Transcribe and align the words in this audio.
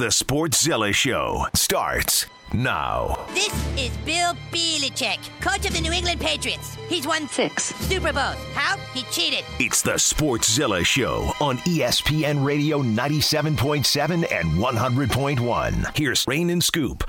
The 0.00 0.06
Sportszilla 0.06 0.94
Show 0.94 1.44
starts 1.52 2.24
now. 2.54 3.22
This 3.34 3.52
is 3.76 3.94
Bill 3.98 4.32
Belichick, 4.50 5.18
coach 5.42 5.66
of 5.66 5.74
the 5.74 5.80
New 5.82 5.92
England 5.92 6.22
Patriots. 6.22 6.74
He's 6.88 7.06
won 7.06 7.28
Six. 7.28 7.64
Super 7.74 8.10
Bowls. 8.10 8.38
How? 8.54 8.78
He 8.94 9.02
cheated. 9.12 9.44
It's 9.58 9.82
the 9.82 9.96
Sportszilla 9.96 10.86
Show 10.86 11.30
on 11.38 11.58
ESPN 11.58 12.42
Radio 12.42 12.82
97.7 12.82 14.32
and 14.32 14.52
100.1. 14.52 15.94
Here's 15.94 16.26
Rain 16.26 16.48
and 16.48 16.64
Scoop. 16.64 17.04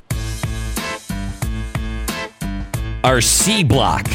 our 3.06 3.22
C 3.22 3.64
block 3.64 4.06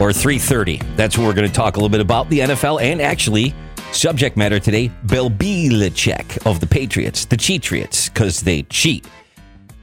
or 0.00 0.12
330. 0.12 0.80
That's 0.96 1.16
what 1.16 1.28
we're 1.28 1.34
going 1.34 1.46
to 1.46 1.54
talk 1.54 1.76
a 1.76 1.78
little 1.78 1.88
bit 1.88 2.00
about 2.00 2.28
the 2.30 2.40
NFL 2.40 2.82
and 2.82 3.00
actually 3.00 3.54
subject 3.92 4.36
matter 4.36 4.58
today 4.58 4.90
Bill 5.06 5.30
Belichick 5.30 6.46
of 6.46 6.60
the 6.60 6.66
Patriots, 6.66 7.24
the 7.24 7.36
Cheatriots, 7.36 8.08
because 8.08 8.40
they 8.40 8.62
cheat. 8.64 9.06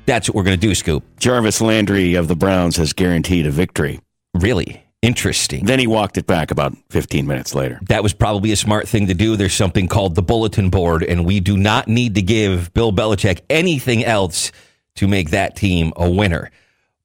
That's 0.06 0.28
what 0.28 0.36
we're 0.36 0.44
going 0.44 0.60
to 0.60 0.68
do, 0.68 0.74
Scoop. 0.74 1.04
Jarvis 1.20 1.62
Landry 1.62 2.16
of 2.16 2.28
the 2.28 2.36
Browns 2.36 2.76
has 2.78 2.94
guaranteed 2.94 3.46
a 3.46 3.52
victory. 3.52 4.00
Really 4.34 4.84
interesting. 5.02 5.66
Then 5.66 5.80
he 5.80 5.88
walked 5.88 6.18
it 6.18 6.26
back 6.26 6.52
about 6.52 6.76
15 6.90 7.28
minutes 7.28 7.54
later. 7.54 7.80
That 7.90 8.04
was 8.04 8.14
probably 8.14 8.52
a 8.52 8.56
smart 8.56 8.88
thing 8.88 9.08
to 9.08 9.14
do. 9.14 9.36
There's 9.36 9.54
something 9.54 9.88
called 9.88 10.16
the 10.16 10.24
bulletin 10.24 10.70
board, 10.70 11.04
and 11.04 11.26
we 11.26 11.40
do 11.40 11.58
not 11.58 11.88
need 11.88 12.16
to 12.16 12.22
give 12.22 12.74
Bill 12.74 12.92
Belichick 12.92 13.42
anything 13.50 14.04
else 14.04 14.52
to 14.96 15.08
make 15.08 15.30
that 15.30 15.56
team 15.56 15.94
a 15.96 16.10
winner. 16.10 16.52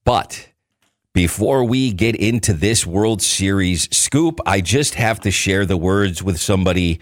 But 0.04 0.48
before 1.14 1.62
we 1.62 1.92
get 1.92 2.16
into 2.16 2.52
this 2.52 2.84
World 2.84 3.22
Series 3.22 3.88
scoop, 3.96 4.40
I 4.44 4.60
just 4.60 4.94
have 4.96 5.20
to 5.20 5.30
share 5.30 5.64
the 5.64 5.76
words 5.76 6.22
with 6.22 6.40
somebody 6.40 7.00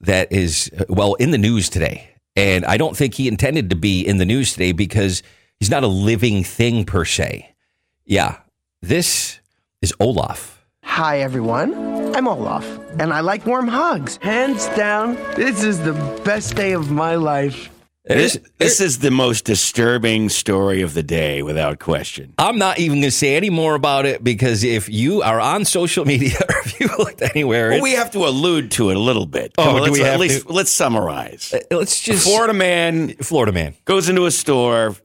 that 0.00 0.30
is, 0.30 0.70
well, 0.90 1.14
in 1.14 1.30
the 1.30 1.38
news 1.38 1.70
today. 1.70 2.10
And 2.36 2.66
I 2.66 2.76
don't 2.76 2.96
think 2.96 3.14
he 3.14 3.28
intended 3.28 3.70
to 3.70 3.76
be 3.76 4.06
in 4.06 4.18
the 4.18 4.26
news 4.26 4.52
today 4.52 4.72
because 4.72 5.22
he's 5.58 5.70
not 5.70 5.82
a 5.82 5.88
living 5.88 6.44
thing 6.44 6.84
per 6.84 7.06
se. 7.06 7.54
Yeah, 8.04 8.36
this 8.82 9.40
is 9.80 9.94
Olaf. 9.98 10.62
Hi, 10.84 11.20
everyone. 11.20 12.14
I'm 12.14 12.28
Olaf, 12.28 12.66
and 12.98 13.12
I 13.12 13.20
like 13.20 13.46
warm 13.46 13.68
hugs. 13.68 14.18
Hands 14.20 14.66
down, 14.76 15.14
this 15.34 15.64
is 15.64 15.80
the 15.80 15.94
best 16.24 16.56
day 16.56 16.72
of 16.72 16.90
my 16.90 17.14
life. 17.14 17.70
This, 18.04 18.38
this 18.56 18.80
is 18.80 19.00
the 19.00 19.10
most 19.10 19.44
disturbing 19.44 20.30
story 20.30 20.80
of 20.80 20.94
the 20.94 21.02
day, 21.02 21.42
without 21.42 21.78
question. 21.78 22.32
I'm 22.38 22.56
not 22.56 22.78
even 22.78 22.96
going 22.98 23.02
to 23.02 23.10
say 23.10 23.36
any 23.36 23.50
more 23.50 23.74
about 23.74 24.06
it 24.06 24.24
because 24.24 24.64
if 24.64 24.88
you 24.88 25.20
are 25.20 25.38
on 25.38 25.66
social 25.66 26.04
media 26.06 26.34
or 26.48 26.56
if 26.64 26.80
you 26.80 26.88
looked 26.98 27.20
anywhere, 27.20 27.70
Well, 27.70 27.82
we 27.82 27.92
have 27.92 28.10
to 28.12 28.20
allude 28.26 28.70
to 28.72 28.88
it 28.90 28.96
a 28.96 29.00
little 29.00 29.26
bit. 29.26 29.52
Oh, 29.58 29.68
on, 29.68 29.74
do 29.76 29.80
let's, 29.82 29.92
we 29.92 30.02
at 30.02 30.18
least 30.18 30.46
to? 30.46 30.52
let's 30.52 30.70
summarize. 30.70 31.54
let's 31.70 32.00
just 32.00 32.24
Florida 32.24 32.54
man 32.54 33.10
Florida 33.16 33.52
man. 33.52 33.74
goes 33.84 34.08
into 34.08 34.24
a 34.24 34.30
store 34.30 34.96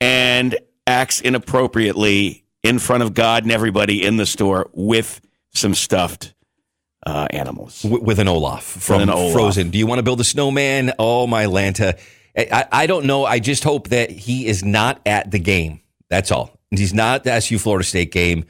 and 0.00 0.56
acts 0.86 1.20
inappropriately 1.20 2.44
in 2.62 2.78
front 2.78 3.02
of 3.02 3.12
God 3.12 3.42
and 3.42 3.52
everybody 3.52 4.04
in 4.04 4.16
the 4.16 4.26
store 4.26 4.70
with 4.72 5.20
some 5.52 5.74
stuffed 5.74 6.34
uh, 7.06 7.26
animals. 7.30 7.84
with 7.84 8.18
an 8.18 8.26
Olaf 8.28 8.64
from 8.64 9.02
an 9.02 9.10
Olaf. 9.10 9.32
Frozen. 9.34 9.70
Do 9.70 9.78
you 9.78 9.86
want 9.86 9.98
to 9.98 10.02
build 10.02 10.20
a 10.20 10.24
snowman? 10.24 10.92
Oh 10.98 11.26
my 11.26 11.44
Lanta! 11.44 11.98
I, 12.38 12.66
I, 12.70 12.86
don't 12.86 13.06
know. 13.06 13.24
I 13.24 13.38
just 13.38 13.64
hope 13.64 13.88
that 13.88 14.10
he 14.10 14.46
is 14.46 14.64
not 14.64 15.00
at 15.04 15.30
the 15.30 15.38
game. 15.38 15.80
That's 16.08 16.30
all. 16.30 16.58
He's 16.70 16.94
not 16.94 17.24
the 17.24 17.32
SU 17.32 17.58
Florida 17.58 17.84
State 17.84 18.12
game. 18.12 18.44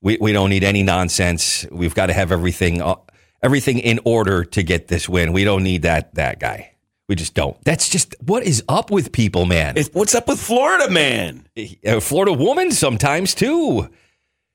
We 0.00 0.18
we 0.20 0.32
don't 0.32 0.50
need 0.50 0.64
any 0.64 0.82
nonsense. 0.82 1.66
We've 1.70 1.94
got 1.94 2.06
to 2.06 2.12
have 2.12 2.30
everything 2.30 2.80
uh, 2.82 2.96
everything 3.42 3.78
in 3.78 4.00
order 4.04 4.44
to 4.44 4.62
get 4.62 4.88
this 4.88 5.08
win. 5.08 5.32
We 5.32 5.44
don't 5.44 5.62
need 5.62 5.82
that 5.82 6.14
that 6.14 6.38
guy. 6.40 6.72
We 7.08 7.14
just 7.16 7.34
don't. 7.34 7.56
That's 7.64 7.88
just 7.88 8.14
what 8.20 8.44
is 8.44 8.62
up 8.68 8.90
with 8.90 9.12
people, 9.12 9.44
man. 9.44 9.76
It's- 9.76 9.90
what's 9.92 10.14
up 10.14 10.28
with 10.28 10.40
Florida 10.40 10.90
man? 10.90 11.46
A 11.84 12.00
Florida 12.00 12.32
woman 12.32 12.70
sometimes 12.72 13.34
too. 13.34 13.88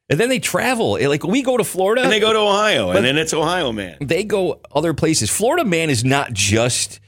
And 0.10 0.20
then 0.20 0.30
they 0.30 0.40
travel. 0.40 0.98
Eh, 0.98 1.08
like 1.08 1.24
we 1.24 1.44
go 1.44 1.58
to 1.58 1.64
Florida 1.64 2.02
And 2.02 2.12
they 2.12 2.20
go 2.20 2.34
to 2.34 2.40
Ohio, 2.40 2.90
and 2.92 3.06
then 3.06 3.18
it's 3.18 3.34
Ohio 3.34 3.72
man. 3.72 3.98
they 4.02 4.24
go 4.24 4.60
other 4.74 4.94
places. 4.96 5.30
Florida 5.30 5.64
man 5.66 5.90
is 5.92 6.04
not 6.04 6.34
just 6.34 7.00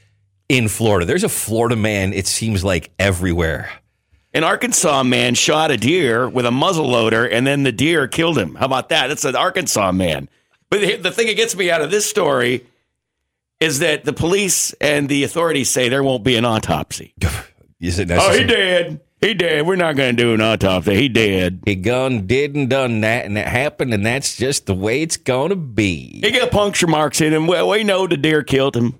in 0.48 0.68
Florida. 0.68 1.06
There's 1.06 1.24
a 1.24 1.28
Florida 1.28 1.76
man, 1.76 2.12
it 2.12 2.26
seems 2.26 2.64
like 2.64 2.90
everywhere. 2.98 3.70
An 4.34 4.44
Arkansas 4.44 5.02
man 5.02 5.34
shot 5.34 5.70
a 5.70 5.76
deer 5.76 6.28
with 6.28 6.46
a 6.46 6.50
muzzle 6.50 6.88
loader, 6.88 7.26
and 7.26 7.46
then 7.46 7.64
the 7.64 7.72
deer 7.72 8.08
killed 8.08 8.38
him. 8.38 8.54
How 8.54 8.66
about 8.66 8.88
that? 8.88 9.08
That's 9.08 9.24
an 9.24 9.36
Arkansas 9.36 9.92
man. 9.92 10.28
But 10.70 10.80
the, 10.80 10.96
the 10.96 11.10
thing 11.10 11.26
that 11.26 11.36
gets 11.36 11.54
me 11.54 11.70
out 11.70 11.82
of 11.82 11.90
this 11.90 12.08
story 12.08 12.66
is 13.60 13.80
that 13.80 14.04
the 14.04 14.12
police 14.12 14.72
and 14.80 15.08
the 15.08 15.24
authorities 15.24 15.70
say 15.70 15.88
there 15.88 16.02
won't 16.02 16.24
be 16.24 16.36
an 16.36 16.44
autopsy. 16.44 17.14
Is 17.80 17.98
it 17.98 18.10
Oh, 18.12 18.32
he 18.32 18.44
did. 18.44 19.00
He 19.20 19.34
did. 19.34 19.66
We're 19.66 19.76
not 19.76 19.96
going 19.96 20.16
to 20.16 20.22
do 20.22 20.34
an 20.34 20.40
autopsy. 20.40 20.96
He 20.96 21.08
did. 21.08 21.62
He 21.64 21.74
gone 21.76 22.26
did 22.26 22.54
and 22.54 22.70
done 22.70 23.02
that, 23.02 23.24
and 23.24 23.36
it 23.36 23.46
happened, 23.46 23.92
and 23.92 24.06
that's 24.06 24.36
just 24.36 24.66
the 24.66 24.74
way 24.74 25.02
it's 25.02 25.16
gonna 25.16 25.56
be. 25.56 26.20
He 26.22 26.30
got 26.30 26.50
puncture 26.50 26.86
marks 26.86 27.20
in 27.20 27.32
him. 27.32 27.46
Well, 27.46 27.68
we 27.68 27.84
know 27.84 28.06
the 28.06 28.16
deer 28.16 28.42
killed 28.42 28.76
him. 28.76 28.98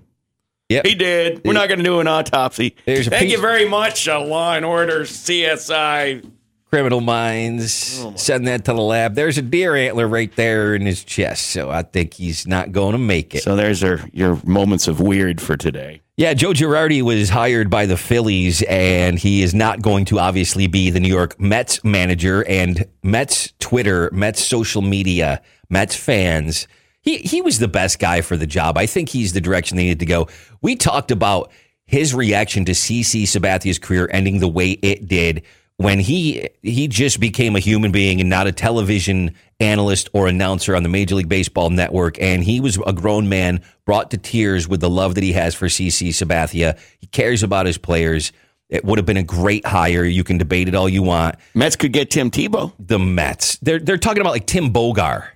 Yep. 0.73 0.85
He 0.87 0.95
did. 0.95 1.41
We're 1.45 1.53
not 1.53 1.67
going 1.67 1.77
to 1.79 1.83
do 1.85 1.99
an 1.99 2.07
autopsy. 2.07 2.75
There's 2.85 3.07
Thank 3.07 3.23
piece- 3.23 3.31
you 3.33 3.39
very 3.39 3.67
much, 3.69 4.07
uh, 4.07 4.19
Law 4.21 4.55
and 4.55 4.65
Order 4.65 5.05
CSI. 5.05 6.23
Criminal 6.71 7.01
minds 7.01 8.01
Oh, 8.03 8.13
send 8.15 8.47
that 8.47 8.65
to 8.65 8.73
the 8.73 8.81
lab. 8.81 9.13
There's 9.13 9.37
a 9.37 9.43
deer 9.43 9.75
antler 9.75 10.07
right 10.07 10.35
there 10.35 10.73
in 10.73 10.87
his 10.87 11.03
chest, 11.03 11.51
so 11.51 11.69
I 11.69 11.83
think 11.83 12.15
he's 12.15 12.47
not 12.47 12.71
going 12.71 12.93
to 12.93 12.97
make 12.97 13.35
it. 13.35 13.43
So 13.43 13.55
there's 13.55 13.83
our, 13.83 13.99
your 14.11 14.39
moments 14.43 14.87
of 14.87 14.99
weird 14.99 15.39
for 15.39 15.55
today. 15.55 16.01
Yeah, 16.17 16.33
Joe 16.33 16.49
Girardi 16.51 17.03
was 17.03 17.29
hired 17.29 17.69
by 17.69 17.85
the 17.85 17.95
Phillies, 17.97 18.63
and 18.63 19.19
he 19.19 19.43
is 19.43 19.53
not 19.53 19.83
going 19.83 20.05
to 20.05 20.17
obviously 20.19 20.65
be 20.65 20.89
the 20.89 20.99
New 20.99 21.09
York 21.13 21.39
Mets 21.39 21.83
manager. 21.83 22.43
And 22.47 22.85
Mets 23.03 23.53
Twitter, 23.59 24.09
Mets 24.11 24.43
social 24.43 24.81
media, 24.81 25.43
Mets 25.69 25.95
fans, 25.95 26.67
he 27.03 27.17
he 27.17 27.41
was 27.41 27.59
the 27.59 27.67
best 27.67 27.99
guy 27.99 28.21
for 28.21 28.35
the 28.35 28.47
job. 28.47 28.77
I 28.77 28.87
think 28.87 29.09
he's 29.09 29.33
the 29.33 29.41
direction 29.41 29.77
they 29.77 29.83
need 29.83 29.99
to 29.99 30.05
go. 30.05 30.27
We 30.61 30.75
talked 30.75 31.11
about 31.11 31.51
his 31.85 32.15
reaction 32.15 32.65
to 32.65 32.71
CC 32.71 33.27
Sabathia's 33.27 33.77
career 33.77 34.09
ending 34.11 34.39
the 34.39 34.47
way 34.47 34.71
it 34.71 35.07
did 35.07 35.43
when 35.77 35.99
he 35.99 36.49
he 36.61 36.87
just 36.87 37.19
became 37.19 37.55
a 37.55 37.59
human 37.59 37.91
being 37.91 38.21
and 38.21 38.29
not 38.29 38.47
a 38.47 38.51
television 38.51 39.35
analyst 39.59 40.09
or 40.13 40.27
announcer 40.27 40.75
on 40.75 40.83
the 40.83 40.89
Major 40.89 41.15
League 41.15 41.29
Baseball 41.29 41.69
network 41.69 42.19
and 42.21 42.43
he 42.43 42.59
was 42.59 42.79
a 42.87 42.93
grown 42.93 43.27
man 43.27 43.61
brought 43.85 44.11
to 44.11 44.17
tears 44.17 44.67
with 44.67 44.79
the 44.79 44.89
love 44.89 45.15
that 45.15 45.23
he 45.23 45.33
has 45.33 45.53
for 45.55 45.67
CC 45.67 46.09
Sabathia. 46.09 46.79
He 46.99 47.07
cares 47.07 47.43
about 47.43 47.65
his 47.65 47.77
players. 47.77 48.31
It 48.69 48.85
would 48.85 48.97
have 48.97 49.05
been 49.05 49.17
a 49.17 49.23
great 49.23 49.67
hire. 49.67 50.03
You 50.03 50.23
can 50.23 50.37
debate 50.37 50.67
it 50.67 50.75
all 50.75 50.89
you 50.89 51.03
want. 51.03 51.35
Mets 51.53 51.75
could 51.75 51.91
get 51.91 52.09
Tim 52.09 52.31
Tebow. 52.31 52.73
The 52.79 52.97
Mets. 52.97 53.57
They're 53.57 53.79
they're 53.79 53.97
talking 53.97 54.21
about 54.21 54.31
like 54.31 54.47
Tim 54.47 54.71
Bogar. 54.71 55.27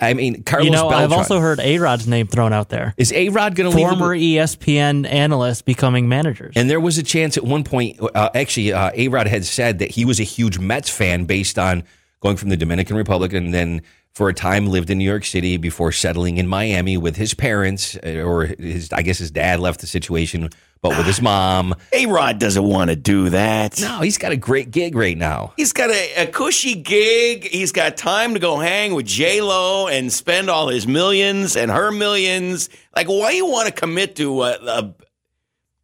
I 0.00 0.14
mean, 0.14 0.42
Carlos 0.42 0.66
You 0.66 0.70
know, 0.70 0.88
I've 0.88 1.12
also 1.12 1.40
heard 1.40 1.60
A 1.60 1.78
Rod's 1.78 2.06
name 2.06 2.26
thrown 2.26 2.52
out 2.52 2.68
there. 2.68 2.94
Is 2.96 3.12
A 3.12 3.28
Rod 3.30 3.54
going 3.54 3.70
to 3.70 3.76
leave? 3.76 3.88
Former 3.88 4.16
ESPN 4.16 5.08
analysts 5.08 5.62
becoming 5.62 6.08
managers. 6.08 6.54
And 6.56 6.68
there 6.68 6.80
was 6.80 6.98
a 6.98 7.02
chance 7.02 7.36
at 7.36 7.44
one 7.44 7.64
point, 7.64 7.98
uh, 8.00 8.30
actually, 8.34 8.72
uh, 8.72 8.90
A 8.94 9.08
Rod 9.08 9.26
had 9.26 9.44
said 9.44 9.78
that 9.78 9.90
he 9.90 10.04
was 10.04 10.20
a 10.20 10.24
huge 10.24 10.58
Mets 10.58 10.90
fan 10.90 11.24
based 11.24 11.58
on 11.58 11.84
going 12.20 12.36
from 12.36 12.50
the 12.50 12.56
Dominican 12.56 12.96
Republic 12.96 13.32
and 13.32 13.52
then 13.52 13.82
for 14.12 14.28
a 14.28 14.34
time 14.34 14.66
lived 14.66 14.90
in 14.90 14.98
New 14.98 15.04
York 15.04 15.24
City 15.24 15.56
before 15.56 15.92
settling 15.92 16.36
in 16.36 16.46
Miami 16.46 16.96
with 16.96 17.16
his 17.16 17.32
parents, 17.32 17.96
uh, 18.04 18.22
or 18.22 18.46
his, 18.46 18.92
I 18.92 19.02
guess 19.02 19.18
his 19.18 19.30
dad 19.30 19.60
left 19.60 19.80
the 19.80 19.86
situation, 19.86 20.50
but 20.82 20.96
with 20.96 21.06
his 21.06 21.18
ah. 21.20 21.22
mom. 21.22 21.74
A 21.92 22.06
Rod 22.06 22.38
doesn't 22.38 22.62
want 22.62 22.90
to 22.90 22.96
do 22.96 23.30
that. 23.30 23.80
No, 23.80 24.00
he's 24.00 24.18
got 24.18 24.32
a 24.32 24.36
great 24.36 24.70
gig 24.70 24.94
right 24.94 25.16
now. 25.16 25.52
He's 25.56 25.72
got 25.72 25.90
a, 25.90 26.22
a 26.22 26.26
cushy 26.26 26.74
gig. 26.74 27.44
He's 27.44 27.72
got 27.72 27.96
time 27.96 28.34
to 28.34 28.40
go 28.40 28.58
hang 28.58 28.94
with 28.94 29.06
J 29.06 29.40
Lo 29.40 29.88
and 29.88 30.12
spend 30.12 30.48
all 30.48 30.68
his 30.68 30.86
millions 30.86 31.56
and 31.56 31.70
her 31.70 31.90
millions. 31.90 32.70
Like, 32.96 33.08
why 33.08 33.32
you 33.32 33.46
want 33.46 33.68
to 33.68 33.72
commit 33.72 34.16
to 34.16 34.42
a, 34.42 34.52
a, 34.52 34.94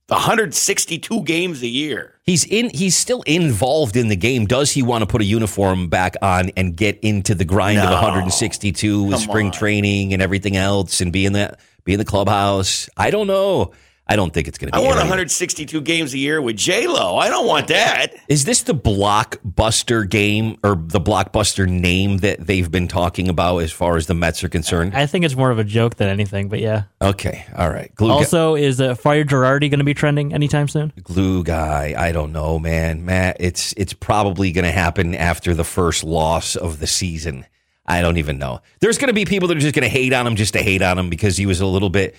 162 0.09 1.23
games 1.25 1.63
a 1.63 1.67
year? 1.67 2.15
He's 2.25 2.45
in. 2.45 2.71
He's 2.71 2.97
still 2.97 3.23
involved 3.23 3.97
in 3.97 4.09
the 4.09 4.17
game. 4.17 4.47
Does 4.47 4.73
he 4.73 4.83
want 4.83 5.03
to 5.03 5.07
put 5.07 5.21
a 5.21 5.25
uniform 5.25 5.89
back 5.89 6.17
on 6.23 6.51
and 6.57 6.77
get 6.77 6.99
into 7.01 7.35
the 7.35 7.45
grind 7.45 7.79
of 7.79 7.91
162 7.91 9.03
with 9.03 9.13
Come 9.13 9.21
spring 9.21 9.47
on. 9.47 9.53
training 9.53 10.13
and 10.13 10.23
everything 10.23 10.57
else, 10.57 11.01
and 11.01 11.13
be 11.13 11.27
in 11.27 11.35
the 11.35 11.57
be 11.85 11.93
in 11.93 11.99
the 11.99 12.05
clubhouse? 12.05 12.89
I 12.97 13.11
don't 13.11 13.27
know. 13.27 13.73
I 14.09 14.15
don't 14.15 14.33
think 14.33 14.47
it's 14.47 14.57
going 14.57 14.71
to 14.71 14.73
be. 14.73 14.79
I 14.79 14.81
want 14.87 14.93
anything. 14.97 15.11
162 15.11 15.81
games 15.81 16.15
a 16.15 16.19
year 16.19 16.41
with 16.41 16.57
J 16.57 16.87
Lo. 16.87 17.17
I 17.17 17.29
don't 17.29 17.47
want 17.47 17.67
that. 17.69 18.15
Is 18.29 18.45
this 18.45 18.63
the 18.63 18.75
blockbuster 18.75 20.09
game 20.09 20.57
or 20.63 20.77
the 20.77 21.01
blockbuster 21.01 21.69
name 21.69 22.19
that 22.19 22.47
they've 22.47 22.71
been 22.71 22.87
talking 22.87 23.29
about 23.29 23.59
as 23.59 23.73
far 23.73 23.97
as 23.97 24.07
the 24.07 24.15
Mets 24.15 24.45
are 24.45 24.49
concerned? 24.49 24.95
I 24.95 25.07
think 25.07 25.25
it's 25.25 25.35
more 25.35 25.51
of 25.51 25.59
a 25.59 25.65
joke 25.65 25.97
than 25.97 26.09
anything, 26.09 26.49
but 26.49 26.61
yeah. 26.61 26.85
Okay, 27.03 27.45
all 27.57 27.69
right. 27.69 27.93
Glue, 27.97 28.11
Also, 28.13 28.55
is 28.55 28.81
uh, 28.81 28.95
Fire 28.95 29.25
Girardi 29.25 29.69
going 29.71 29.79
to 29.79 29.85
be 29.85 29.95
trending 29.95 30.33
anytime 30.33 30.69
soon? 30.69 30.93
glue 31.03 31.43
guy. 31.43 31.95
I 31.97 32.13
don't 32.13 32.33
know, 32.33 32.59
man. 32.61 33.05
Matt, 33.05 33.39
it's 33.41 33.73
it's 33.77 33.93
probably 33.93 34.53
going 34.53 34.65
to 34.65 34.73
happen 34.73 35.15
after 35.17 35.53
the 35.53 35.65
first 35.65 36.05
loss 36.05 36.55
of 36.55 36.79
the 36.79 36.87
season. 36.87 37.45
I 37.87 38.03
don't 38.03 38.19
even 38.19 38.39
know. 38.39 38.61
There's 38.81 38.99
going 38.99 39.09
to 39.09 39.15
be 39.15 39.25
people 39.25 39.49
that 39.49 39.57
are 39.57 39.61
just 39.61 39.75
going 39.75 39.83
to 39.85 39.89
hate 39.89 40.13
on 40.13 40.27
him 40.27 40.37
just 40.37 40.53
to 40.55 40.63
hate 40.63 40.83
on 40.83 40.99
him 40.99 41.09
because 41.11 41.37
he 41.37 41.47
was 41.47 41.61
a 41.61 41.67
little 41.67 41.91
bit 41.91 42.17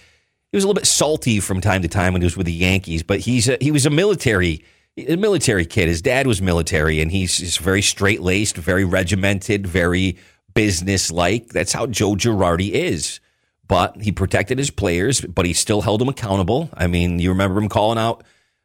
he 0.52 0.58
was 0.58 0.64
a 0.64 0.68
little 0.68 0.80
bit 0.80 0.88
salty 0.88 1.40
from 1.40 1.62
time 1.62 1.82
to 1.82 1.88
time 1.88 2.14
when 2.14 2.22
he 2.22 2.26
was 2.26 2.38
with 2.38 2.46
the 2.46 2.54
Yankees, 2.54 3.04
but 3.04 3.20
he's 3.20 3.50
a, 3.50 3.58
he 3.60 3.72
was 3.72 3.86
a 3.86 3.90
military 3.90 4.64
a 4.98 5.16
military 5.16 5.66
kid. 5.66 5.88
His 5.88 6.02
dad 6.02 6.26
was 6.26 6.42
military, 6.42 7.02
and 7.02 7.12
he's, 7.12 7.38
he's 7.38 7.58
very 7.58 7.82
straight 7.82 8.22
laced, 8.22 8.58
very 8.58 8.84
regimented, 8.84 9.68
very 9.68 10.18
business 10.54 11.12
like. 11.12 11.50
That's 11.50 11.72
how 11.72 11.86
Joe 11.86 12.16
Girardi 12.16 12.72
is. 12.72 13.20
But 13.68 14.02
he 14.02 14.12
protected 14.12 14.58
his 14.58 14.72
players, 14.72 15.22
but 15.22 15.46
he 15.46 15.54
still 15.54 15.82
held 15.82 16.02
them 16.02 16.10
accountable. 16.10 16.70
I 16.74 16.88
mean, 16.88 17.20
you 17.20 17.30
remember 17.30 17.60
him 17.60 17.70
calling 17.70 18.00
out 18.00 18.24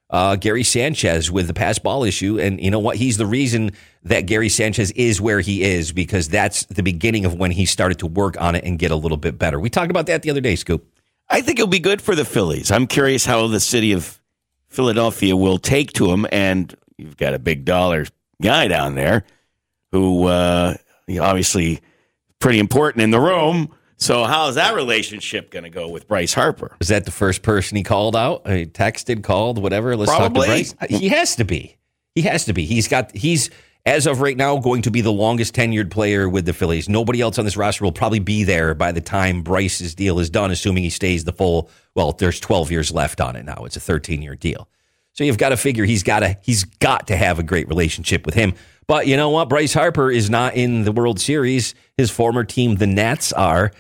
uh, 0.09 0.37
Gary 0.37 0.63
Sanchez 0.63 1.31
with 1.31 1.49
the 1.49 1.55
pass 1.55 1.79
ball 1.79 2.05
issue. 2.05 2.39
And 2.39 2.61
you 2.63 2.71
know 2.71 2.79
what? 2.79 2.97
He's 2.97 3.17
the 3.17 3.27
reason 3.27 3.73
that 4.05 4.27
Gary 4.27 4.49
Sanchez 4.49 4.91
is 4.93 5.21
where 5.21 5.41
he 5.41 5.63
is 5.63 5.93
because 5.93 6.29
that's 6.29 6.65
the 6.67 6.83
beginning 6.83 7.25
of 7.25 7.35
when 7.35 7.51
he 7.51 7.67
started 7.67 7.99
to 8.01 8.07
work 8.07 8.41
on 8.41 8.55
it 8.55 8.65
and 8.65 8.79
get 8.79 8.91
a 8.91 8.97
little 8.97 9.17
bit 9.17 9.39
better. 9.39 9.59
We 9.59 9.71
talked 9.71 9.91
about 9.91 10.07
that 10.07 10.23
the 10.23 10.31
other 10.31 10.41
day, 10.41 10.55
Scoop. 10.55 10.87
I 11.33 11.41
think 11.41 11.59
it'll 11.59 11.67
be 11.67 11.81
good 11.81 12.03
for 12.03 12.15
the 12.15 12.27
Phillies. 12.27 12.71
I'm 12.71 12.87
curious 12.87 13.25
how 13.25 13.47
the 13.47 13.59
city 13.59 13.93
of 13.93 14.21
Philadelphia 14.69 15.35
will 15.35 15.59
take 15.59 15.93
to 15.95 16.13
him. 16.13 16.27
And 16.31 16.75
you've 16.99 17.17
got 17.17 17.33
a 17.33 17.39
big 17.39 17.65
dollar 17.65 18.05
guy 18.41 18.69
down 18.69 18.95
there 18.95 19.25
who 19.93 20.27
uh, 20.27 20.77
obviously 21.21 21.81
pretty 22.39 22.59
important 22.59 23.03
in 23.03 23.11
the 23.11 23.21
room. 23.21 23.75
So 23.97 24.25
how's 24.25 24.57
that 24.57 24.75
relationship 24.75 25.51
going 25.51 25.63
to 25.65 25.71
go 25.71 25.89
with 25.89 26.07
Bryce 26.07 26.35
Harper? 26.35 26.77
Is 26.81 26.89
that 26.89 27.07
the 27.07 27.11
first 27.11 27.43
person 27.43 27.77
he 27.77 27.83
called 27.83 28.15
out? 28.15 28.47
He 28.47 28.67
texted, 28.67 29.23
called, 29.23 29.59
whatever. 29.59 29.97
Let's 29.97 30.11
Probably. 30.11 30.47
talk 30.47 30.67
to 30.67 30.77
Bryce. 30.77 31.01
He 31.01 31.09
has 31.09 31.37
to 31.37 31.45
be. 31.45 31.77
He 32.15 32.23
has 32.23 32.45
to 32.45 32.53
be. 32.53 32.67
He's 32.67 32.89
got. 32.89 33.15
He's 33.17 33.49
as 33.85 34.07
of 34.07 34.21
right 34.21 34.37
now 34.37 34.59
going 34.59 34.83
to 34.83 34.91
be 34.91 35.01
the 35.01 35.13
longest 35.13 35.55
tenured 35.55 35.91
player 35.91 36.29
with 36.29 36.47
the 36.47 36.53
Phillies. 36.53 36.89
Nobody 36.89 37.21
else 37.21 37.39
on 37.39 37.45
this 37.45 37.57
roster 37.57 37.85
will 37.85 37.93
probably 37.93 38.21
be 38.21 38.45
there 38.45 38.75
by 38.75 38.93
the 38.93 39.01
time 39.01 39.43
Bryce's 39.43 39.95
deal 39.95 40.19
is 40.19 40.31
done, 40.31 40.51
assuming 40.51 40.85
he 40.85 40.91
stays 40.91 41.25
the 41.25 41.33
full. 41.33 41.69
Well, 41.95 42.13
there's 42.13 42.39
12 42.39 42.71
years 42.71 42.93
left 42.93 43.21
on 43.21 43.35
it 43.35 43.45
now. 43.45 43.65
It's 43.65 43.77
a 43.77 43.81
13 43.81 44.23
year 44.23 44.37
deal. 44.37 44.69
So 45.15 45.25
you've 45.25 45.39
got 45.39 45.51
to 45.51 45.57
figure 45.57 45.85
he's 45.85 46.03
got 46.03 46.21
to 46.21 46.39
he's 46.43 46.65
got 46.65 47.09
to 47.09 47.17
have 47.17 47.39
a 47.39 47.43
great 47.43 47.69
relationship 47.69 48.25
with 48.25 48.35
him. 48.35 48.55
But 48.87 49.07
you 49.07 49.17
know 49.17 49.31
what? 49.31 49.49
Bryce 49.49 49.75
Harper 49.75 50.11
is 50.11 50.31
not 50.31 50.55
in 50.55 50.85
the 50.85 50.93
World 50.93 51.21
Series. 51.21 51.75
His 51.97 52.11
former 52.11 52.45
team, 52.45 52.77
the 52.77 52.87
Nats, 52.87 53.33
are, 53.33 53.73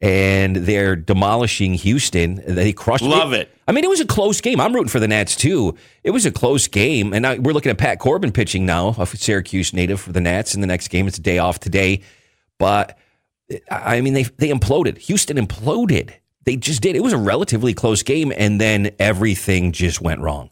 and 0.00 0.56
they're 0.56 0.96
demolishing 0.96 1.74
Houston. 1.74 2.42
They 2.46 2.72
crushed. 2.72 3.02
Love 3.02 3.32
it. 3.32 3.54
I 3.68 3.72
mean, 3.72 3.84
it 3.84 3.90
was 3.90 4.00
a 4.00 4.06
close 4.06 4.40
game. 4.40 4.60
I'm 4.60 4.74
rooting 4.74 4.88
for 4.88 5.00
the 5.00 5.08
Nats 5.08 5.36
too. 5.36 5.76
It 6.02 6.10
was 6.10 6.26
a 6.26 6.30
close 6.30 6.66
game, 6.68 7.12
and 7.12 7.22
now 7.22 7.36
we're 7.36 7.52
looking 7.52 7.70
at 7.70 7.78
Pat 7.78 7.98
Corbin 7.98 8.32
pitching 8.32 8.66
now, 8.66 8.94
a 8.98 9.06
Syracuse 9.06 9.72
native 9.72 10.00
for 10.00 10.12
the 10.12 10.20
Nats. 10.20 10.54
In 10.54 10.60
the 10.60 10.66
next 10.66 10.88
game, 10.88 11.06
it's 11.06 11.18
a 11.18 11.22
day 11.22 11.38
off 11.38 11.60
today, 11.60 12.02
but 12.58 12.98
I 13.70 14.00
mean, 14.00 14.14
they 14.14 14.24
they 14.24 14.48
imploded. 14.48 14.98
Houston 14.98 15.36
imploded. 15.36 16.12
They 16.44 16.56
just 16.56 16.80
did. 16.80 16.96
It 16.96 17.02
was 17.02 17.12
a 17.12 17.18
relatively 17.18 17.74
close 17.74 18.02
game, 18.02 18.32
and 18.36 18.60
then 18.60 18.90
everything 18.98 19.72
just 19.72 20.00
went 20.00 20.20
wrong. 20.20 20.50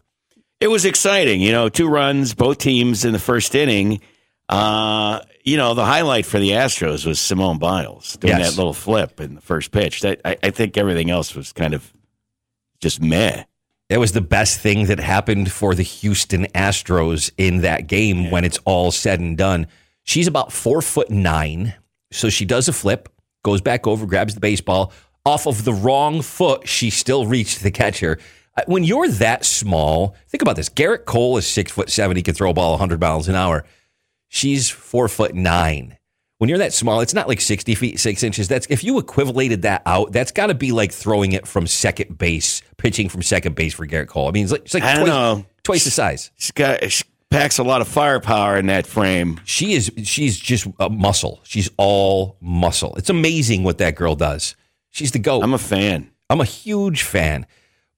It 0.60 0.68
was 0.68 0.84
exciting. 0.84 1.40
You 1.40 1.52
know, 1.52 1.68
two 1.68 1.88
runs, 1.88 2.34
both 2.34 2.58
teams 2.58 3.04
in 3.04 3.12
the 3.12 3.18
first 3.18 3.54
inning. 3.54 4.00
Uh, 4.48 5.20
you 5.44 5.56
know, 5.56 5.74
the 5.74 5.84
highlight 5.84 6.24
for 6.26 6.38
the 6.38 6.50
Astros 6.50 7.04
was 7.06 7.20
Simone 7.20 7.58
Biles 7.58 8.16
doing 8.16 8.36
Yes. 8.38 8.50
that 8.50 8.56
little 8.56 8.72
flip 8.74 9.20
in 9.20 9.34
the 9.34 9.40
first 9.40 9.70
pitch. 9.70 10.00
That 10.00 10.20
I, 10.24 10.36
I 10.42 10.50
think 10.50 10.76
everything 10.76 11.10
else 11.10 11.34
was 11.34 11.52
kind 11.52 11.74
of 11.74 11.92
just 12.80 13.00
meh. 13.02 13.44
That 13.88 14.00
was 14.00 14.12
the 14.12 14.20
best 14.20 14.60
thing 14.60 14.86
that 14.86 15.00
happened 15.00 15.50
for 15.50 15.74
the 15.74 15.82
Houston 15.82 16.46
Astros 16.54 17.30
in 17.38 17.62
that 17.62 17.86
game 17.86 18.30
when 18.30 18.44
it's 18.44 18.58
all 18.64 18.90
said 18.90 19.20
and 19.20 19.36
done. 19.36 19.66
She's 20.04 20.26
about 20.26 20.52
four 20.52 20.82
foot 20.82 21.10
nine. 21.10 21.74
So 22.10 22.30
she 22.30 22.44
does 22.46 22.68
a 22.68 22.72
flip, 22.72 23.08
goes 23.42 23.60
back 23.60 23.86
over, 23.86 24.06
grabs 24.06 24.34
the 24.34 24.40
baseball. 24.40 24.92
Off 25.26 25.46
of 25.46 25.64
the 25.64 25.74
wrong 25.74 26.22
foot, 26.22 26.66
she 26.66 26.88
still 26.88 27.26
reached 27.26 27.62
the 27.62 27.70
catcher. 27.70 28.18
Uh, 28.56 28.62
When 28.66 28.82
you're 28.84 29.08
that 29.08 29.44
small, 29.44 30.14
think 30.28 30.40
about 30.40 30.56
this. 30.56 30.70
Gerrit 30.70 31.04
Cole 31.04 31.36
is 31.36 31.46
six 31.46 31.70
foot 31.70 31.90
seven. 31.90 32.16
He 32.16 32.22
can 32.22 32.34
throw 32.34 32.50
a 32.50 32.54
ball 32.54 32.70
100 32.72 32.98
miles 33.00 33.28
an 33.28 33.34
hour. 33.34 33.64
She's 34.28 34.68
four 34.70 35.08
foot 35.08 35.34
nine. 35.34 35.96
When 36.38 36.48
you're 36.48 36.58
that 36.58 36.72
small, 36.72 37.00
it's 37.00 37.14
not 37.14 37.26
like 37.26 37.40
60 37.40 37.74
feet, 37.74 37.98
six 37.98 38.22
inches. 38.22 38.46
That's 38.46 38.66
if 38.70 38.84
you 38.84 38.98
equivalated 38.98 39.62
that 39.62 39.82
out, 39.86 40.12
that's 40.12 40.30
got 40.30 40.46
to 40.46 40.54
be 40.54 40.70
like 40.70 40.92
throwing 40.92 41.32
it 41.32 41.48
from 41.48 41.66
second 41.66 42.16
base, 42.16 42.62
pitching 42.76 43.08
from 43.08 43.22
second 43.22 43.56
base 43.56 43.74
for 43.74 43.86
Gerrit 43.86 44.06
Cole. 44.06 44.28
I 44.28 44.30
mean, 44.30 44.44
it's 44.44 44.52
like, 44.52 44.64
it's 44.64 44.74
like 44.74 44.84
I 44.84 44.94
don't 44.94 45.06
twice, 45.06 45.08
know. 45.08 45.46
twice 45.64 45.84
the 45.84 45.90
size. 45.90 46.30
She's 46.36 46.52
got 46.52 46.92
she 46.92 47.02
packs 47.30 47.58
a 47.58 47.64
lot 47.64 47.80
of 47.80 47.88
firepower 47.88 48.56
in 48.56 48.66
that 48.66 48.86
frame. 48.86 49.40
She 49.44 49.72
is, 49.72 49.90
she's 50.04 50.38
just 50.38 50.68
a 50.78 50.88
muscle. 50.88 51.40
She's 51.42 51.68
all 51.76 52.36
muscle. 52.40 52.94
It's 52.96 53.10
amazing 53.10 53.64
what 53.64 53.78
that 53.78 53.96
girl 53.96 54.14
does. 54.14 54.54
She's 54.90 55.10
the 55.10 55.18
goat. 55.18 55.42
I'm 55.42 55.54
a 55.54 55.58
fan. 55.58 56.10
I'm 56.30 56.40
a 56.40 56.44
huge 56.44 57.02
fan. 57.02 57.46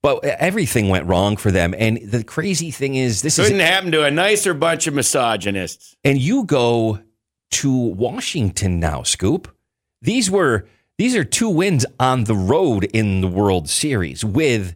But 0.03 0.25
everything 0.25 0.89
went 0.89 1.07
wrong 1.07 1.37
for 1.37 1.51
them. 1.51 1.75
And 1.77 1.99
the 1.99 2.25
crazy 2.25 2.71
thing 2.71 2.95
is, 2.95 3.21
this 3.21 3.39
is 3.39 3.49
Couldn't 3.49 3.61
happen 3.61 3.93
to 3.93 4.05
a 4.05 4.11
nicer 4.11 4.55
bunch 4.55 4.87
of 4.87 4.95
misogynists. 4.95 5.95
and 6.05 6.19
you 6.19 6.45
go 6.45 7.01
to 7.53 7.71
Washington 7.73 8.81
now, 8.81 9.03
Scoop. 9.03 9.55
These 10.01 10.31
were 10.31 10.67
these 10.97 11.15
are 11.17 11.25
two 11.25 11.49
wins 11.51 11.85
on 11.99 12.25
the 12.25 12.35
road 12.35 12.85
in 12.85 13.21
the 13.21 13.29
World 13.29 13.69
Series 13.69 14.25
with 14.25 14.75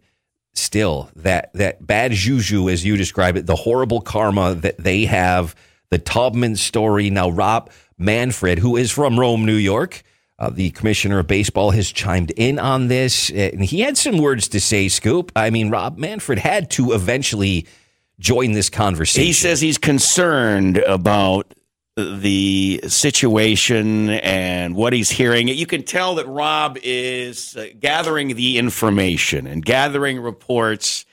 still 0.55 1.11
that 1.17 1.53
that 1.55 1.87
bad 1.87 2.12
juju 2.12 2.69
as 2.69 2.85
you 2.85 2.97
describe 2.97 3.37
it, 3.37 3.47
the 3.47 3.56
horrible 3.56 4.00
karma 4.03 4.55
that 4.55 4.77
they 4.79 5.06
have, 5.06 5.55
the 5.91 5.99
Taubman 5.99 6.56
story. 6.59 7.09
Now 7.09 7.31
Rob 7.31 7.70
Manfred, 7.97 8.59
who 8.59 8.77
is 8.77 8.91
from 8.91 9.19
Rome, 9.19 9.47
New 9.47 9.55
York, 9.55 10.03
uh, 10.44 10.50
the 10.50 10.70
commissioner 10.70 11.19
of 11.20 11.26
baseball 11.26 11.70
has 11.70 11.91
chimed 11.91 12.31
in 12.32 12.58
on 12.58 12.88
this, 12.88 13.31
and 13.31 13.64
he 13.64 13.81
had 13.81 13.96
some 13.96 14.19
words 14.19 14.49
to 14.49 14.61
say. 14.61 14.88
Scoop. 14.88 15.32
I 15.35 15.50
mean, 15.50 15.70
Rob 15.70 15.96
Manfred 15.96 16.38
had 16.38 16.70
to 16.73 16.93
eventually 16.93 17.67
join 18.19 18.52
this 18.52 18.69
conversation. 18.69 19.26
He 19.26 19.32
says 19.32 19.61
he's 19.61 19.79
concerned 19.79 20.79
about 20.79 21.55
the 21.96 22.81
situation 22.87 24.11
and 24.11 24.75
what 24.75 24.93
he's 24.93 25.11
hearing. 25.11 25.49
You 25.49 25.67
can 25.67 25.85
tell 25.85 26.17
that 26.17 26.26
Rob 26.26 26.76
is 26.82 27.56
uh, 27.56 27.69
gathering 27.79 28.35
the 28.35 28.58
information 28.58 29.46
and 29.46 29.64
gathering 29.64 30.20
reports, 30.20 31.06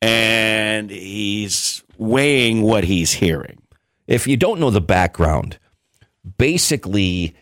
and 0.00 0.90
he's 0.90 1.82
weighing 1.96 2.62
what 2.62 2.84
he's 2.84 3.12
hearing. 3.12 3.60
if 4.06 4.26
you 4.26 4.36
don't 4.36 4.60
know 4.60 4.70
the 4.70 4.80
background, 4.80 5.58
basically, 6.36 7.34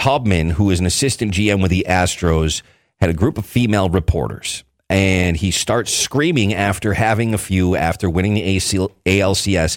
Taubman, 0.00 0.52
who 0.52 0.70
is 0.70 0.80
an 0.80 0.86
assistant 0.86 1.34
GM 1.34 1.60
with 1.60 1.70
the 1.70 1.84
Astros, 1.86 2.62
had 3.00 3.10
a 3.10 3.14
group 3.14 3.36
of 3.36 3.44
female 3.44 3.90
reporters. 3.90 4.64
And 4.88 5.36
he 5.36 5.50
starts 5.50 5.92
screaming 5.92 6.54
after 6.54 6.94
having 6.94 7.34
a 7.34 7.38
few 7.38 7.76
after 7.76 8.08
winning 8.08 8.32
the 8.32 8.56
ACL 8.56 8.90
ALCS 9.04 9.76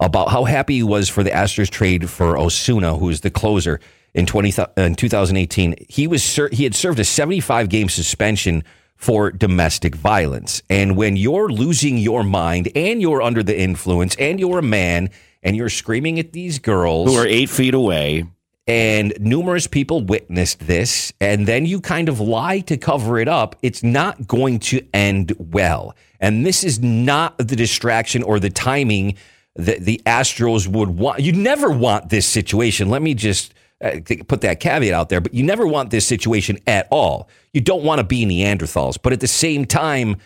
about 0.00 0.30
how 0.30 0.42
happy 0.42 0.74
he 0.74 0.82
was 0.82 1.08
for 1.08 1.22
the 1.22 1.30
Astros 1.30 1.70
trade 1.70 2.10
for 2.10 2.36
Osuna, 2.36 2.96
who 2.96 3.10
is 3.10 3.20
the 3.20 3.30
closer 3.30 3.78
in 4.12 4.26
20, 4.26 4.50
th- 4.50 4.68
in 4.76 4.96
2018. 4.96 5.76
He 5.88 6.08
was 6.08 6.40
he 6.50 6.64
had 6.64 6.74
served 6.74 6.98
a 6.98 7.04
75 7.04 7.68
game 7.68 7.88
suspension 7.88 8.64
for 8.96 9.30
domestic 9.30 9.94
violence. 9.94 10.62
And 10.68 10.96
when 10.96 11.16
you're 11.16 11.48
losing 11.48 11.96
your 11.96 12.24
mind 12.24 12.70
and 12.74 13.00
you're 13.00 13.22
under 13.22 13.44
the 13.44 13.58
influence 13.58 14.16
and 14.16 14.40
you're 14.40 14.58
a 14.58 14.62
man 14.62 15.10
and 15.44 15.56
you're 15.56 15.70
screaming 15.70 16.18
at 16.18 16.32
these 16.32 16.58
girls 16.58 17.08
Who 17.08 17.16
are 17.16 17.26
eight 17.26 17.50
feet 17.50 17.74
away. 17.74 18.24
And 18.70 19.12
numerous 19.18 19.66
people 19.66 20.00
witnessed 20.00 20.60
this, 20.60 21.12
and 21.20 21.48
then 21.48 21.66
you 21.66 21.80
kind 21.80 22.08
of 22.08 22.20
lie 22.20 22.60
to 22.60 22.76
cover 22.76 23.18
it 23.18 23.26
up, 23.26 23.56
it's 23.62 23.82
not 23.82 24.28
going 24.28 24.60
to 24.60 24.80
end 24.94 25.34
well. 25.38 25.96
And 26.20 26.46
this 26.46 26.62
is 26.62 26.78
not 26.78 27.36
the 27.38 27.56
distraction 27.56 28.22
or 28.22 28.38
the 28.38 28.48
timing 28.48 29.16
that 29.56 29.80
the 29.80 30.00
Astros 30.06 30.68
would 30.68 30.90
want. 30.90 31.18
You 31.18 31.32
never 31.32 31.70
want 31.70 32.10
this 32.10 32.26
situation. 32.26 32.90
Let 32.90 33.02
me 33.02 33.12
just 33.12 33.54
uh, 33.80 33.96
put 34.28 34.42
that 34.42 34.60
caveat 34.60 34.94
out 34.94 35.08
there, 35.08 35.20
but 35.20 35.34
you 35.34 35.42
never 35.42 35.66
want 35.66 35.90
this 35.90 36.06
situation 36.06 36.56
at 36.68 36.86
all. 36.92 37.28
You 37.52 37.62
don't 37.62 37.82
want 37.82 37.98
to 37.98 38.04
be 38.04 38.24
Neanderthals, 38.24 38.98
but 39.02 39.12
at 39.12 39.18
the 39.18 39.26
same 39.26 39.64
time, 39.64 40.18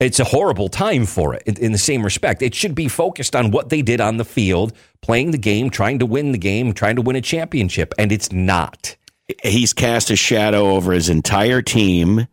it's 0.00 0.18
a 0.18 0.24
horrible 0.24 0.68
time 0.68 1.04
for 1.04 1.34
it 1.34 1.42
in, 1.44 1.56
in 1.58 1.72
the 1.72 1.78
same 1.78 2.02
respect. 2.02 2.42
It 2.42 2.54
should 2.54 2.74
be 2.74 2.88
focused 2.88 3.36
on 3.36 3.50
what 3.50 3.68
they 3.68 3.82
did 3.82 4.00
on 4.00 4.16
the 4.16 4.24
field, 4.24 4.72
playing 5.02 5.30
the 5.30 5.38
game, 5.38 5.70
trying 5.70 5.98
to 5.98 6.06
win 6.06 6.32
the 6.32 6.38
game, 6.38 6.72
trying 6.72 6.96
to 6.96 7.02
win 7.02 7.16
a 7.16 7.20
championship, 7.20 7.92
and 7.98 8.10
it's 8.10 8.32
not. 8.32 8.96
He's 9.42 9.72
cast 9.72 10.10
a 10.10 10.16
shadow 10.16 10.70
over 10.70 10.92
his 10.92 11.08
entire 11.08 11.62
team. 11.62 12.26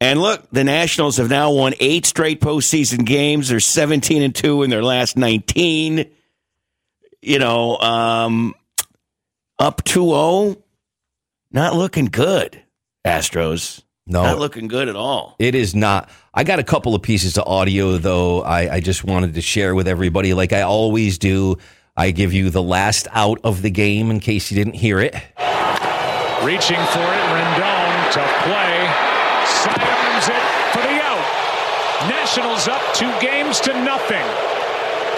And 0.00 0.20
look, 0.20 0.46
the 0.52 0.64
Nationals 0.64 1.16
have 1.16 1.30
now 1.30 1.50
won 1.50 1.72
eight 1.80 2.04
straight 2.04 2.40
postseason 2.40 3.06
games. 3.06 3.48
They're 3.48 3.60
17 3.60 4.22
and 4.22 4.34
2 4.34 4.62
in 4.62 4.70
their 4.70 4.82
last 4.82 5.16
19. 5.16 6.10
You 7.22 7.38
know, 7.38 7.78
um, 7.78 8.54
up 9.58 9.82
2 9.84 10.04
0. 10.04 10.56
Not 11.50 11.74
looking 11.74 12.06
good, 12.06 12.60
Astros. 13.06 13.83
No. 14.06 14.22
Not 14.22 14.38
looking 14.38 14.68
good 14.68 14.88
at 14.88 14.96
all. 14.96 15.34
It 15.38 15.54
is 15.54 15.74
not. 15.74 16.10
I 16.34 16.44
got 16.44 16.58
a 16.58 16.62
couple 16.64 16.94
of 16.94 17.00
pieces 17.02 17.38
of 17.38 17.44
audio, 17.46 17.96
though, 17.96 18.42
I, 18.42 18.74
I 18.74 18.80
just 18.80 19.02
wanted 19.04 19.32
to 19.34 19.40
share 19.40 19.74
with 19.74 19.88
everybody, 19.88 20.34
like 20.34 20.52
I 20.52 20.60
always 20.62 21.16
do. 21.16 21.56
I 21.96 22.10
give 22.10 22.32
you 22.32 22.50
the 22.50 22.62
last 22.62 23.08
out 23.12 23.38
of 23.44 23.62
the 23.62 23.70
game 23.70 24.10
in 24.10 24.20
case 24.20 24.50
you 24.50 24.56
didn't 24.56 24.74
hear 24.74 24.98
it. 25.00 25.14
Reaching 26.44 26.76
for 26.76 27.00
it, 27.00 27.24
Rendon. 27.32 28.12
to 28.12 28.24
play. 28.44 28.76
Sidearms 29.46 30.28
it. 30.28 30.44
For 30.72 30.82
the 30.82 31.00
out. 31.00 32.08
Nationals 32.10 32.68
up 32.68 32.82
two 32.94 33.10
games 33.20 33.58
to 33.60 33.72
nothing 33.84 34.26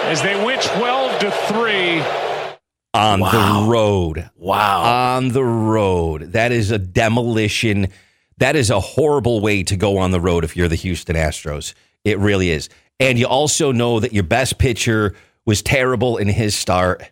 as 0.03 0.21
they 0.21 0.41
win 0.45 0.59
12 0.61 1.19
to 1.19 1.31
3. 1.31 2.01
on 2.93 3.19
Wow. 3.19 3.31
the 3.65 3.69
road. 3.69 4.29
Wow. 4.37 5.15
On 5.17 5.29
the 5.29 5.43
road. 5.43 6.31
That 6.33 6.53
is 6.53 6.71
a 6.71 6.77
demolition. 6.77 7.87
That 8.37 8.55
is 8.55 8.69
a 8.69 8.79
horrible 8.79 9.41
way 9.41 9.63
to 9.63 9.75
go 9.75 9.97
on 9.97 10.11
the 10.11 10.21
road 10.21 10.43
if 10.43 10.55
you're 10.55 10.67
the 10.67 10.75
Houston 10.75 11.15
Astros. 11.15 11.73
It 12.03 12.19
really 12.19 12.51
is. 12.51 12.69
And 12.99 13.17
you 13.17 13.27
also 13.27 13.71
know 13.71 13.99
that 13.99 14.13
your 14.13 14.23
best 14.23 14.57
pitcher 14.57 15.15
was 15.45 15.61
terrible 15.61 16.17
in 16.17 16.27
his 16.27 16.55
start. 16.55 17.11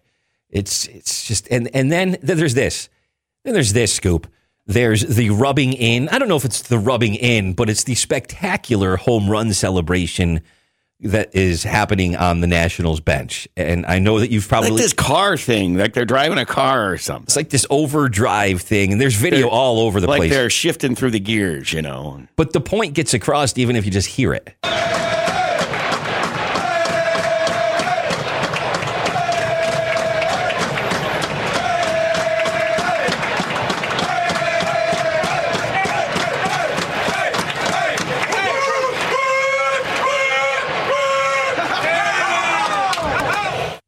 It's 0.50 0.88
it's 0.88 1.28
just 1.28 1.48
and 1.50 1.70
and 1.74 1.92
then, 1.92 2.18
there's 2.22 2.54
this. 2.54 2.90
Then 3.44 3.54
there's 3.54 3.74
this 3.74 3.94
scoop. 3.94 4.28
There's 4.68 5.02
the 5.02 5.30
rubbing 5.30 5.74
in. 5.74 6.10
I 6.10 6.18
don't 6.18 6.28
know 6.28 6.38
if 6.38 6.46
it's 6.46 6.64
the 6.64 6.80
rubbing 6.80 7.16
in, 7.16 7.54
but 7.54 7.70
it's 7.70 7.84
the 7.84 7.96
spectacular 7.96 8.98
home 8.98 9.30
run 9.30 9.54
celebration 9.54 10.42
that 11.02 11.36
is 11.36 11.64
happening 11.64 12.16
on 12.16 12.40
the 12.42 12.48
Nationals 12.48 13.00
bench. 13.02 13.48
And 13.58 13.86
I 13.86 14.00
know 14.00 14.20
that 14.20 14.32
you've 14.32 14.48
probably 14.48 14.72
like 14.72 14.82
this 14.82 14.94
car 14.94 15.38
thing, 15.38 15.78
like 15.78 15.94
they're 15.94 16.06
driving 16.06 16.38
a 16.38 16.46
car 16.46 16.92
or 16.92 16.98
something. 16.98 17.24
it's 17.26 17.36
like 17.36 17.50
this 17.50 17.66
overdrive 17.70 18.62
thing, 18.62 18.92
and 18.94 19.02
there's 19.02 19.16
video 19.16 19.42
They're- 19.42 19.50
all 19.50 19.80
over 19.82 20.00
the 20.00 20.08
like 20.08 20.20
place. 20.20 20.32
they're 20.32 20.50
shifting 20.50 20.96
through 20.96 21.12
the 21.12 21.20
gears, 21.20 21.74
you 21.74 21.82
know. 21.82 22.24
But 22.38 22.54
the 22.54 22.62
point 22.62 22.94
gets 22.94 23.14
across 23.14 23.58
even 23.58 23.76
if 23.76 23.86
you 23.86 23.92
just 23.92 24.08
hear 24.08 24.34
it. 24.34 24.56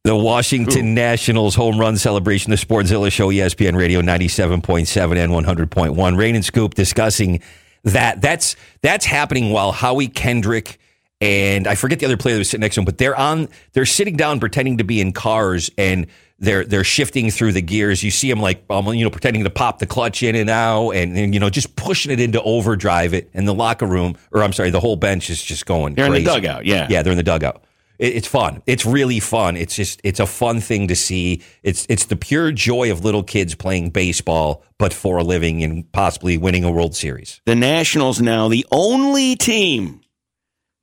The 0.08 0.16
Washington 0.16 0.94
Nationals 0.94 1.54
home 1.54 1.78
run 1.78 1.98
celebration, 1.98 2.50
the 2.50 2.56
Sportzilla 2.56 3.12
Show, 3.12 3.28
ESPN 3.28 3.76
Radio 3.76 4.02
97.7 4.02 5.18
and 5.18 5.70
100.1. 5.70 6.18
Rain 6.18 6.34
and 6.34 6.46
Scoop 6.46 6.76
discussing 6.76 7.42
that. 7.84 8.22
That's 8.22 8.56
that's 8.82 9.06
happening 9.06 9.52
while 9.52 9.74
Howie 9.74 10.08
Kendrick 10.08 10.80
and 11.20 11.68
I 11.68 11.76
forget 11.76 12.00
the 12.00 12.06
other 12.06 12.16
player 12.16 12.36
that 12.36 12.40
was 12.40 12.50
sitting 12.50 12.62
next 12.62 12.76
to 12.76 12.82
him, 12.82 12.86
but 12.86 13.00
they're 13.00 13.18
on 13.18 13.50
they're 13.74 13.86
sitting 13.86 14.16
down 14.16 14.40
pretending 14.40 14.78
to 14.78 14.86
be 14.86 15.02
in 15.02 15.12
cars 15.12 15.70
and 15.78 16.08
they're 16.40 16.64
they're 16.64 16.86
shifting 16.86 17.30
through 17.30 17.52
the 17.52 17.62
gears. 17.62 18.02
You 18.02 18.12
see 18.12 18.30
them 18.30 18.40
like 18.40 18.64
um, 18.70 18.88
you 18.94 19.04
know 19.04 19.12
pretending 19.12 19.44
to 19.44 19.50
pop 19.50 19.80
the 19.80 19.88
clutch 19.88 20.24
in 20.24 20.36
and 20.36 20.50
out 20.50 20.92
and, 20.92 21.18
and 21.18 21.34
you 21.34 21.42
know 21.42 21.50
just 21.50 21.76
pushing 21.76 22.14
it 22.14 22.22
into 22.22 22.42
overdrive 22.44 23.14
it 23.14 23.30
and 23.34 23.46
the 23.46 23.54
locker 23.54 23.86
room 23.86 24.16
or 24.32 24.42
I'm 24.42 24.54
sorry, 24.54 24.70
the 24.70 24.80
whole 24.80 24.96
bench 24.96 25.30
is 25.30 25.44
just 25.44 25.66
going 25.66 25.96
They're 25.96 26.06
in 26.06 26.14
the 26.14 26.24
dugout, 26.24 26.66
yeah. 26.66 26.88
Yeah, 26.90 27.04
they're 27.04 27.12
in 27.12 27.18
the 27.18 27.24
dugout. 27.24 27.62
It, 28.00 28.16
it's 28.18 28.28
fun. 28.28 28.62
It's 28.66 28.86
really 28.86 29.20
fun. 29.20 29.58
It's 29.58 29.76
just 29.76 30.00
it's 30.04 30.20
a 30.20 30.26
fun 30.28 30.60
thing 30.62 30.88
to 30.88 30.96
see. 30.96 31.42
It's 31.64 31.86
it's 31.90 32.06
the 32.06 32.16
pure 32.16 32.52
joy 32.52 32.92
of 32.92 33.04
little 33.04 33.24
kids 33.24 33.56
playing 33.56 33.90
baseball, 33.92 34.64
but 34.78 34.94
for 34.94 35.18
a 35.18 35.24
living 35.24 35.64
and 35.64 35.92
possibly 35.92 36.38
winning 36.38 36.64
a 36.64 36.72
World 36.72 36.96
Series. 36.96 37.42
The 37.46 37.56
Nationals 37.56 38.22
now 38.22 38.48
the 38.48 38.66
only 38.72 39.36
team 39.36 40.02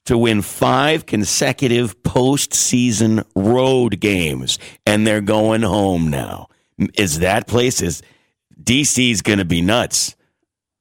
to 0.07 0.19
win 0.19 0.43
five 0.43 1.07
consecutive 1.07 2.03
postseason 2.03 3.25
road 3.35 4.01
games, 4.01 4.59
and 4.85 5.07
they're 5.07 5.21
going 5.23 5.63
home 5.63 6.09
now. 6.09 6.49
Is 6.95 7.21
that 7.21 7.47
place 7.47 7.81
is 7.81 8.03
DC's 8.63 9.23
going 9.23 9.39
to 9.39 9.45
be 9.45 9.63
nuts? 9.63 10.15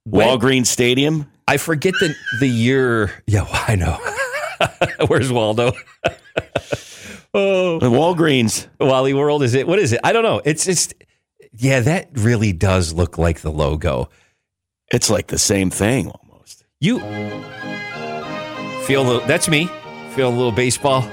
When- 0.04 0.26
Walgreens 0.26 0.66
Stadium. 0.66 1.30
I 1.46 1.58
forget 1.58 1.92
the 2.00 2.14
the 2.40 2.48
year. 2.48 3.12
Yeah, 3.26 3.46
I 3.50 3.76
know. 3.76 3.98
Where's 5.08 5.30
Waldo? 5.30 5.72
oh, 7.34 7.78
The 7.78 7.90
Walgreens. 7.90 8.68
Wally 8.80 9.14
World 9.14 9.42
is 9.42 9.54
it? 9.54 9.66
What 9.66 9.78
is 9.78 9.92
it? 9.92 10.00
I 10.04 10.12
don't 10.12 10.22
know. 10.22 10.40
It's 10.44 10.64
just 10.64 10.94
yeah, 11.56 11.80
that 11.80 12.08
really 12.14 12.52
does 12.52 12.92
look 12.92 13.16
like 13.18 13.40
the 13.40 13.52
logo. 13.52 14.08
It's 14.92 15.08
like 15.08 15.28
the 15.28 15.38
same 15.38 15.70
thing 15.70 16.08
almost. 16.08 16.64
You 16.80 16.98
feel 18.84 19.20
that's 19.26 19.48
me. 19.48 19.68
Feel 20.10 20.28
a 20.28 20.30
little 20.30 20.52
baseball. 20.52 21.08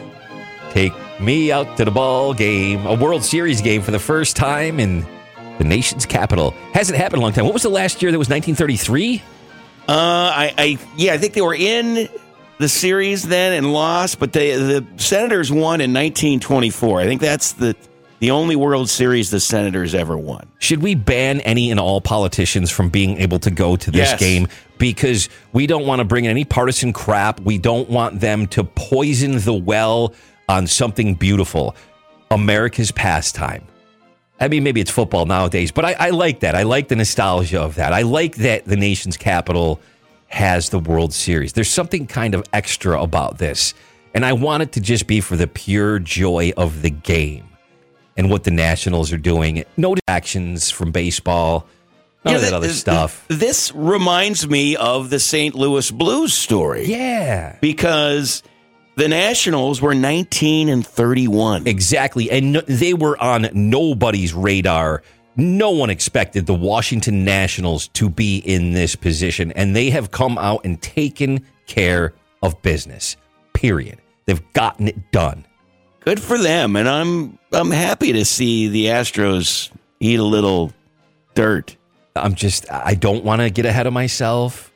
Take 0.71 0.93
me 1.19 1.51
out 1.51 1.77
to 1.77 1.85
the 1.85 1.91
ball 1.91 2.33
game. 2.33 2.85
A 2.85 2.95
World 2.95 3.23
Series 3.23 3.61
game 3.61 3.81
for 3.81 3.91
the 3.91 3.99
first 3.99 4.35
time 4.35 4.79
in 4.79 5.05
the 5.57 5.63
nation's 5.63 6.05
capital. 6.05 6.51
Hasn't 6.73 6.97
happened 6.97 7.17
in 7.17 7.19
a 7.19 7.25
long 7.25 7.33
time. 7.33 7.45
What 7.45 7.53
was 7.53 7.63
the 7.63 7.69
last 7.69 8.01
year 8.01 8.11
that 8.11 8.17
was 8.17 8.29
1933? 8.29 9.21
Uh, 9.87 9.93
I, 9.93 10.53
I, 10.57 10.77
yeah, 10.97 11.13
I 11.13 11.17
think 11.17 11.33
they 11.33 11.41
were 11.41 11.55
in 11.55 12.07
the 12.61 12.69
series 12.69 13.23
then 13.23 13.53
and 13.53 13.73
lost, 13.73 14.19
but 14.19 14.31
they, 14.33 14.55
the 14.55 14.85
Senators 14.97 15.51
won 15.51 15.81
in 15.81 15.91
1924. 15.93 17.01
I 17.01 17.05
think 17.05 17.19
that's 17.21 17.53
the 17.53 17.75
the 18.19 18.29
only 18.31 18.55
World 18.55 18.87
Series 18.87 19.31
the 19.31 19.39
Senators 19.39 19.95
ever 19.95 20.15
won. 20.15 20.47
Should 20.59 20.83
we 20.83 20.93
ban 20.93 21.41
any 21.41 21.71
and 21.71 21.79
all 21.79 22.01
politicians 22.01 22.69
from 22.69 22.89
being 22.89 23.17
able 23.17 23.39
to 23.39 23.49
go 23.49 23.75
to 23.75 23.89
this 23.89 24.11
Yes. 24.11 24.19
game? 24.19 24.47
Because 24.77 25.27
we 25.53 25.65
don't 25.65 25.87
want 25.87 25.99
to 25.99 26.05
bring 26.05 26.25
in 26.25 26.31
any 26.31 26.45
partisan 26.45 26.93
crap. 26.93 27.39
We 27.39 27.57
don't 27.57 27.89
want 27.89 28.19
them 28.19 28.45
to 28.49 28.63
poison 28.63 29.39
the 29.39 29.53
well 29.55 30.13
on 30.47 30.67
something 30.67 31.15
beautiful. 31.15 31.75
America's 32.29 32.91
pastime. 32.91 33.63
I 34.39 34.47
mean, 34.47 34.63
maybe 34.63 34.81
it's 34.81 34.91
football 34.91 35.25
nowadays, 35.25 35.71
but 35.71 35.85
I, 35.85 35.93
I 35.99 36.09
like 36.11 36.41
that. 36.41 36.55
I 36.55 36.61
like 36.63 36.89
the 36.89 36.95
nostalgia 36.95 37.59
of 37.59 37.75
that. 37.75 37.91
I 37.91 38.03
like 38.03 38.35
that 38.37 38.65
the 38.65 38.75
nation's 38.77 39.17
capital 39.17 39.79
has 40.31 40.69
the 40.69 40.79
World 40.79 41.13
Series. 41.13 41.53
There's 41.53 41.69
something 41.69 42.07
kind 42.07 42.33
of 42.35 42.43
extra 42.53 43.01
about 43.01 43.37
this. 43.37 43.73
And 44.13 44.25
I 44.25 44.33
want 44.33 44.63
it 44.63 44.71
to 44.73 44.81
just 44.81 45.07
be 45.07 45.21
for 45.21 45.35
the 45.37 45.47
pure 45.47 45.99
joy 45.99 46.51
of 46.57 46.81
the 46.81 46.89
game 46.89 47.45
and 48.17 48.29
what 48.29 48.43
the 48.43 48.51
Nationals 48.51 49.11
are 49.13 49.17
doing. 49.17 49.63
No 49.77 49.95
actions 50.07 50.69
from 50.69 50.91
baseball, 50.91 51.65
none 52.25 52.33
You 52.33 52.37
of 52.39 52.41
that 52.43 52.53
other 52.53 52.67
th- 52.67 52.77
stuff. 52.79 53.25
This 53.29 53.71
reminds 53.73 54.47
me 54.47 54.75
of 54.75 55.09
the 55.09 55.19
St. 55.19 55.55
Louis 55.55 55.89
Blues 55.91 56.33
story 56.33 56.85
Yeah. 56.85 57.55
because 57.61 58.43
the 58.97 59.07
Nationals 59.07 59.81
were 59.81 59.95
19 59.95 60.67
and 60.67 60.85
31. 60.85 61.65
Exactly. 61.67 62.29
And 62.29 62.51
no, 62.53 62.61
they 62.67 62.93
were 62.93 63.17
on 63.21 63.47
nobody's 63.53 64.33
radar. 64.33 65.03
No 65.35 65.71
one 65.71 65.89
expected 65.89 66.45
the 66.45 66.53
Washington 66.53 67.23
Nationals 67.23 67.87
to 67.89 68.09
be 68.09 68.37
in 68.37 68.73
this 68.73 68.95
position, 68.95 69.51
and 69.53 69.75
they 69.75 69.89
have 69.89 70.11
come 70.11 70.37
out 70.37 70.61
and 70.65 70.81
taken 70.81 71.45
care 71.67 72.13
of 72.41 72.61
business. 72.61 73.15
Period. 73.53 73.99
They've 74.25 74.53
gotten 74.53 74.87
it 74.87 75.11
done. 75.11 75.45
Good 76.01 76.19
for 76.19 76.37
them, 76.37 76.75
and 76.75 76.89
I'm 76.89 77.37
I'm 77.51 77.71
happy 77.71 78.13
to 78.13 78.25
see 78.25 78.67
the 78.67 78.87
Astros 78.87 79.71
eat 79.99 80.19
a 80.19 80.23
little 80.23 80.73
dirt. 81.35 81.77
I'm 82.15 82.35
just, 82.35 82.69
I 82.71 82.95
don't 82.95 83.23
want 83.23 83.41
to 83.41 83.49
get 83.49 83.65
ahead 83.65 83.87
of 83.87 83.93
myself, 83.93 84.73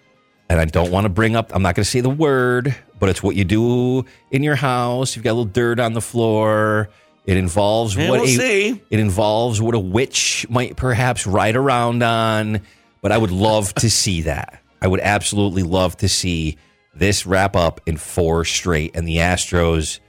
and 0.49 0.59
I 0.59 0.65
don't 0.65 0.91
want 0.91 1.05
to 1.05 1.09
bring 1.09 1.35
up, 1.35 1.53
I'm 1.53 1.61
not 1.61 1.75
going 1.75 1.83
to 1.83 1.89
say 1.89 2.01
the 2.01 2.09
word, 2.09 2.75
but 2.99 3.09
it's 3.09 3.21
what 3.21 3.35
you 3.35 3.43
do 3.43 4.05
in 4.31 4.43
your 4.43 4.55
house. 4.55 5.15
You've 5.15 5.23
got 5.23 5.31
a 5.31 5.33
little 5.33 5.45
dirt 5.45 5.79
on 5.79 5.93
the 5.93 6.01
floor. 6.01 6.89
It 7.25 7.37
involves 7.37 7.95
Yeah, 7.95 8.09
what 8.09 8.21
we'll 8.21 8.29
a, 8.29 8.35
see. 8.35 8.81
It 8.89 8.99
involves 8.99 9.61
what 9.61 9.75
a 9.75 9.79
witch 9.79 10.45
might 10.49 10.75
perhaps 10.75 11.25
ride 11.25 11.55
around 11.55 12.03
on, 12.03 12.61
but 13.01 13.11
I 13.11 13.17
would 13.17 13.31
love 13.31 13.73
to 13.75 13.89
see 13.89 14.21
that. 14.21 14.61
I 14.81 14.87
would 14.87 14.99
absolutely 14.99 15.63
love 15.63 15.97
to 15.97 16.09
see 16.09 16.57
this 16.93 17.25
wrap 17.25 17.55
up 17.55 17.81
in 17.85 17.97
four 17.97 18.45
straight 18.45 18.95
and 18.95 19.07
the 19.07 19.17
Astros 19.17 19.99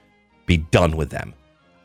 be 0.44 0.58
done 0.58 0.96
with 0.96 1.10
them. 1.10 1.34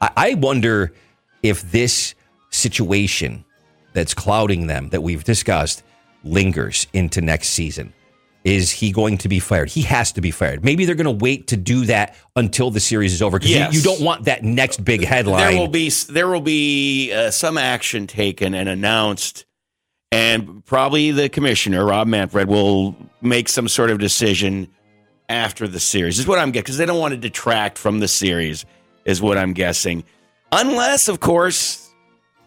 I, 0.01 0.11
I 0.17 0.33
wonder 0.35 0.93
if 1.41 1.71
this 1.71 2.13
situation 2.49 3.45
that's 3.93 4.13
clouding 4.13 4.67
them 4.67 4.89
that 4.89 5.01
we've 5.01 5.23
discussed 5.23 5.83
lingers 6.23 6.87
into 6.93 7.21
next 7.21 7.49
season. 7.49 7.93
Is 8.43 8.71
he 8.71 8.91
going 8.91 9.19
to 9.19 9.29
be 9.29 9.39
fired? 9.39 9.69
He 9.69 9.83
has 9.83 10.11
to 10.13 10.21
be 10.21 10.31
fired. 10.31 10.63
Maybe 10.65 10.85
they're 10.85 10.95
going 10.95 11.05
to 11.05 11.23
wait 11.23 11.47
to 11.47 11.57
do 11.57 11.85
that 11.85 12.15
until 12.35 12.71
the 12.71 12.79
series 12.79 13.13
is 13.13 13.21
over 13.21 13.37
because 13.37 13.51
Yes. 13.51 13.73
you, 13.73 13.79
you 13.79 13.83
don't 13.83 14.01
want 14.01 14.25
that 14.25 14.43
next 14.43 14.83
big 14.83 15.03
headline. 15.03 15.51
There 15.51 15.59
will 15.59 15.67
be 15.67 15.89
there 16.09 16.27
will 16.27 16.41
be 16.41 17.13
uh, 17.13 17.29
some 17.29 17.57
action 17.57 18.07
taken 18.07 18.55
and 18.55 18.67
announced, 18.67 19.45
and 20.11 20.65
probably 20.65 21.11
the 21.11 21.29
commissioner 21.29 21.85
Rob 21.85 22.07
Manfred 22.07 22.47
will 22.47 22.95
make 23.21 23.47
some 23.47 23.67
sort 23.67 23.91
of 23.91 23.99
decision 23.99 24.67
after 25.29 25.67
the 25.67 25.79
series. 25.79 26.17
Is 26.17 26.25
what 26.25 26.39
I'm 26.39 26.49
getting 26.51 26.63
because 26.63 26.77
they 26.77 26.87
don't 26.87 26.99
want 26.99 27.11
to 27.13 27.19
detract 27.19 27.77
from 27.77 27.99
the 27.99 28.07
series. 28.07 28.65
Is 29.05 29.21
what 29.21 29.37
I'm 29.37 29.53
guessing, 29.53 30.03
unless 30.51 31.07
of 31.07 31.19
course 31.19 31.93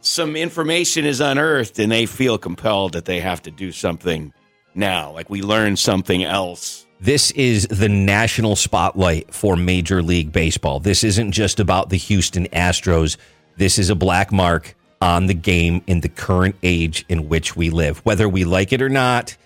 some 0.01 0.35
information 0.35 1.05
is 1.05 1.21
unearthed 1.21 1.79
and 1.79 1.91
they 1.91 2.05
feel 2.05 2.37
compelled 2.37 2.93
that 2.95 3.05
they 3.05 3.21
have 3.21 3.41
to 3.43 3.51
do 3.51 3.71
something 3.73 4.33
now, 4.77 5.13
like 5.13 5.31
we 5.31 5.43
learned 5.43 5.79
something 5.79 6.25
else. 6.25 6.87
This 7.01 7.31
is 7.33 7.67
the 7.69 7.89
national 7.89 8.57
spotlight 8.57 9.33
for 9.35 9.57
Major 9.57 10.03
League 10.03 10.33
Baseball. 10.33 10.81
This 10.81 11.05
isn't 11.05 11.33
just 11.33 11.61
about 11.61 11.91
the 11.91 11.97
Houston 11.99 12.47
Astros. 12.47 13.17
This 13.57 13.79
is 13.79 13.91
a 13.91 13.95
black 13.95 14.33
mark 14.33 14.75
on 15.03 15.27
the 15.27 15.35
game 15.35 15.83
in 15.87 16.01
the 16.01 16.09
current 16.09 16.57
age 16.63 17.05
in 17.09 17.29
which 17.29 17.57
we 17.57 17.69
live. 17.71 17.99
Whether 17.99 18.29
we 18.29 18.45
like 18.45 18.73
it 18.73 18.81
or 18.81 18.89
not, 18.89 19.37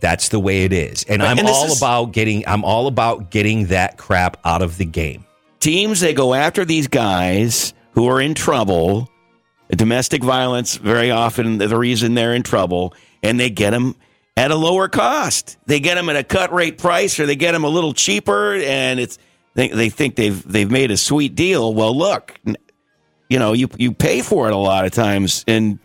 That's 0.00 0.30
the 0.30 0.40
way 0.40 0.64
it 0.64 0.72
is. 0.72 1.04
And 1.04 1.22
I'm 1.22 1.38
and 1.38 1.46
all 1.46 1.66
is- 1.66 1.78
about 1.78 2.06
getting 2.12 2.42
I'm 2.48 2.64
all 2.64 2.88
about 2.88 3.30
getting 3.30 3.66
that 3.66 3.96
crap 3.96 4.36
out 4.44 4.60
of 4.62 4.76
the 4.76 4.84
game. 4.84 5.24
teams 5.60 6.00
they 6.00 6.12
go 6.14 6.34
after 6.34 6.64
these 6.64 6.88
guys 6.88 7.72
who 7.92 8.08
are 8.08 8.20
in 8.20 8.34
trouble 8.34 9.08
domestic 9.76 10.22
violence 10.24 10.76
very 10.76 11.10
often 11.12 11.58
the 11.58 11.78
reason 11.78 12.14
they're 12.14 12.34
in 12.34 12.42
trouble 12.42 12.92
and 13.22 13.38
they 13.38 13.48
get 13.48 13.70
them 13.70 13.94
at 14.42 14.50
a 14.50 14.56
lower 14.56 14.88
cost 14.88 15.56
they 15.66 15.78
get 15.78 15.94
them 15.94 16.08
at 16.08 16.16
a 16.16 16.24
cut 16.24 16.52
rate 16.52 16.76
price 16.76 17.20
or 17.20 17.26
they 17.26 17.36
get 17.36 17.52
them 17.52 17.62
a 17.62 17.68
little 17.68 17.92
cheaper 17.92 18.54
and 18.54 18.98
it's 18.98 19.18
they, 19.54 19.68
they 19.68 19.88
think 19.88 20.16
they've 20.16 20.42
they've 20.50 20.70
made 20.70 20.90
a 20.90 20.96
sweet 20.96 21.34
deal 21.34 21.72
well 21.72 21.96
look 21.96 22.38
you 23.28 23.38
know 23.38 23.52
you 23.52 23.68
you 23.78 23.92
pay 23.92 24.20
for 24.20 24.48
it 24.48 24.52
a 24.52 24.56
lot 24.56 24.84
of 24.84 24.90
times 24.90 25.44
and 25.46 25.78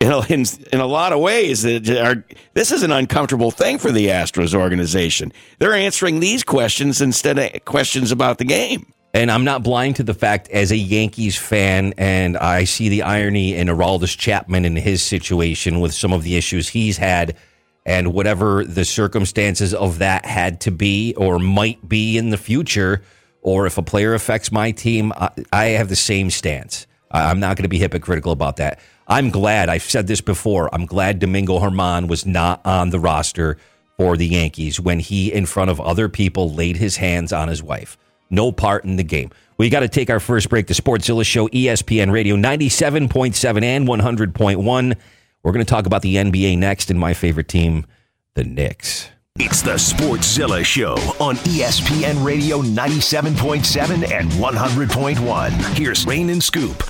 you 0.00 0.10
know, 0.10 0.22
in 0.28 0.44
in 0.72 0.80
a 0.80 0.86
lot 0.86 1.12
of 1.12 1.20
ways, 1.20 1.62
that 1.62 1.88
are 1.88 2.24
this 2.52 2.72
is 2.72 2.82
an 2.82 2.92
uncomfortable 2.92 3.50
thing 3.50 3.78
for 3.78 3.90
the 3.90 4.08
Astros 4.08 4.54
organization. 4.54 5.32
They're 5.58 5.74
answering 5.74 6.20
these 6.20 6.44
questions 6.44 7.00
instead 7.00 7.38
of 7.38 7.64
questions 7.64 8.12
about 8.12 8.38
the 8.38 8.44
game. 8.44 8.92
And 9.14 9.30
I'm 9.30 9.44
not 9.44 9.62
blind 9.62 9.94
to 9.96 10.02
the 10.02 10.12
fact 10.12 10.48
as 10.50 10.72
a 10.72 10.76
Yankees 10.76 11.38
fan, 11.38 11.94
and 11.96 12.36
I 12.36 12.64
see 12.64 12.88
the 12.88 13.02
irony 13.02 13.54
in 13.54 13.68
Aroldis 13.68 14.18
Chapman 14.18 14.64
and 14.64 14.76
his 14.76 15.04
situation 15.04 15.78
with 15.78 15.94
some 15.94 16.12
of 16.12 16.24
the 16.24 16.36
issues 16.36 16.68
he's 16.68 16.96
had, 16.96 17.36
and 17.86 18.12
whatever 18.12 18.64
the 18.64 18.84
circumstances 18.84 19.72
of 19.72 20.00
that 20.00 20.26
had 20.26 20.60
to 20.62 20.72
be 20.72 21.14
or 21.16 21.38
might 21.38 21.88
be 21.88 22.18
in 22.18 22.30
the 22.30 22.36
future, 22.36 23.02
or 23.40 23.66
if 23.66 23.78
a 23.78 23.82
player 23.82 24.14
affects 24.14 24.50
my 24.50 24.72
team, 24.72 25.12
I, 25.16 25.30
I 25.52 25.64
have 25.66 25.88
the 25.88 25.94
same 25.94 26.28
stance. 26.28 26.88
I'm 27.08 27.38
not 27.38 27.56
going 27.56 27.62
to 27.62 27.68
be 27.68 27.78
hypocritical 27.78 28.32
about 28.32 28.56
that. 28.56 28.80
I'm 29.06 29.30
glad, 29.30 29.68
I've 29.68 29.84
said 29.84 30.08
this 30.08 30.22
before, 30.22 30.74
I'm 30.74 30.86
glad 30.86 31.20
Domingo 31.20 31.60
German 31.60 32.08
was 32.08 32.26
not 32.26 32.66
on 32.66 32.90
the 32.90 32.98
roster 32.98 33.58
for 33.96 34.16
the 34.16 34.26
Yankees 34.26 34.80
when 34.80 34.98
he, 34.98 35.32
in 35.32 35.46
front 35.46 35.70
of 35.70 35.80
other 35.80 36.08
people, 36.08 36.52
laid 36.52 36.78
his 36.78 36.96
hands 36.96 37.32
on 37.32 37.46
his 37.46 37.62
wife. 37.62 37.96
No 38.30 38.52
part 38.52 38.84
in 38.84 38.96
the 38.96 39.04
game. 39.04 39.30
We 39.56 39.68
got 39.70 39.80
to 39.80 39.88
take 39.88 40.10
our 40.10 40.20
first 40.20 40.48
break. 40.48 40.66
The 40.66 40.74
Sportzilla 40.74 41.24
Show, 41.24 41.48
ESPN 41.48 42.10
Radio, 42.10 42.36
97.7 42.36 43.62
and 43.62 43.86
100.1. 43.86 44.96
We're 45.42 45.52
going 45.52 45.64
to 45.64 45.70
talk 45.70 45.86
about 45.86 46.02
the 46.02 46.16
NBA 46.16 46.58
next 46.58 46.90
and 46.90 46.98
my 46.98 47.14
favorite 47.14 47.48
team, 47.48 47.86
the 48.34 48.44
Knicks. 48.44 49.10
It's 49.36 49.62
the 49.62 49.74
Sportszilla 49.74 50.64
Show 50.64 50.92
on 51.18 51.36
ESPN 51.36 52.24
Radio 52.24 52.62
97.7 52.62 54.10
and 54.10 54.30
100.1. 54.30 55.76
Here's 55.76 56.06
Rain 56.06 56.30
and 56.30 56.42
Scoop. 56.42 56.82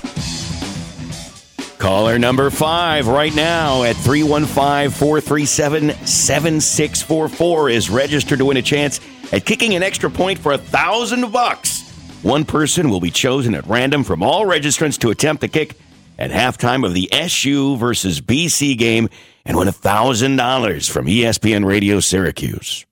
Caller 1.77 2.17
number 2.17 2.49
five 2.49 3.07
right 3.07 3.35
now 3.35 3.83
at 3.83 3.95
315 3.97 4.89
437 4.91 5.89
7644 6.05 7.69
is 7.69 7.89
registered 7.89 8.39
to 8.39 8.45
win 8.45 8.57
a 8.57 8.61
chance 8.61 8.99
at 9.31 9.45
kicking 9.45 9.75
an 9.75 9.83
extra 9.83 10.09
point 10.09 10.39
for 10.39 10.53
a 10.53 10.57
thousand 10.57 11.31
bucks. 11.31 11.81
One 12.23 12.45
person 12.45 12.89
will 12.89 13.01
be 13.01 13.11
chosen 13.11 13.53
at 13.53 13.67
random 13.67 14.03
from 14.03 14.23
all 14.23 14.45
registrants 14.45 14.97
to 14.99 15.11
attempt 15.11 15.41
the 15.41 15.47
kick 15.47 15.75
at 16.17 16.31
halftime 16.31 16.85
of 16.85 16.93
the 16.93 17.11
SU 17.11 17.77
versus 17.77 18.21
BC 18.21 18.77
game 18.77 19.09
and 19.45 19.57
win 19.57 19.67
a 19.67 19.73
thousand 19.73 20.37
dollars 20.37 20.87
from 20.87 21.07
ESPN 21.07 21.65
Radio 21.65 21.99
Syracuse. 21.99 22.85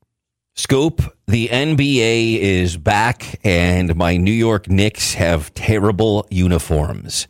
Scoop, 0.56 1.02
the 1.26 1.48
NBA 1.48 2.38
is 2.38 2.76
back, 2.76 3.40
and 3.42 3.96
my 3.96 4.16
New 4.16 4.30
York 4.30 4.68
Knicks 4.70 5.14
have 5.14 5.52
terrible 5.54 6.28
uniforms. 6.30 7.26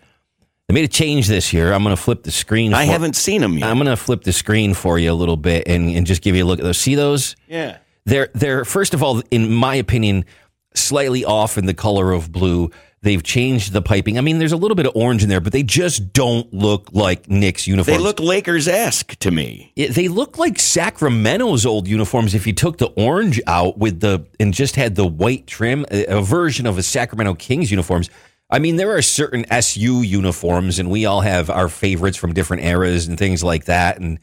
They 0.68 0.74
made 0.74 0.84
a 0.84 0.88
change 0.88 1.28
this 1.28 1.52
year. 1.52 1.72
I'm 1.72 1.82
going 1.82 1.94
to 1.94 2.00
flip 2.02 2.22
the 2.22 2.30
screen. 2.30 2.72
I 2.72 2.86
for- 2.86 2.92
haven't 2.92 3.16
seen 3.16 3.40
them 3.42 3.58
yet. 3.58 3.68
I'm 3.68 3.76
going 3.76 3.86
to 3.86 3.96
flip 3.96 4.22
the 4.24 4.32
screen 4.32 4.72
for 4.74 4.98
you 4.98 5.12
a 5.12 5.14
little 5.14 5.36
bit 5.36 5.68
and, 5.68 5.90
and 5.90 6.06
just 6.06 6.22
give 6.22 6.34
you 6.36 6.44
a 6.44 6.46
look 6.46 6.58
at 6.58 6.62
those. 6.64 6.78
See 6.78 6.94
those? 6.94 7.36
yeah. 7.48 7.78
They're 8.06 8.28
they're 8.34 8.66
first 8.66 8.92
of 8.92 9.02
all, 9.02 9.22
in 9.30 9.50
my 9.50 9.76
opinion, 9.76 10.26
slightly 10.74 11.24
off 11.24 11.56
in 11.56 11.64
the 11.64 11.72
color 11.72 12.12
of 12.12 12.30
blue. 12.30 12.70
They've 13.00 13.22
changed 13.22 13.72
the 13.72 13.80
piping. 13.80 14.18
I 14.18 14.20
mean, 14.20 14.38
there's 14.38 14.52
a 14.52 14.58
little 14.58 14.74
bit 14.74 14.84
of 14.86 14.92
orange 14.94 15.22
in 15.22 15.30
there, 15.30 15.40
but 15.40 15.52
they 15.54 15.62
just 15.62 16.12
don't 16.12 16.52
look 16.52 16.90
like 16.92 17.30
Knicks 17.30 17.66
uniforms. 17.66 17.96
They 17.98 18.02
look 18.02 18.20
Lakers 18.20 18.68
esque 18.68 19.14
to 19.20 19.30
me. 19.30 19.72
It- 19.76 19.94
they 19.94 20.08
look 20.08 20.36
like 20.36 20.58
Sacramento's 20.58 21.64
old 21.64 21.88
uniforms 21.88 22.34
if 22.34 22.46
you 22.46 22.52
took 22.52 22.76
the 22.78 22.88
orange 22.88 23.40
out 23.46 23.78
with 23.78 24.00
the 24.00 24.26
and 24.38 24.52
just 24.52 24.76
had 24.76 24.94
the 24.96 25.06
white 25.06 25.46
trim, 25.46 25.86
a, 25.90 26.04
a 26.06 26.20
version 26.22 26.66
of 26.66 26.76
a 26.76 26.82
Sacramento 26.82 27.34
Kings 27.34 27.70
uniforms. 27.70 28.10
I 28.50 28.58
mean, 28.58 28.76
there 28.76 28.94
are 28.96 29.02
certain 29.02 29.44
SU 29.50 30.02
uniforms, 30.02 30.78
and 30.78 30.90
we 30.90 31.06
all 31.06 31.22
have 31.22 31.50
our 31.50 31.68
favorites 31.68 32.16
from 32.16 32.34
different 32.34 32.64
eras 32.64 33.06
and 33.08 33.18
things 33.18 33.42
like 33.42 33.64
that. 33.64 33.98
And 33.98 34.18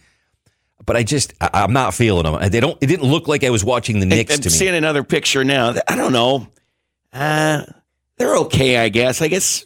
but 0.86 0.96
I 0.96 1.04
just 1.04 1.34
I, 1.42 1.50
I'm 1.54 1.74
not 1.74 1.94
feeling 1.94 2.24
them. 2.24 2.50
They 2.50 2.60
don't. 2.60 2.78
It 2.82 2.88
didn't 2.88 3.10
look 3.10 3.28
like 3.28 3.44
I 3.44 3.50
was 3.50 3.64
watching 3.64 4.00
the 4.00 4.06
Knicks 4.06 4.36
I'm 4.36 4.42
to 4.42 4.50
me. 4.50 4.54
seeing 4.56 4.76
another 4.76 5.04
picture 5.04 5.44
now. 5.44 5.74
I 5.88 5.96
don't 5.96 6.14
know. 6.14 6.48
Uh, 7.12 7.64
they're 8.18 8.38
okay, 8.38 8.78
I 8.78 8.90
guess. 8.90 9.22
I 9.22 9.28
guess 9.28 9.66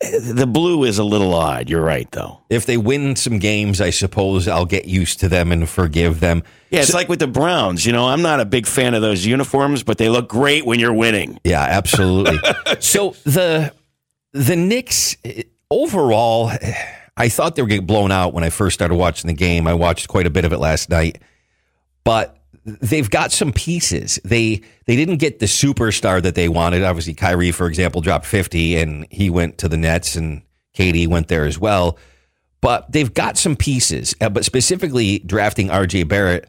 the 0.00 0.46
blue 0.46 0.84
is 0.84 0.98
a 0.98 1.04
little 1.04 1.34
odd. 1.34 1.68
You're 1.68 1.82
right, 1.82 2.08
though. 2.12 2.40
if 2.48 2.66
they 2.66 2.76
win 2.76 3.16
some 3.16 3.38
games, 3.38 3.80
I 3.80 3.90
suppose 3.90 4.46
I'll 4.46 4.64
get 4.64 4.84
used 4.84 5.18
to 5.20 5.28
them 5.28 5.50
and 5.50 5.68
forgive 5.68 6.20
them. 6.20 6.44
Yeah, 6.70 6.80
it's 6.80 6.94
like 6.94 7.08
with 7.08 7.18
the 7.18 7.26
Browns. 7.26 7.84
You 7.84 7.92
know, 7.92 8.06
I'm 8.06 8.22
not 8.22 8.38
a 8.38 8.44
big 8.44 8.66
fan 8.66 8.94
of 8.94 9.02
those 9.02 9.26
uniforms, 9.26 9.82
but 9.82 9.98
they 9.98 10.08
look 10.08 10.28
great 10.28 10.64
when 10.64 10.78
you're 10.78 10.94
winning. 10.94 11.40
Yeah, 11.42 11.62
absolutely. 11.62 12.38
so 12.78 13.16
the 13.24 13.72
the 14.32 14.54
Knicks 14.54 15.16
overall, 15.70 16.52
I 17.16 17.28
thought 17.28 17.56
they 17.56 17.62
were 17.62 17.68
getting 17.68 17.86
blown 17.86 18.12
out 18.12 18.32
when 18.32 18.44
I 18.44 18.50
first 18.50 18.74
started 18.74 18.94
watching 18.94 19.26
the 19.26 19.34
game. 19.34 19.66
I 19.66 19.74
watched 19.74 20.06
quite 20.06 20.26
a 20.26 20.30
bit 20.30 20.44
of 20.44 20.52
it 20.52 20.58
last 20.58 20.90
night, 20.90 21.18
but 22.04 22.37
they've 22.80 23.08
got 23.10 23.32
some 23.32 23.52
pieces. 23.52 24.18
They 24.24 24.62
they 24.86 24.96
didn't 24.96 25.16
get 25.16 25.38
the 25.38 25.46
superstar 25.46 26.22
that 26.22 26.34
they 26.34 26.48
wanted. 26.48 26.82
Obviously, 26.84 27.14
Kyrie, 27.14 27.52
for 27.52 27.66
example, 27.66 28.00
dropped 28.00 28.26
fifty, 28.26 28.76
and 28.76 29.06
he 29.10 29.30
went 29.30 29.58
to 29.58 29.68
the 29.68 29.76
Nets, 29.76 30.16
and 30.16 30.42
Katie 30.74 31.06
went 31.06 31.28
there 31.28 31.44
as 31.44 31.58
well. 31.58 31.98
But 32.60 32.90
they've 32.90 33.12
got 33.12 33.38
some 33.38 33.54
pieces. 33.56 34.14
uh, 34.20 34.28
But 34.28 34.44
specifically, 34.44 35.20
drafting 35.20 35.70
R.J. 35.70 36.04
Barrett 36.04 36.48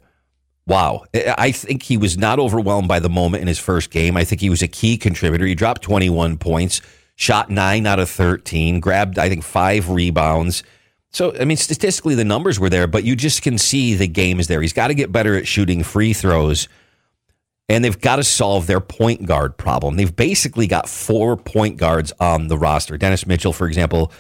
Wow. 0.67 1.05
I 1.15 1.51
think 1.51 1.81
he 1.81 1.97
was 1.97 2.15
not 2.15 2.37
overwhelmed 2.37 2.87
by 2.87 2.99
the 2.99 3.09
moment 3.09 3.41
in 3.41 3.47
his 3.47 3.57
first 3.57 3.89
game. 3.89 4.15
I 4.15 4.23
think 4.23 4.39
he 4.39 4.51
was 4.51 4.61
a 4.61 4.67
key 4.67 4.97
contributor. 4.97 5.47
He 5.47 5.55
dropped 5.55 5.81
21 5.81 6.37
points, 6.37 6.81
shot 7.15 7.49
nine 7.49 7.87
out 7.87 7.97
of 7.97 8.07
13, 8.07 8.79
grabbed, 8.79 9.17
I 9.17 9.29
think, 9.29 9.43
five 9.43 9.89
rebounds. 9.89 10.61
So, 11.11 11.35
I 11.39 11.45
mean, 11.45 11.57
statistically, 11.57 12.15
the 12.15 12.23
numbers 12.23 12.59
were 12.59 12.69
there, 12.69 12.87
but 12.87 13.03
you 13.03 13.15
just 13.15 13.41
can 13.41 13.57
see 13.57 13.95
the 13.95 14.07
game 14.07 14.39
is 14.39 14.47
there. 14.47 14.61
He's 14.61 14.73
got 14.73 14.87
to 14.89 14.93
get 14.93 15.11
better 15.11 15.35
at 15.35 15.47
shooting 15.47 15.83
free 15.83 16.13
throws, 16.13 16.67
and 17.67 17.83
they've 17.83 17.99
got 17.99 18.17
to 18.17 18.23
solve 18.23 18.67
their 18.67 18.79
point 18.79 19.25
guard 19.25 19.57
problem. 19.57 19.95
They've 19.95 20.15
basically 20.15 20.67
got 20.67 20.87
four 20.87 21.35
point 21.35 21.77
guards 21.77 22.13
on 22.19 22.47
the 22.47 22.57
roster. 22.57 22.97
Dennis 22.97 23.25
Mitchell, 23.25 23.53
for 23.53 23.67
example, 23.67 24.11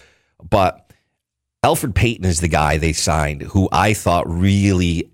but 0.41 0.91
Elfrid 1.63 1.93
Payton 1.93 2.25
is 2.25 2.39
the 2.39 2.47
guy 2.47 2.77
they 2.77 2.93
signed 2.93 3.41
who 3.41 3.69
I 3.71 3.93
thought 3.93 4.29
really 4.29 5.11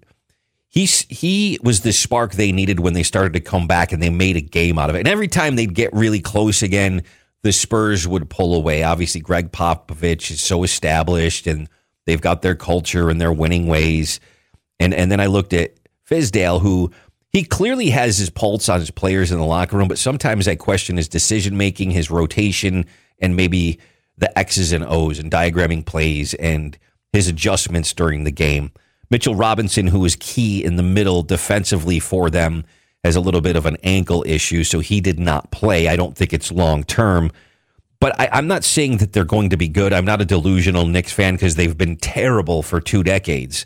he's 0.76 1.06
he 1.10 1.58
was 1.64 1.82
the 1.82 1.92
spark 1.92 2.34
they 2.34 2.52
needed 2.52 2.80
when 2.80 2.94
they 2.94 3.02
started 3.02 3.34
to 3.34 3.40
come 3.40 3.66
back 3.66 3.92
and 3.92 4.04
they 4.04 4.12
made 4.12 4.36
a 4.36 4.42
game 4.42 4.78
out 4.78 4.90
of 4.90 4.96
it. 4.96 5.00
And 5.00 5.08
every 5.08 5.28
time 5.28 5.56
they'd 5.56 5.74
get 5.74 5.92
really 5.94 6.20
close 6.20 6.62
again, 6.62 7.04
the 7.46 7.54
Spurs 7.54 8.08
would 8.08 8.28
pull 8.28 8.56
away. 8.56 8.82
Obviously, 8.82 9.22
Gregg 9.22 9.52
Popovich 9.52 10.32
is 10.32 10.42
so 10.42 10.64
established 10.64 11.46
and 11.46 11.70
they've 12.08 12.20
got 12.20 12.42
their 12.42 12.56
culture 12.56 13.08
and 13.08 13.22
their 13.22 13.32
winning 13.32 13.68
ways. 13.68 14.20
And 14.80 14.96
and 14.96 15.12
then 15.12 15.20
I 15.20 15.28
looked 15.28 15.54
at 15.54 15.76
Fizdale, 16.10 16.60
who 16.60 16.92
he 17.30 17.44
clearly 17.44 17.92
has 17.92 18.18
his 18.18 18.32
pulse 18.32 18.68
on 18.68 18.80
his 18.80 18.90
players 18.90 19.32
in 19.32 19.38
the 19.38 19.46
locker 19.46 19.78
room, 19.78 19.88
but 19.88 20.00
sometimes 20.00 20.48
I 20.48 20.56
question 20.56 20.98
his 20.98 21.08
decision 21.08 21.56
making, 21.56 21.92
his 21.92 22.10
rotation, 22.10 22.88
and 23.20 23.36
maybe 23.36 23.78
the 24.18 24.36
X's 24.36 24.72
and 24.72 24.84
O's 24.84 25.20
and 25.20 25.32
diagramming 25.32 25.86
plays 25.86 26.34
and 26.34 26.76
his 27.14 27.28
adjustments 27.28 27.94
during 27.94 28.24
the 28.24 28.32
game. 28.32 28.72
Mitchell 29.12 29.36
Robinson, 29.36 29.86
who 29.86 30.00
was 30.00 30.18
key 30.20 30.64
in 30.64 30.78
the 30.78 30.84
middle 30.84 31.22
defensively 31.22 32.00
for 32.00 32.32
them, 32.32 32.64
has 33.06 33.16
a 33.16 33.22
little 33.22 33.42
bit 33.42 33.56
of 33.56 33.66
an 33.66 33.78
ankle 33.84 34.24
issue, 34.28 34.64
so 34.64 34.80
he 34.80 35.00
did 35.00 35.20
not 35.20 35.52
play. 35.52 35.88
I 35.88 35.96
don't 35.96 36.18
think 36.18 36.34
it's 36.34 36.52
long 36.52 36.84
term. 36.84 37.32
But 38.00 38.20
I, 38.20 38.30
I'm 38.32 38.48
not 38.48 38.64
saying 38.64 38.98
that 38.98 39.14
they're 39.14 39.24
going 39.24 39.52
to 39.52 39.58
be 39.58 39.68
good. 39.68 39.94
I'm 39.94 40.06
not 40.06 40.22
a 40.22 40.26
delusional 40.26 40.86
Knicks 40.86 41.14
fan 41.14 41.36
because 41.36 41.56
they've 41.56 41.78
been 41.78 41.98
terrible 41.98 42.62
for 42.64 42.82
two 42.82 43.04
decades. 43.04 43.66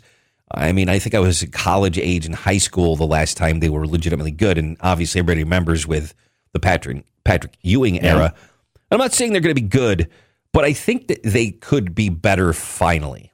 I 0.52 0.72
mean, 0.72 0.88
I 0.88 0.98
think 0.98 1.14
I 1.14 1.20
was 1.20 1.44
college 1.52 1.98
age 1.98 2.26
in 2.26 2.32
high 2.32 2.58
school 2.58 2.96
the 2.96 3.06
last 3.06 3.36
time 3.36 3.60
they 3.60 3.68
were 3.68 3.86
legitimately 3.86 4.32
good, 4.32 4.58
and 4.58 4.76
obviously 4.80 5.20
everybody 5.20 5.42
remembers 5.42 5.86
with 5.86 6.14
the 6.52 6.60
Patrick 6.60 7.04
Patrick 7.24 7.56
Ewing 7.62 8.02
era. 8.02 8.34
I'm 8.90 8.98
not 8.98 9.12
saying 9.12 9.32
they're 9.32 9.40
going 9.40 9.54
to 9.54 9.60
be 9.60 9.66
good, 9.68 10.10
but 10.52 10.64
I 10.64 10.72
think 10.72 11.08
that 11.08 11.22
they 11.22 11.50
could 11.50 11.94
be 11.94 12.08
better 12.08 12.52
finally. 12.52 13.29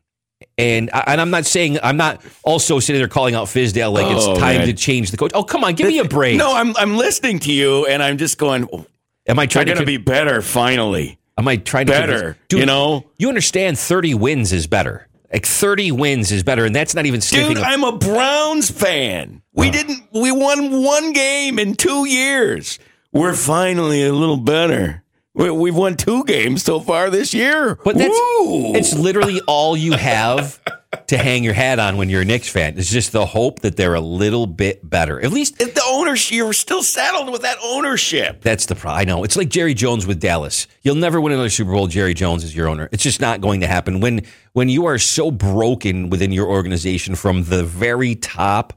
And 0.59 0.89
I- 0.95 1.05
and 1.09 1.21
I'm 1.21 1.31
not 1.31 1.45
saying 1.45 1.79
I'm 1.83 1.97
not 1.99 2.23
also 2.43 2.79
sitting 2.81 3.01
there 3.01 3.09
calling 3.09 3.35
out 3.35 3.47
Fizdale 3.47 3.93
like 3.93 4.07
Oh, 4.07 4.17
it's 4.33 4.41
time 4.41 4.59
man. 4.59 4.67
to 4.67 4.73
change 4.73 5.11
the 5.11 5.17
coach. 5.19 5.33
Oh, 5.35 5.43
come 5.45 5.65
on, 5.65 5.75
give 5.75 5.87
me 5.87 5.99
a 5.99 6.05
break. 6.05 6.37
No, 6.39 6.55
I'm 6.55 6.75
I'm 6.77 6.97
listening 6.97 7.39
to 7.41 7.53
you, 7.53 7.85
and 7.87 8.03
I'm 8.03 8.17
just 8.17 8.39
going. 8.39 8.67
"Oh, 8.73 8.87
am 9.29 9.39
I 9.39 9.47
trying 9.47 9.67
to 9.67 9.85
be 9.85 9.99
better 9.99 10.41
finally. 10.43 11.19
Am 11.39 11.47
I 11.47 11.57
trying 11.59 11.85
to 11.87 11.93
be 11.93 11.99
better, 11.99 12.17
convince- 12.19 12.37
Dude, 12.49 12.61
you 12.61 12.67
know? 12.67 13.05
You 13.19 13.29
understand 13.29 13.79
30 13.79 14.15
wins 14.15 14.55
is 14.55 14.67
better. 14.67 15.07
Like 15.31 15.45
30 15.45 15.93
wins 15.93 16.33
is 16.33 16.43
better, 16.43 16.65
and 16.65 16.75
that's 16.75 16.95
not 16.95 17.05
even. 17.05 17.21
Dude, 17.21 17.59
I'm 17.59 17.85
a 17.85 17.93
Browns 17.93 18.71
fan. 18.71 19.43
We 19.53 19.69
didn't. 19.71 20.05
We 20.15 20.33
won 20.33 20.83
one 20.83 21.13
game 21.13 21.59
in 21.59 21.75
two 21.75 22.07
years. 22.09 22.79
We're 23.13 23.35
finally 23.35 24.07
a 24.07 24.13
little 24.15 24.39
better. 24.39 25.03
We, 25.37 25.51
we've 25.51 25.77
won 25.77 25.97
two 25.97 26.25
games 26.25 26.63
so 26.63 26.81
far 26.81 27.11
this 27.11 27.35
year. 27.35 27.75
but 27.85 27.97
that's 27.99 28.09
Woo! 28.11 28.75
it's 28.75 28.95
literally 28.95 29.43
all 29.47 29.77
you 29.77 29.93
have 29.93 30.59
to 31.09 31.19
hang 31.19 31.45
your 31.45 31.53
hat 31.53 31.79
on 31.79 31.99
when 31.99 32.09
you're 32.09 32.23
a 32.23 32.25
Knicks 32.25 32.49
fan. 32.49 32.79
It's 32.79 32.91
just 32.91 33.13
the 33.13 33.27
hope 33.27 33.61
that 33.61 33.77
they're 33.77 33.95
a 33.95 34.01
little 34.01 34.47
bit 34.47 34.89
better. 34.89 35.21
At 35.21 35.33
least 35.33 35.61
If 35.61 35.75
the 35.75 35.83
ownership. 35.87 36.35
You're 36.35 36.55
still 36.55 36.83
saddled 36.83 37.31
with 37.31 37.43
that 37.43 37.59
ownership. 37.63 38.41
That's 38.41 38.65
the 38.65 38.75
problem. 38.75 39.01
I 39.01 39.05
know. 39.05 39.25
It's 39.25 39.37
like 39.37 39.51
Jerry 39.51 39.75
Jones 39.75 40.07
with 40.07 40.21
Dallas. 40.21 40.67
You'll 40.81 40.95
never 40.95 41.21
win 41.21 41.35
another 41.35 41.51
Super 41.51 41.73
Bowl. 41.73 41.87
Jerry 41.87 42.15
Jones 42.15 42.43
is 42.43 42.57
your 42.57 42.69
owner. 42.69 42.89
It's 42.91 43.03
just 43.03 43.21
not 43.21 43.43
going 43.43 43.61
to 43.61 43.67
happen. 43.67 44.01
When 44.01 44.23
when 44.55 44.71
you 44.71 44.87
are 44.87 44.99
so 44.99 45.31
broken 45.31 46.09
within 46.09 46.33
your 46.33 46.47
organization 46.47 47.15
from 47.15 47.45
the 47.45 47.63
very 47.63 48.15
top, 48.15 48.73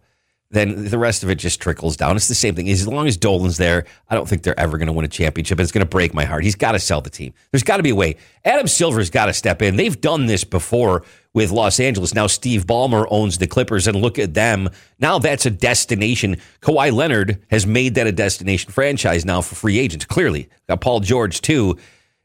then 0.51 0.85
the 0.85 0.97
rest 0.97 1.23
of 1.23 1.29
it 1.29 1.35
just 1.35 1.61
trickles 1.61 1.95
down. 1.95 2.15
It's 2.15 2.27
the 2.27 2.35
same 2.35 2.55
thing. 2.55 2.69
As 2.69 2.87
long 2.87 3.07
as 3.07 3.17
Dolan's 3.17 3.57
there, 3.57 3.85
I 4.09 4.15
don't 4.15 4.27
think 4.27 4.41
they're 4.41 4.59
ever 4.59 4.77
going 4.77 4.87
to 4.87 4.93
win 4.93 5.05
a 5.05 5.09
championship. 5.09 5.59
It's 5.59 5.71
going 5.71 5.85
to 5.85 5.89
break 5.89 6.13
my 6.13 6.25
heart. 6.25 6.43
He's 6.43 6.55
got 6.55 6.71
to 6.71 6.79
sell 6.79 7.01
the 7.01 7.11
team. 7.11 7.33
There's 7.51 7.61
got 7.61 7.77
to 7.77 7.83
be 7.83 7.91
a 7.91 7.95
way. 7.95 8.15
Adam 8.43 8.67
Silver's 8.67 9.11
got 9.11 9.27
to 9.27 9.33
step 9.33 9.61
in. 9.61 9.75
They've 9.75 9.99
done 9.99 10.25
this 10.25 10.43
before 10.43 11.03
with 11.35 11.51
Los 11.51 11.79
Angeles. 11.79 12.15
Now 12.15 12.25
Steve 12.25 12.65
Ballmer 12.65 13.05
owns 13.11 13.37
the 13.37 13.45
Clippers, 13.45 13.87
and 13.87 14.01
look 14.01 14.17
at 14.17 14.33
them. 14.33 14.69
Now 14.97 15.19
that's 15.19 15.45
a 15.45 15.51
destination. 15.51 16.37
Kawhi 16.61 16.91
Leonard 16.91 17.45
has 17.51 17.67
made 17.67 17.93
that 17.95 18.07
a 18.07 18.11
destination 18.11 18.71
franchise 18.71 19.25
now 19.25 19.41
for 19.41 19.53
free 19.53 19.77
agents. 19.77 20.05
Clearly, 20.05 20.49
got 20.67 20.81
Paul 20.81 21.01
George 21.01 21.41
too. 21.41 21.77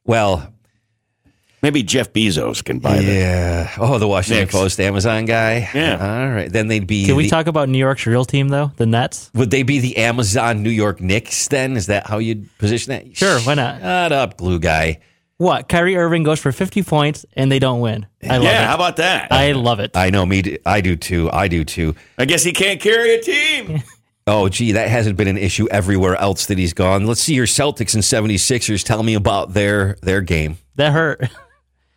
Well, 0.07 0.54
Maybe 1.65 1.83
Jeff 1.83 2.13
Bezos 2.13 2.63
can 2.63 2.79
buy 2.79 2.97
them. 2.97 3.07
yeah. 3.07 3.71
Oh, 3.79 3.99
the 3.99 4.07
Washington 4.07 4.43
Knicks. 4.43 4.53
Post 4.55 4.79
Amazon 4.81 5.25
guy. 5.25 5.69
Yeah. 5.75 5.95
All 6.23 6.29
right. 6.31 6.53
Then 6.53 6.69
they'd 6.69 6.87
be. 6.87 7.07
Can 7.07 7.17
we 7.17 7.23
the- 7.25 7.31
talk 7.31 7.47
about 7.47 7.71
New 7.71 7.79
York's 7.79 8.05
real 8.07 8.27
team 8.27 8.49
though? 8.49 8.71
The 8.77 8.85
Nets. 8.85 9.31
Would 9.35 9.51
they 9.51 9.63
be 9.63 9.79
the 9.81 9.97
Amazon 9.97 10.63
New 10.63 10.69
York 10.71 11.01
Knicks 11.01 11.49
then? 11.49 11.77
Is 11.79 11.87
that 11.87 12.07
how 12.07 12.19
you'd 12.19 12.49
position 12.59 12.91
that? 12.91 13.17
Sure, 13.17 13.41
why 13.41 13.55
not? 13.55 13.81
Shut 13.81 14.13
up, 14.13 14.37
glue 14.37 14.59
guy. 14.59 15.01
What? 15.39 15.69
Kyrie 15.69 15.97
Irving 15.97 16.23
goes 16.23 16.39
for 16.39 16.53
50 16.53 16.83
points 16.85 17.25
and 17.33 17.51
they 17.51 17.59
don't 17.59 17.81
win. 17.81 18.07
I 18.23 18.37
love 18.37 18.43
Yeah, 18.45 18.63
it. 18.63 18.67
how 18.69 18.75
about 18.75 18.97
that? 18.97 19.33
I 19.33 19.53
love 19.53 19.81
it. 19.81 19.91
I 19.97 20.11
know 20.11 20.25
me. 20.27 20.59
I 20.67 20.81
do 20.83 20.95
too. 20.97 21.29
I 21.33 21.49
do 21.49 21.65
too. 21.65 21.95
I 22.19 22.27
guess 22.27 22.45
he 22.45 22.53
can't 22.53 22.81
carry 22.81 23.15
a 23.15 23.21
team. 23.23 23.83
Oh, 24.27 24.49
gee, 24.49 24.73
that 24.73 24.89
hasn't 24.89 25.19
been 25.19 25.29
an 25.29 25.37
issue 25.37 25.69
everywhere 25.71 26.17
else 26.17 26.47
that 26.47 26.57
he's 26.57 26.73
gone. 26.73 27.07
Let's 27.07 27.21
see 27.21 27.35
your 27.35 27.45
Celtics 27.45 27.93
and 27.93 28.03
76ers. 28.03 28.83
Tell 28.83 29.03
me 29.03 29.13
about 29.13 29.53
their 29.53 29.99
their 30.01 30.23
game. 30.23 30.57
that 30.77 30.93
hurt. 30.95 31.29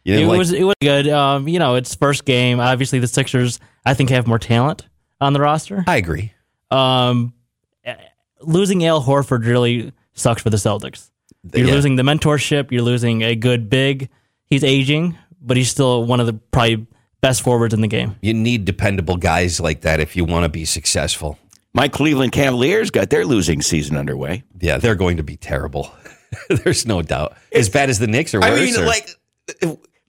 You 0.08 0.20
It 0.20 0.26
like- 0.28 0.38
was 0.38 0.52
it 0.54 0.64
was 0.64 0.76
good. 0.82 1.08
Um, 1.10 1.48
you 1.48 1.60
know, 1.60 1.76
it's 1.76 1.94
first 1.96 2.24
game. 2.26 2.60
Obviously, 2.60 3.00
the 3.00 3.08
Sixers 3.08 3.60
I 3.86 3.94
think 3.94 4.10
have 4.10 4.26
more 4.28 4.40
talent 4.40 4.88
on 5.20 5.34
the 5.34 5.40
roster. 5.42 5.84
I 5.88 5.98
agree. 5.98 6.32
Um, 6.72 7.34
losing 8.42 8.86
Al 8.86 9.04
Horford 9.04 9.46
really 9.46 9.92
sucks 10.14 10.42
for 10.42 10.50
the 10.50 10.58
Celtics. 10.58 11.10
You're 11.54 11.68
Yeah. 11.68 11.74
losing 11.74 11.96
the 11.96 12.04
mentorship. 12.04 12.72
You're 12.72 12.82
losing 12.84 13.22
a 13.24 13.36
good 13.36 13.70
big. 13.70 14.10
He's 14.46 14.64
aging, 14.64 15.18
but 15.42 15.58
he's 15.58 15.70
still 15.70 16.06
one 16.06 16.20
of 16.20 16.26
the 16.26 16.34
probably 16.34 16.86
best 17.22 17.42
forwards 17.42 17.74
in 17.74 17.82
the 17.82 17.88
game. 17.88 18.16
You 18.22 18.34
need 18.34 18.66
dependable 18.66 19.18
guys 19.18 19.60
like 19.60 19.82
that 19.82 20.00
if 20.00 20.16
you 20.16 20.24
want 20.26 20.44
to 20.44 20.50
be 20.50 20.66
successful. 20.66 21.38
My 21.74 21.88
Cleveland 21.88 22.32
Cavaliers 22.32 22.92
got 22.92 23.10
their 23.10 23.26
losing 23.26 23.62
season 23.62 23.98
underway. 23.98 24.44
Yeah, 24.60 24.78
they're 24.78 24.96
going 24.96 25.18
to 25.18 25.24
be 25.24 25.36
terrible. 25.38 25.92
There's 26.50 26.86
no 26.86 27.02
doubt. 27.02 27.36
As 27.54 27.70
bad 27.70 27.90
as 27.90 28.00
the 28.00 28.08
Knicks 28.08 28.34
or 28.34 28.40
worse. 28.40 28.52
I 28.52 28.56
mean, 28.56 28.78
or- 28.80 28.86
like 28.86 29.10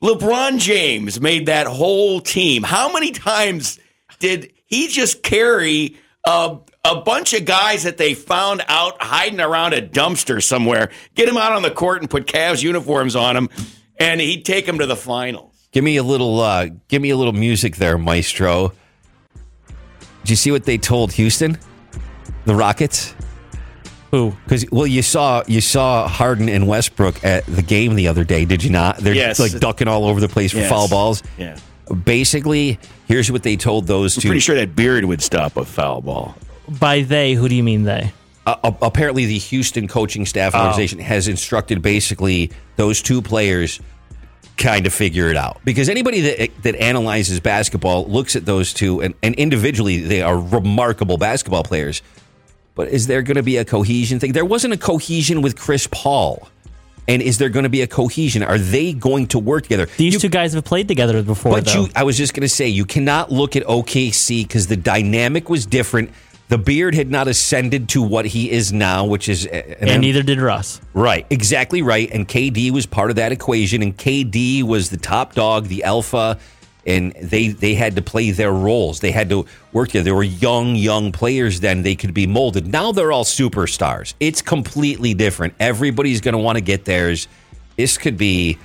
LeBron 0.02 0.58
James 0.58 1.20
made 1.20 1.46
that 1.46 1.66
whole 1.66 2.20
team. 2.20 2.62
How 2.62 2.92
many 2.92 3.10
times 3.10 3.78
did 4.20 4.52
he 4.66 4.88
just 4.88 5.22
carry 5.22 5.96
a, 6.24 6.58
a 6.84 7.00
bunch 7.00 7.34
of 7.34 7.44
guys 7.44 7.82
that 7.82 7.96
they 7.96 8.14
found 8.14 8.62
out 8.68 9.02
hiding 9.02 9.40
around 9.40 9.72
a 9.72 9.82
dumpster 9.82 10.42
somewhere, 10.42 10.90
get 11.14 11.26
them 11.26 11.36
out 11.36 11.52
on 11.52 11.62
the 11.62 11.70
court 11.70 12.00
and 12.00 12.08
put 12.08 12.26
Cavs 12.26 12.62
uniforms 12.62 13.16
on 13.16 13.34
them, 13.34 13.48
and 13.98 14.20
he'd 14.20 14.44
take 14.44 14.66
them 14.66 14.78
to 14.78 14.86
the 14.86 14.96
finals? 14.96 15.68
Give 15.72 15.84
me 15.84 15.96
a 15.96 16.02
little 16.02 16.40
uh 16.40 16.68
give 16.88 17.02
me 17.02 17.10
a 17.10 17.16
little 17.16 17.32
music 17.32 17.76
there, 17.76 17.98
Maestro. 17.98 18.72
Did 20.22 20.30
you 20.30 20.36
see 20.36 20.50
what 20.50 20.64
they 20.64 20.78
told 20.78 21.12
Houston? 21.12 21.58
The 22.44 22.54
Rockets? 22.54 23.14
Who? 24.10 24.34
Because 24.44 24.64
well, 24.70 24.86
you 24.86 25.02
saw 25.02 25.42
you 25.46 25.60
saw 25.60 26.08
Harden 26.08 26.48
and 26.48 26.66
Westbrook 26.66 27.22
at 27.24 27.44
the 27.46 27.62
game 27.62 27.94
the 27.94 28.08
other 28.08 28.24
day, 28.24 28.44
did 28.44 28.64
you 28.64 28.70
not? 28.70 28.98
They're 28.98 29.14
Yes. 29.14 29.38
like 29.38 29.58
ducking 29.60 29.88
all 29.88 30.06
over 30.06 30.20
the 30.20 30.28
place 30.28 30.52
for 30.52 30.58
Yes. 30.58 30.70
foul 30.70 30.88
balls. 30.88 31.22
Yeah. 31.36 31.56
Basically, 32.04 32.78
here's 33.06 33.30
what 33.32 33.42
they 33.42 33.56
told 33.56 33.86
those 33.86 34.14
two. 34.14 34.28
Pretty 34.28 34.40
sure 34.40 34.56
that 34.56 34.74
beard 34.76 35.04
would 35.04 35.22
stop 35.22 35.56
a 35.56 35.64
foul 35.64 36.00
ball. 36.00 36.36
By 36.68 37.02
they, 37.02 37.34
who 37.34 37.48
do 37.48 37.54
you 37.54 37.62
mean 37.62 37.84
they? 37.84 38.12
uh, 38.46 38.56
uh, 38.64 38.72
apparently 38.80 39.26
the 39.26 39.36
Houston 39.38 39.86
coaching 39.88 40.24
staff 40.24 40.54
Oh. 40.54 40.58
organization 40.60 41.00
has 41.00 41.28
instructed 41.28 41.82
basically 41.82 42.50
those 42.76 43.02
two 43.02 43.20
players 43.20 43.78
kind 44.56 44.86
of 44.86 44.92
figure 44.94 45.28
it 45.28 45.36
out 45.36 45.60
because 45.64 45.88
anybody 45.90 46.20
that 46.22 46.50
that 46.62 46.74
analyzes 46.76 47.38
basketball 47.40 48.06
looks 48.06 48.34
at 48.36 48.44
those 48.46 48.72
two 48.72 49.00
and, 49.02 49.14
and 49.22 49.34
individually 49.36 49.98
they 49.98 50.20
are 50.22 50.36
remarkable 50.36 51.16
basketball 51.18 51.62
players 51.62 52.02
but 52.78 52.88
is 52.88 53.08
there 53.08 53.20
going 53.22 53.36
to 53.36 53.42
be 53.42 53.56
a 53.58 53.64
cohesion 53.64 54.18
thing 54.20 54.32
there 54.32 54.44
wasn't 54.54 54.72
a 54.72 54.78
cohesion 54.78 55.42
with 55.42 55.54
Chris 55.58 55.88
Paul 55.90 56.48
and 57.08 57.20
is 57.22 57.38
there 57.38 57.48
going 57.48 57.64
to 57.64 57.68
be 57.78 57.82
a 57.82 57.86
cohesion 57.86 58.42
are 58.42 58.56
they 58.58 58.92
going 58.92 59.26
to 59.28 59.38
work 59.38 59.64
together 59.64 59.86
These 59.96 60.14
You- 60.14 60.20
two 60.20 60.28
guys 60.28 60.52
have 60.54 60.64
played 60.64 60.86
together 60.88 61.22
before, 61.22 61.52
but 61.52 61.64
though. 61.66 61.82
you, 61.84 61.88
I 61.96 62.04
was 62.04 62.16
just 62.16 62.32
going 62.34 62.42
to 62.42 62.48
say, 62.48 62.68
you 62.68 62.84
cannot 62.84 63.32
look 63.32 63.56
at 63.56 63.64
OKC 63.64 64.42
because 64.46 64.66
the 64.68 64.76
dynamic 64.76 65.48
was 65.50 65.66
different. 65.66 66.10
The 66.48 66.58
beard 66.58 66.94
had 66.94 67.10
not 67.10 67.26
ascended 67.28 67.88
to 67.90 68.02
what 68.02 68.24
he 68.26 68.50
is 68.50 68.72
now, 68.72 69.04
which 69.04 69.28
is 69.28 69.46
uh, 69.46 69.50
an 69.80 69.88
and 69.88 70.00
neither 70.00 70.22
did 70.22 70.38
Russ. 70.40 70.80
right, 70.94 71.26
exactly 71.30 71.82
right. 71.82 72.08
And 72.10 72.26
KD 72.28 72.70
was 72.70 72.86
part 72.86 73.10
of 73.10 73.16
that 73.16 73.32
equation, 73.32 73.82
and 73.82 73.94
KD 73.96 74.62
was 74.62 74.88
the 74.88 74.96
top 74.96 75.34
dog, 75.34 75.66
the 75.66 75.84
alpha, 75.84 76.38
and 76.88 77.12
they 77.20 77.48
they 77.48 77.74
had 77.74 77.94
to 77.96 78.02
play 78.02 78.30
their 78.30 78.50
roles. 78.50 79.00
They 79.00 79.12
had 79.12 79.28
to 79.28 79.44
work 79.72 79.88
together. 79.88 80.04
They 80.04 80.12
were 80.12 80.22
young, 80.24 80.74
young 80.74 81.12
players 81.12 81.60
then. 81.60 81.82
They 81.82 81.94
could 81.94 82.14
be 82.14 82.26
molded. 82.26 82.66
Now 82.66 82.92
they're 82.92 83.12
all 83.12 83.24
superstars. 83.24 84.14
It's 84.18 84.40
completely 84.40 85.12
different. 85.12 85.54
Everybody's 85.60 86.22
going 86.22 86.32
to 86.32 86.38
want 86.38 86.56
to 86.56 86.62
get 86.62 86.86
theirs. 86.86 87.28
This 87.76 87.98
could 87.98 88.16
be 88.16 88.58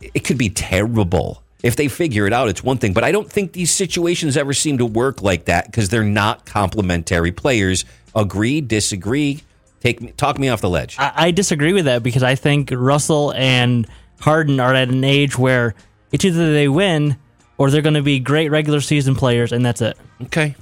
it 0.00 0.20
could 0.20 0.38
be 0.38 0.48
terrible. 0.48 1.42
If 1.62 1.76
they 1.76 1.88
figure 1.88 2.26
it 2.26 2.32
out, 2.32 2.48
it's 2.48 2.62
one 2.62 2.76
thing. 2.78 2.92
But 2.92 3.04
I 3.04 3.12
don't 3.12 3.30
think 3.30 3.52
these 3.54 3.70
situations 3.70 4.36
ever 4.36 4.52
seem 4.52 4.78
to 4.78 4.86
work 4.86 5.22
like 5.22 5.46
that 5.46 5.66
because 5.66 5.88
they're 5.88 6.04
not 6.04 6.44
complementary 6.44 7.32
players. 7.32 7.84
Agree, 8.14 8.60
disagree. 8.60 9.42
Take 9.80 10.16
talk 10.16 10.38
me 10.38 10.48
off 10.48 10.60
the 10.60 10.70
ledge. 10.70 10.96
I, 10.98 11.12
I 11.14 11.30
disagree 11.32 11.72
with 11.72 11.86
that 11.86 12.02
because 12.02 12.22
I 12.22 12.36
think 12.36 12.70
Russell 12.70 13.32
and 13.34 13.88
Harden 14.20 14.60
are 14.60 14.74
at 14.74 14.90
an 14.90 15.02
age 15.02 15.36
where 15.36 15.74
it's 16.12 16.24
either 16.24 16.52
they 16.52 16.68
win 16.68 17.16
or 17.58 17.70
they're 17.70 17.82
going 17.82 17.94
to 17.94 18.02
be 18.02 18.18
great 18.20 18.50
regular 18.50 18.80
season 18.80 19.14
players, 19.14 19.52
and 19.52 19.64
that's 19.64 19.80
it. 19.80 19.96
Okay. 20.24 20.54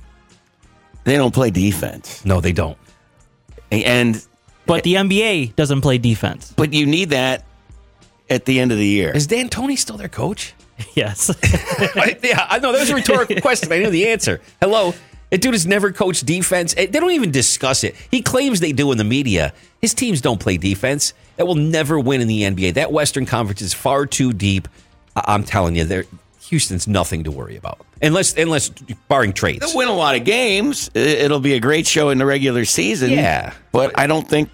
They 1.05 1.17
don't 1.17 1.35
play 1.35 1.51
defense. 1.51 2.25
No, 2.25 2.41
they 2.41 2.53
don't. 2.53 2.79
And 3.71 4.25
But 4.67 4.85
the 4.85 4.95
NBA 4.95 5.57
doesn't 5.57 5.81
play 5.81 5.99
defense. 5.99 6.53
but 6.57 6.73
you 6.73 6.87
need 6.87 7.11
that 7.11 7.45
at 8.31 8.45
the 8.45 8.61
end 8.61 8.73
of 8.73 8.79
the 8.79 8.87
year. 8.87 9.11
Is 9.15 9.27
D'Antoni 9.27 9.77
still 9.79 9.97
their 9.97 10.09
coach? 10.09 10.55
Yes. 10.95 11.31
yeah, 12.23 12.47
I 12.51 12.59
know 12.59 12.73
that 12.73 12.81
was 12.81 12.91
a 12.91 12.95
rhetorical 12.97 13.41
question. 13.41 13.71
I 13.73 13.79
know 13.79 13.91
the 13.91 14.09
answer. 14.09 14.41
Hello. 14.61 14.93
That 15.31 15.41
dude 15.41 15.55
has 15.55 15.65
never 15.67 15.93
coached 15.93 16.27
defense. 16.27 16.75
Eh, 16.77 16.87
They 16.87 16.99
don't 16.99 17.13
even 17.13 17.31
discuss 17.31 17.85
it. 17.85 17.95
He 18.11 18.21
claims 18.21 18.59
they 18.59 18.73
do 18.73 18.91
in 18.91 18.99
the 18.99 19.05
media. 19.05 19.53
His 19.81 19.95
teams 19.95 20.21
don't 20.21 20.41
play 20.41 20.57
defense. 20.57 21.15
That 21.37 21.47
will 21.47 21.55
never 21.55 22.01
win 22.01 22.21
in 22.21 22.27
the 22.27 22.43
NBA. 22.43 22.75
That 22.75 22.91
Western 22.91 23.27
Conference 23.27 23.63
is 23.63 23.73
far 23.73 24.07
too 24.07 24.33
deep. 24.33 24.67
I- 25.15 25.23
I'm 25.29 25.45
telling 25.45 25.77
you, 25.77 25.85
there 25.85 26.05
Houston's 26.49 26.87
nothing 26.89 27.25
to 27.25 27.31
worry 27.31 27.57
about. 27.57 27.85
Unless 28.01 28.37
unless 28.37 28.69
barring 29.09 29.33
trades. 29.33 29.61
They'll 29.67 29.77
win 29.77 29.89
a 29.89 29.95
lot 29.95 30.17
of 30.17 30.25
games. 30.25 30.91
It'll 30.95 31.41
be 31.41 31.55
a 31.55 31.61
great 31.61 31.87
show 31.87 32.11
in 32.11 32.19
the 32.19 32.27
regular 32.27 32.65
season. 32.65 33.11
Yeah. 33.11 33.55
But 33.71 33.99
I 33.99 34.07
don't 34.07 34.29
think, 34.29 34.51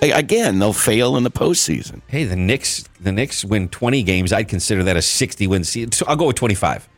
again, 0.00 0.58
they'll 0.58 0.72
fail 0.72 1.16
in 1.16 1.22
the 1.24 1.30
postseason. 1.30 2.00
Hey, 2.08 2.24
the 2.24 2.36
Knicks 2.36 2.84
the 3.00 3.12
Knicks 3.12 3.44
win 3.44 3.68
20 3.68 4.02
games. 4.02 4.32
I'd 4.32 4.48
consider 4.48 4.82
that 4.84 4.96
a 4.96 5.02
60 5.02 5.46
win 5.46 5.64
season. 5.64 5.92
So 5.92 6.06
I'll 6.08 6.16
go 6.16 6.26
with 6.26 6.36
25. 6.36 6.88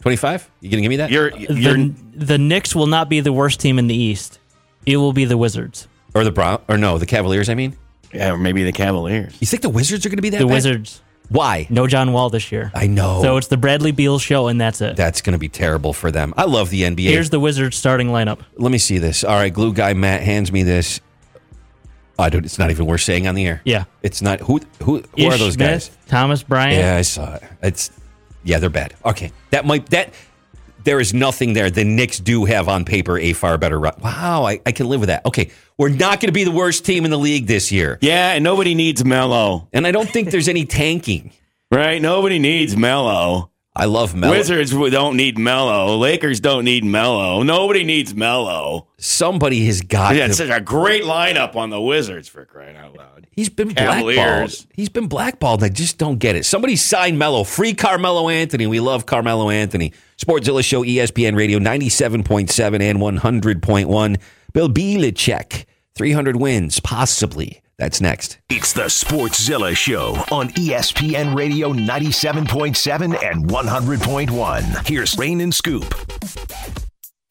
25? 0.00 0.50
You 0.60 0.70
going 0.70 0.78
to 0.78 0.82
give 0.82 0.90
me 0.90 0.96
that? 0.96 1.10
You're, 1.10 1.36
you're, 1.36 1.74
the, 1.76 1.94
the 2.14 2.38
Knicks 2.38 2.74
will 2.74 2.86
not 2.86 3.08
be 3.08 3.18
the 3.20 3.32
worst 3.32 3.58
team 3.58 3.78
in 3.80 3.88
the 3.88 3.96
East. 3.96 4.38
It 4.86 4.96
will 4.98 5.12
be 5.12 5.24
the 5.24 5.36
Wizards. 5.36 5.88
or 6.14 6.22
the 6.24 6.30
Brown 6.30 6.62
or 6.68 6.78
no, 6.78 6.98
the 6.98 7.04
Cavaliers, 7.06 7.48
I 7.48 7.54
mean. 7.54 7.76
yeah, 8.14 8.30
or 8.32 8.38
maybe 8.38 8.62
the 8.62 8.72
Cavaliers. 8.72 9.36
You 9.40 9.46
think 9.48 9.62
the 9.62 9.68
Wizards 9.68 10.06
are 10.06 10.08
going 10.08 10.16
to 10.18 10.22
be 10.22 10.30
that 10.30 10.38
The 10.38 10.46
bad? 10.46 10.52
Wizards. 10.54 11.02
Why? 11.28 11.66
No 11.68 11.86
John 11.86 12.12
Wall 12.12 12.30
this 12.30 12.50
year. 12.50 12.70
I 12.74 12.86
know. 12.86 13.20
So 13.22 13.36
it's 13.36 13.48
the 13.48 13.58
Bradley 13.58 13.92
Beal 13.92 14.18
show, 14.18 14.48
and 14.48 14.60
that's 14.60 14.80
it. 14.80 14.96
That's 14.96 15.20
going 15.20 15.34
to 15.34 15.38
be 15.38 15.48
terrible 15.48 15.92
for 15.92 16.10
them. 16.10 16.32
I 16.36 16.44
love 16.44 16.70
the 16.70 16.82
NBA. 16.82 17.00
Here's 17.00 17.30
the 17.30 17.40
Wizards 17.40 17.76
starting 17.76 18.08
lineup. 18.08 18.40
Let 18.56 18.72
me 18.72 18.78
see 18.78 18.98
this. 18.98 19.24
All 19.24 19.34
right, 19.34 19.52
glue 19.52 19.72
guy 19.74 19.92
Matt 19.92 20.22
hands 20.22 20.50
me 20.50 20.62
this. 20.62 21.00
I 22.18 22.30
don't. 22.30 22.44
It's 22.44 22.58
not 22.58 22.70
even 22.70 22.86
worth 22.86 23.02
saying 23.02 23.28
on 23.28 23.34
the 23.34 23.46
air. 23.46 23.60
Yeah. 23.64 23.84
It's 24.02 24.22
not. 24.22 24.40
Who? 24.40 24.60
Who? 24.82 25.02
Who 25.16 25.26
are 25.26 25.34
Ish 25.34 25.38
those 25.38 25.54
Smith, 25.54 25.68
guys? 25.68 25.90
Thomas 26.08 26.42
Bryant. 26.42 26.78
Yeah, 26.78 26.96
I 26.96 27.02
saw 27.02 27.34
it. 27.34 27.42
It's. 27.62 27.90
Yeah, 28.42 28.58
they're 28.58 28.70
bad. 28.70 28.94
Okay, 29.04 29.30
that 29.50 29.66
might 29.66 29.90
that 29.90 30.14
there 30.88 31.00
is 31.00 31.12
nothing 31.12 31.52
there. 31.52 31.70
The 31.70 31.84
Knicks 31.84 32.18
do 32.18 32.46
have 32.46 32.66
on 32.66 32.86
paper 32.86 33.18
a 33.18 33.34
far 33.34 33.58
better 33.58 33.78
run. 33.78 33.92
Wow, 34.02 34.44
I, 34.46 34.60
I 34.64 34.72
can 34.72 34.88
live 34.88 35.00
with 35.00 35.08
that. 35.08 35.26
Okay, 35.26 35.50
we're 35.76 35.90
not 35.90 36.18
going 36.20 36.28
to 36.28 36.32
be 36.32 36.44
the 36.44 36.50
worst 36.50 36.86
team 36.86 37.04
in 37.04 37.10
the 37.10 37.18
league 37.18 37.46
this 37.46 37.70
year, 37.70 37.98
Yeah, 38.00 38.32
and 38.32 38.42
nobody 38.42 38.74
needs 38.74 39.04
Melo, 39.04 39.68
and 39.74 39.86
I 39.86 39.92
don't 39.92 40.08
think 40.08 40.30
there's 40.30 40.48
any 40.48 40.64
tanking. 40.64 41.32
right? 41.70 42.00
Nobody 42.00 42.38
needs 42.38 42.74
Melo. 42.74 43.50
I 43.76 43.84
love 43.84 44.14
Melo. 44.14 44.32
Wizards 44.32 44.70
don't 44.72 45.16
need 45.16 45.38
Melo. 45.38 45.96
Lakers 45.98 46.40
don't 46.40 46.64
need 46.64 46.84
Melo. 46.84 47.42
Nobody 47.42 47.84
needs 47.84 48.12
Melo. 48.14 48.88
Somebody 48.98 49.66
has 49.66 49.82
got. 49.82 50.16
Yeah, 50.16 50.24
to- 50.24 50.30
it's 50.30 50.38
such 50.38 50.48
a 50.50 50.60
great 50.60 51.04
lineup 51.04 51.54
on 51.54 51.68
the 51.70 51.80
Wizards 51.80 52.26
for 52.28 52.44
crying 52.46 52.76
out 52.76 52.96
loud. 52.96 53.26
He's 53.30 53.50
been 53.50 53.68
blackballed. 53.68 54.66
He's 54.74 54.88
been 54.88 55.06
blackballed. 55.06 55.62
I 55.62 55.68
just 55.68 55.96
don't 55.98 56.18
get 56.18 56.34
it. 56.34 56.44
Somebody 56.44 56.74
sign 56.74 57.18
Melo. 57.18 57.44
Free 57.44 57.72
Carmelo 57.74 58.28
Anthony. 58.28 58.66
We 58.66 58.80
love 58.80 59.06
Carmelo 59.06 59.48
Anthony. 59.50 59.92
Sportzilla 60.18 60.64
Show, 60.64 60.82
ESPN 60.82 61.36
Radio, 61.36 61.60
97.7 61.60 62.80
and 62.80 62.98
100.1. 62.98 64.20
Bill 64.52 64.68
Belichick, 64.68 65.64
300 65.94 66.36
wins, 66.36 66.80
possibly. 66.80 67.62
That's 67.78 68.00
next. 68.00 68.38
It's 68.50 68.72
the 68.72 68.86
Sportszilla 68.86 69.76
Show 69.76 70.16
on 70.32 70.48
ESPN 70.50 71.36
Radio 71.36 71.72
97.7 71.72 73.22
and 73.22 73.48
100.1. 73.48 74.88
Here's 74.88 75.16
Rain 75.16 75.40
and 75.40 75.54
Scoop. 75.54 75.94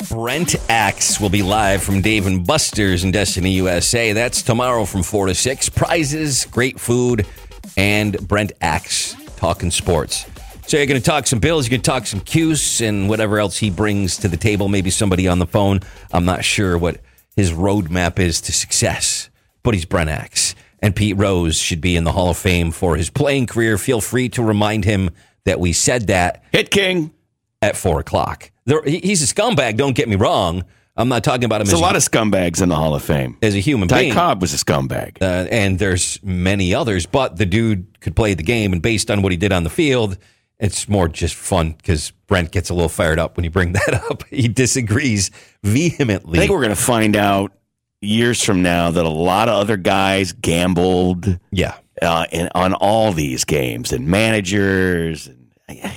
Brent 0.10 0.56
Axe 0.70 1.20
will 1.20 1.30
be 1.30 1.44
live 1.44 1.84
from 1.84 2.00
Dave 2.00 2.26
and 2.26 2.48
Buster's 2.48 3.04
in 3.04 3.12
Destiny, 3.12 3.52
USA. 3.54 4.14
That's 4.14 4.42
tomorrow 4.42 4.86
from 4.86 5.04
4 5.04 5.26
to 5.26 5.36
6. 5.36 5.70
Prizes, 5.70 6.46
great 6.46 6.80
food, 6.80 7.28
and 7.76 8.18
Brent 8.26 8.54
Axe 8.62 9.18
talking 9.36 9.72
sports. 9.72 10.26
So 10.68 10.76
you're 10.76 10.86
going 10.86 11.00
to 11.02 11.06
talk 11.06 11.28
some 11.28 11.40
Bills, 11.40 11.66
you're 11.66 11.78
going 11.78 11.82
to 11.82 11.90
talk 11.90 12.06
some 12.06 12.20
Cuse, 12.20 12.82
and 12.82 13.08
whatever 13.08 13.40
else 13.40 13.58
he 13.58 13.70
brings 13.70 14.18
to 14.18 14.28
the 14.28 14.36
table. 14.36 14.68
Maybe 14.68 14.90
somebody 14.90 15.26
on 15.26 15.40
the 15.40 15.48
phone. 15.48 15.80
I'm 16.12 16.26
not 16.26 16.44
sure 16.44 16.78
what 16.78 17.00
his 17.38 17.54
roadmap 17.54 18.20
is 18.20 18.42
to 18.42 18.52
success, 18.52 19.30
but 19.64 19.74
he's 19.74 19.86
Brent 19.86 20.10
Axe. 20.10 20.56
And 20.80 20.94
Pete 20.94 21.16
Rose 21.18 21.58
should 21.58 21.80
be 21.80 21.96
in 21.96 22.04
the 22.04 22.12
Hall 22.12 22.30
of 22.30 22.38
Fame 22.38 22.72
for 22.72 22.98
his 22.98 23.10
playing 23.10 23.46
career. 23.48 23.78
Feel 23.78 24.02
free 24.02 24.28
to 24.30 24.44
remind 24.44 24.84
him 24.84 25.10
that 25.46 25.58
we 25.62 25.72
said 25.72 26.08
that 26.08 26.44
Hit 26.52 26.70
King. 26.70 27.14
at 27.62 27.78
four 27.78 28.02
o'clock. 28.02 28.52
There, 28.66 28.84
he's 28.84 29.24
a 29.24 29.34
scumbag. 29.34 29.78
Don't 29.78 29.96
get 29.96 30.10
me 30.10 30.18
wrong. 30.18 30.66
I'm 30.98 31.08
not 31.08 31.24
talking 31.24 31.46
about 31.46 31.62
him 31.62 31.68
There's 31.68 31.76
as 31.76 31.80
a 31.80 31.84
lot 31.84 31.96
of 31.96 32.02
scumbags 32.02 32.62
in 32.62 32.68
the 32.68 32.76
Hall 32.76 32.94
of 32.94 33.04
Fame. 33.04 33.38
as 33.42 33.56
a 33.56 33.60
human 33.60 33.88
being. 33.88 33.98
Ty 33.98 34.02
being, 34.02 34.14
Cobb 34.14 34.42
was 34.42 34.54
a 34.54 34.58
scumbag. 34.58 35.22
uh, 35.22 35.48
and 35.50 35.80
there's 35.80 36.22
many 36.24 36.74
others. 36.74 37.06
But 37.06 37.38
the 37.38 37.46
dude 37.46 38.02
could 38.02 38.18
play 38.18 38.34
the 38.34 38.44
game, 38.44 38.74
and 38.74 38.82
based 38.82 39.10
on 39.10 39.22
what 39.22 39.32
he 39.32 39.38
did 39.38 39.54
on 39.54 39.64
the 39.64 39.70
field, 39.70 40.18
it's 40.60 40.90
more 40.90 41.08
just 41.08 41.36
fun 41.36 41.74
because 41.74 42.12
Brent 42.28 42.52
gets 42.52 42.70
a 42.70 42.74
little 42.74 42.90
fired 42.90 43.20
up 43.20 43.38
when 43.38 43.44
you 43.44 43.50
bring 43.50 43.74
that 43.74 44.02
up. 44.10 44.24
He 44.30 44.48
disagrees 44.48 45.32
vehemently. 45.64 46.40
I 46.40 46.42
think 46.42 46.52
we're 46.52 46.64
going 46.64 46.70
to 46.70 46.82
find 46.82 47.16
out 47.16 47.54
years 48.02 48.44
from 48.44 48.62
now 48.62 48.92
that 48.92 49.06
a 49.06 49.10
lot 49.10 49.50
of 49.50 49.56
other 49.56 49.78
guys 49.78 50.34
gambled 50.34 51.40
yeah, 51.52 51.76
uh, 52.02 52.26
in, 52.32 52.50
on 52.54 52.74
all 52.74 53.12
these 53.12 53.44
games 53.44 53.92
and 53.92 54.08
managers 54.08 55.28
and 55.28 55.52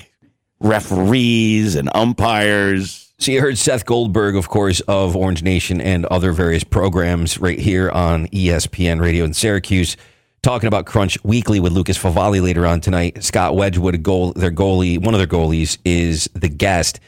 referees 0.61 1.75
and 1.75 1.91
umpires. 1.95 3.13
So 3.19 3.33
you 3.33 3.41
heard 3.41 3.59
Seth 3.59 3.85
Goldberg, 3.85 4.35
of 4.35 4.49
course, 4.49 4.81
of 4.81 5.15
Orange 5.15 5.43
Nation 5.43 5.81
and 5.81 6.07
other 6.07 6.33
various 6.33 6.65
programs 6.65 7.39
right 7.39 7.59
here 7.59 7.91
on 7.91 8.29
ESPN 8.29 8.99
Radio 9.01 9.25
in 9.25 9.35
Syracuse, 9.35 9.97
talking 10.43 10.67
about 10.67 10.87
Crunch 10.87 11.23
Weekly 11.25 11.61
with 11.61 11.73
Lucas 11.73 11.99
Favali 11.99 12.43
later 12.43 12.67
on 12.67 12.81
tonight. 12.81 13.23
Scott 13.23 13.57
Wedgewood, 13.57 14.03
goal, 14.03 14.33
their 14.33 14.51
goalie, 14.51 14.99
one 14.99 15.15
of 15.15 15.19
their 15.19 15.27
goalies, 15.27 15.79
is 15.85 16.29
the 16.35 16.49
guest. 16.49 17.01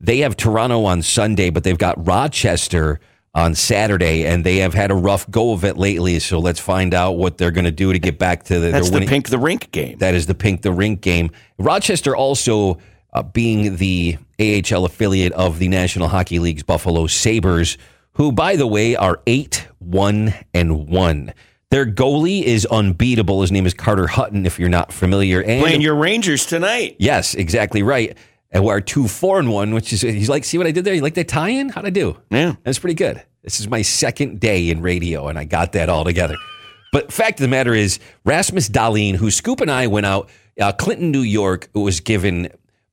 They 0.00 0.18
have 0.18 0.36
Toronto 0.36 0.84
on 0.84 1.02
Sunday, 1.02 1.50
but 1.50 1.64
they've 1.64 1.78
got 1.78 2.06
Rochester 2.06 3.00
on 3.32 3.54
Saturday, 3.54 4.26
and 4.26 4.44
they 4.44 4.56
have 4.56 4.74
had 4.74 4.90
a 4.90 4.94
rough 4.94 5.30
go 5.30 5.52
of 5.52 5.64
it 5.64 5.76
lately. 5.76 6.18
So 6.18 6.40
let's 6.40 6.58
find 6.58 6.94
out 6.94 7.12
what 7.12 7.38
they're 7.38 7.52
going 7.52 7.64
to 7.64 7.70
do 7.70 7.92
to 7.92 7.98
get 7.98 8.18
back 8.18 8.44
to 8.44 8.58
the, 8.58 8.70
That's 8.70 8.90
the 8.90 9.06
pink 9.06 9.28
the 9.28 9.38
rink 9.38 9.70
game. 9.70 9.98
That 9.98 10.14
is 10.14 10.26
the 10.26 10.34
Pink 10.34 10.62
the 10.62 10.72
Rink 10.72 11.00
game. 11.00 11.30
Rochester 11.58 12.16
also 12.16 12.78
uh, 13.12 13.22
being 13.22 13.76
the 13.76 14.16
AHL 14.40 14.84
affiliate 14.84 15.32
of 15.32 15.58
the 15.58 15.68
National 15.68 16.08
Hockey 16.08 16.38
League's 16.38 16.64
Buffalo 16.64 17.06
Sabres, 17.06 17.78
who, 18.14 18.32
by 18.32 18.56
the 18.56 18.66
way, 18.66 18.96
are 18.96 19.20
8 19.26 19.68
1 19.78 20.34
and 20.52 20.88
1. 20.88 21.32
Their 21.70 21.86
goalie 21.86 22.42
is 22.42 22.66
unbeatable. 22.66 23.42
His 23.42 23.52
name 23.52 23.64
is 23.64 23.74
Carter 23.74 24.08
Hutton, 24.08 24.44
if 24.44 24.58
you're 24.58 24.68
not 24.68 24.92
familiar. 24.92 25.40
And 25.40 25.60
Playing 25.60 25.80
your 25.80 25.94
Rangers 25.94 26.44
tonight. 26.44 26.96
yes, 26.98 27.34
exactly 27.34 27.82
right. 27.84 28.16
And 28.50 28.64
we're 28.64 28.80
2 28.80 29.06
4 29.06 29.38
and 29.38 29.50
1, 29.50 29.74
which 29.74 29.92
is, 29.92 30.00
he's 30.00 30.28
like, 30.28 30.44
see 30.44 30.58
what 30.58 30.66
I 30.66 30.72
did 30.72 30.84
there? 30.84 30.94
You 30.94 31.02
like 31.02 31.14
that 31.14 31.28
tie 31.28 31.50
in? 31.50 31.68
How'd 31.68 31.86
I 31.86 31.90
do? 31.90 32.16
Yeah. 32.30 32.56
That's 32.64 32.80
pretty 32.80 32.94
good. 32.94 33.22
This 33.44 33.60
is 33.60 33.68
my 33.68 33.82
second 33.82 34.40
day 34.40 34.68
in 34.68 34.82
radio, 34.82 35.28
and 35.28 35.38
I 35.38 35.44
got 35.44 35.72
that 35.72 35.88
all 35.88 36.04
together. 36.04 36.34
But 36.92 37.12
fact 37.12 37.38
of 37.38 37.42
the 37.42 37.48
matter 37.48 37.72
is, 37.72 38.00
Rasmus 38.24 38.68
Dahlin, 38.68 39.14
who 39.14 39.30
Scoop 39.30 39.60
and 39.60 39.70
I 39.70 39.86
went 39.86 40.06
out, 40.06 40.28
uh, 40.60 40.72
Clinton, 40.72 41.12
New 41.12 41.20
York, 41.20 41.68
was 41.72 42.00
given 42.00 42.48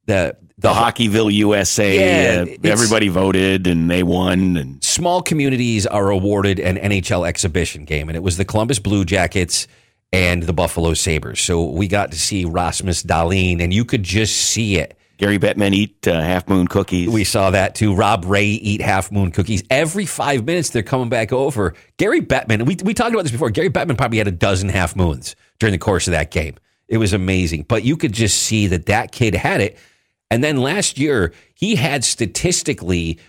the 0.07 0.35
The 0.57 0.73
Hockeyville 0.73 1.31
USA. 1.33 2.45
Yeah, 2.45 2.53
uh, 2.53 2.55
everybody 2.63 3.09
voted 3.09 3.67
and 3.67 3.89
they 3.89 4.01
won. 4.01 4.57
And 4.57 4.83
small 4.83 5.21
communities 5.21 5.85
are 5.85 6.09
awarded 6.09 6.59
an 6.59 6.77
NHL 6.77 7.27
exhibition 7.27 7.85
game, 7.85 8.09
and 8.09 8.15
it 8.15 8.23
was 8.23 8.37
the 8.37 8.45
Columbus 8.45 8.79
Blue 8.79 9.05
Jackets 9.05 9.67
and 10.11 10.43
the 10.43 10.53
Buffalo 10.53 10.93
Sabres. 10.95 11.41
So 11.41 11.65
we 11.65 11.87
got 11.87 12.11
to 12.11 12.19
see 12.19 12.45
Rasmus 12.45 13.03
Dahlin, 13.03 13.61
and 13.61 13.73
you 13.73 13.85
could 13.85 14.03
just 14.03 14.35
see 14.35 14.77
it. 14.77 14.97
Gary 15.17 15.39
Bettman 15.39 15.73
eat 15.73 16.07
uh, 16.07 16.21
half 16.21 16.47
moon 16.47 16.67
cookies. 16.67 17.09
We 17.09 17.23
saw 17.23 17.49
that 17.49 17.73
too. 17.73 17.95
Rob 17.95 18.23
Ray 18.25 18.45
eat 18.45 18.81
half 18.81 19.11
moon 19.11 19.31
cookies. 19.31 19.63
Every 19.69 20.05
five 20.05 20.45
minutes, 20.45 20.69
they're 20.69 20.83
coming 20.83 21.09
back 21.09 21.33
over. 21.33 21.73
Gary 21.97 22.21
Bettman, 22.21 22.67
we, 22.67 22.77
we 22.83 22.93
talked 22.93 23.13
about 23.13 23.23
this 23.23 23.31
before. 23.31 23.49
Gary 23.49 23.69
Bettman 23.69 23.97
probably 23.97 24.19
had 24.19 24.27
a 24.27 24.31
dozen 24.31 24.69
half 24.69 24.95
moons 24.95 25.35
during 25.59 25.71
the 25.71 25.79
course 25.79 26.07
of 26.07 26.11
that 26.11 26.29
game. 26.29 26.55
It 26.87 26.97
was 26.97 27.13
amazing. 27.13 27.65
But 27.67 27.83
you 27.83 27.97
could 27.97 28.13
just 28.13 28.43
see 28.43 28.67
that 28.67 28.85
that 28.85 29.11
kid 29.11 29.33
had 29.33 29.59
it. 29.59 29.77
And 30.29 30.43
then 30.43 30.57
last 30.57 30.97
year, 30.97 31.33
he 31.53 31.75
had 31.75 32.03
statistically 32.03 33.19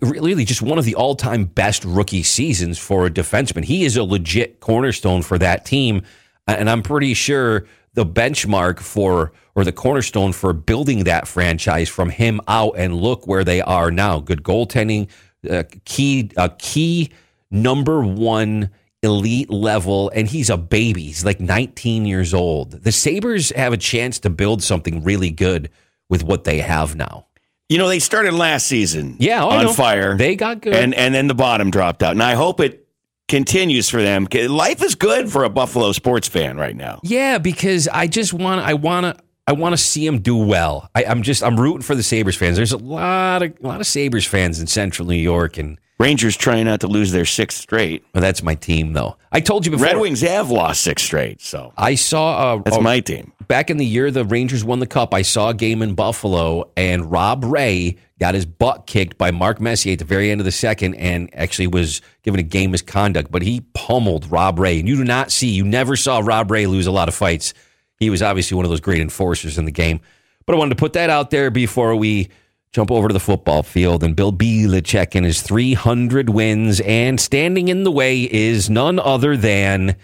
really 0.00 0.44
just 0.44 0.62
one 0.62 0.78
of 0.78 0.84
the 0.84 0.94
all 0.94 1.14
time 1.14 1.44
best 1.44 1.84
rookie 1.84 2.22
seasons 2.22 2.78
for 2.78 3.06
a 3.06 3.10
defenseman. 3.10 3.64
He 3.64 3.84
is 3.84 3.96
a 3.96 4.04
legit 4.04 4.60
cornerstone 4.60 5.22
for 5.22 5.38
that 5.38 5.64
team. 5.64 6.02
And 6.46 6.68
I'm 6.68 6.82
pretty 6.82 7.14
sure 7.14 7.66
the 7.94 8.06
benchmark 8.06 8.80
for 8.80 9.32
or 9.54 9.64
the 9.64 9.72
cornerstone 9.72 10.32
for 10.32 10.52
building 10.52 11.04
that 11.04 11.26
franchise 11.26 11.88
from 11.88 12.10
him 12.10 12.40
out 12.48 12.74
and 12.76 12.96
look 12.96 13.26
where 13.26 13.44
they 13.44 13.60
are 13.60 13.90
now. 13.90 14.20
Good 14.20 14.42
goaltending, 14.42 15.08
uh, 15.48 15.64
key 15.84 16.30
a 16.36 16.48
key 16.48 17.10
number 17.50 18.02
one 18.02 18.70
elite 19.02 19.50
level, 19.50 20.10
and 20.14 20.28
he's 20.28 20.50
a 20.50 20.56
baby. 20.56 21.04
He's 21.04 21.24
like 21.24 21.40
19 21.40 22.06
years 22.06 22.34
old. 22.34 22.70
The 22.70 22.92
Sabres 22.92 23.50
have 23.50 23.72
a 23.72 23.76
chance 23.76 24.18
to 24.20 24.30
build 24.30 24.62
something 24.62 25.04
really 25.04 25.30
good 25.30 25.70
with 26.08 26.24
what 26.24 26.44
they 26.44 26.58
have 26.58 26.96
now. 26.96 27.26
you 27.68 27.76
know, 27.78 27.88
they 27.88 27.98
started 27.98 28.32
last 28.32 28.66
season 28.66 29.16
Yeah, 29.18 29.44
oh, 29.44 29.48
on 29.50 29.74
fire. 29.74 30.16
They 30.16 30.36
got 30.36 30.60
good. 30.62 30.74
and 30.74 30.94
and 30.94 31.14
then 31.14 31.26
the 31.28 31.34
bottom 31.34 31.70
dropped 31.70 32.02
out. 32.02 32.12
And 32.12 32.22
I 32.22 32.34
hope 32.34 32.60
it 32.60 32.86
continues 33.28 33.90
for 33.90 34.00
them. 34.02 34.26
Life 34.32 34.82
is 34.82 34.94
good 34.94 35.30
for 35.30 35.44
a 35.44 35.50
Buffalo 35.50 35.92
sports 35.92 36.26
fan 36.28 36.56
right 36.56 36.74
now. 36.74 37.00
Yeah, 37.02 37.36
because 37.38 37.86
I 37.88 38.06
just 38.06 38.32
want 38.32 38.62
I 38.62 38.72
want 38.74 39.04
to 39.16 39.22
I 39.48 39.52
want 39.52 39.72
to 39.72 39.78
see 39.78 40.04
them 40.04 40.18
do 40.18 40.36
well. 40.36 40.90
I, 40.94 41.06
I'm 41.06 41.22
just 41.22 41.42
I'm 41.42 41.58
rooting 41.58 41.80
for 41.80 41.94
the 41.94 42.02
Sabres 42.02 42.36
fans. 42.36 42.56
There's 42.56 42.72
a 42.72 42.76
lot 42.76 43.42
of 43.42 43.54
a 43.64 43.66
lot 43.66 43.80
of 43.80 43.86
Sabres 43.86 44.26
fans 44.26 44.60
in 44.60 44.66
Central 44.66 45.08
New 45.08 45.14
York, 45.14 45.56
and 45.56 45.80
Rangers 45.98 46.36
trying 46.36 46.66
not 46.66 46.80
to 46.80 46.86
lose 46.86 47.12
their 47.12 47.24
sixth 47.24 47.58
straight. 47.58 48.04
well, 48.12 48.20
that's 48.20 48.42
my 48.42 48.54
team 48.54 48.92
though. 48.92 49.16
I 49.32 49.40
told 49.40 49.64
you 49.64 49.72
before. 49.72 49.86
Red 49.86 50.00
Wings 50.00 50.20
have 50.20 50.50
lost 50.50 50.82
six 50.82 51.02
straight, 51.02 51.40
so 51.40 51.72
I 51.78 51.94
saw 51.94 52.56
uh, 52.56 52.62
that's 52.62 52.76
uh, 52.76 52.82
my 52.82 53.00
team. 53.00 53.32
back 53.46 53.70
in 53.70 53.78
the 53.78 53.86
year 53.86 54.10
the 54.10 54.22
Rangers 54.22 54.66
won 54.66 54.80
the 54.80 54.86
cup. 54.86 55.14
I 55.14 55.22
saw 55.22 55.48
a 55.48 55.54
game 55.54 55.80
in 55.80 55.94
Buffalo, 55.94 56.70
and 56.76 57.10
Rob 57.10 57.42
Ray 57.42 57.96
got 58.20 58.34
his 58.34 58.44
butt 58.44 58.86
kicked 58.86 59.16
by 59.16 59.30
Mark 59.30 59.62
Messier 59.62 59.94
at 59.94 59.98
the 59.98 60.04
very 60.04 60.30
end 60.30 60.42
of 60.42 60.44
the 60.44 60.52
second, 60.52 60.94
and 60.96 61.30
actually 61.32 61.68
was 61.68 62.02
given 62.22 62.38
a 62.38 62.42
game 62.42 62.72
misconduct. 62.72 63.30
But 63.30 63.40
he 63.40 63.62
pummeled 63.72 64.30
Rob 64.30 64.58
Ray, 64.58 64.78
and 64.78 64.86
you 64.86 64.96
do 64.96 65.04
not 65.04 65.32
see, 65.32 65.48
you 65.48 65.64
never 65.64 65.96
saw 65.96 66.18
Rob 66.18 66.50
Ray 66.50 66.66
lose 66.66 66.86
a 66.86 66.92
lot 66.92 67.08
of 67.08 67.14
fights. 67.14 67.54
He 67.98 68.10
was 68.10 68.22
obviously 68.22 68.56
one 68.56 68.64
of 68.64 68.70
those 68.70 68.80
great 68.80 69.00
enforcers 69.00 69.58
in 69.58 69.64
the 69.64 69.72
game. 69.72 70.00
But 70.46 70.54
I 70.54 70.58
wanted 70.58 70.76
to 70.76 70.80
put 70.80 70.94
that 70.94 71.10
out 71.10 71.30
there 71.30 71.50
before 71.50 71.94
we 71.96 72.28
jump 72.72 72.90
over 72.90 73.08
to 73.08 73.12
the 73.12 73.20
football 73.20 73.62
field. 73.62 74.02
And 74.04 74.14
Bill 74.14 74.32
Belichick 74.32 75.14
and 75.14 75.24
his 75.24 75.42
300 75.42 76.30
wins, 76.30 76.80
and 76.80 77.20
standing 77.20 77.68
in 77.68 77.84
the 77.84 77.90
way 77.90 78.22
is 78.22 78.70
none 78.70 78.98
other 78.98 79.36
than 79.36 79.96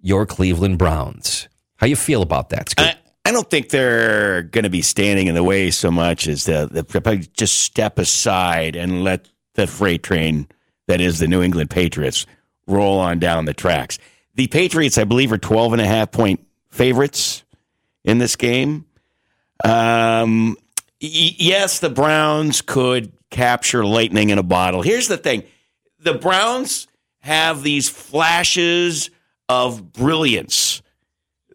your 0.00 0.26
Cleveland 0.26 0.78
Browns. 0.78 1.48
How 1.76 1.86
you 1.86 1.96
feel 1.96 2.22
about 2.22 2.50
that? 2.50 2.74
I, 2.78 2.96
I 3.24 3.32
don't 3.32 3.48
think 3.48 3.70
they're 3.70 4.42
going 4.42 4.64
to 4.64 4.70
be 4.70 4.82
standing 4.82 5.26
in 5.26 5.34
the 5.34 5.44
way 5.44 5.70
so 5.70 5.90
much 5.90 6.28
as 6.28 6.44
the, 6.44 7.28
just 7.32 7.60
step 7.60 7.98
aside 7.98 8.76
and 8.76 9.04
let 9.04 9.28
the 9.54 9.66
freight 9.66 10.02
train 10.02 10.48
that 10.88 11.00
is 11.00 11.18
the 11.18 11.28
New 11.28 11.42
England 11.42 11.70
Patriots 11.70 12.26
roll 12.66 12.98
on 12.98 13.18
down 13.18 13.44
the 13.44 13.54
tracks. 13.54 13.98
The 14.34 14.46
Patriots, 14.48 14.98
I 14.98 15.04
believe, 15.04 15.32
are 15.32 15.38
12 15.38 15.74
and 15.74 15.82
a 15.82 15.86
half 15.86 16.10
point 16.10 16.44
favorites 16.72 17.44
in 18.04 18.18
this 18.18 18.34
game. 18.34 18.86
Um, 19.64 20.56
y- 21.00 21.36
yes, 21.38 21.78
the 21.78 21.90
Browns 21.90 22.60
could 22.60 23.12
capture 23.30 23.84
lightning 23.84 24.30
in 24.30 24.38
a 24.38 24.42
bottle. 24.42 24.82
Here's 24.82 25.08
the 25.08 25.16
thing 25.16 25.44
the 26.00 26.14
Browns 26.14 26.88
have 27.20 27.62
these 27.62 27.88
flashes 27.88 29.10
of 29.48 29.92
brilliance 29.92 30.82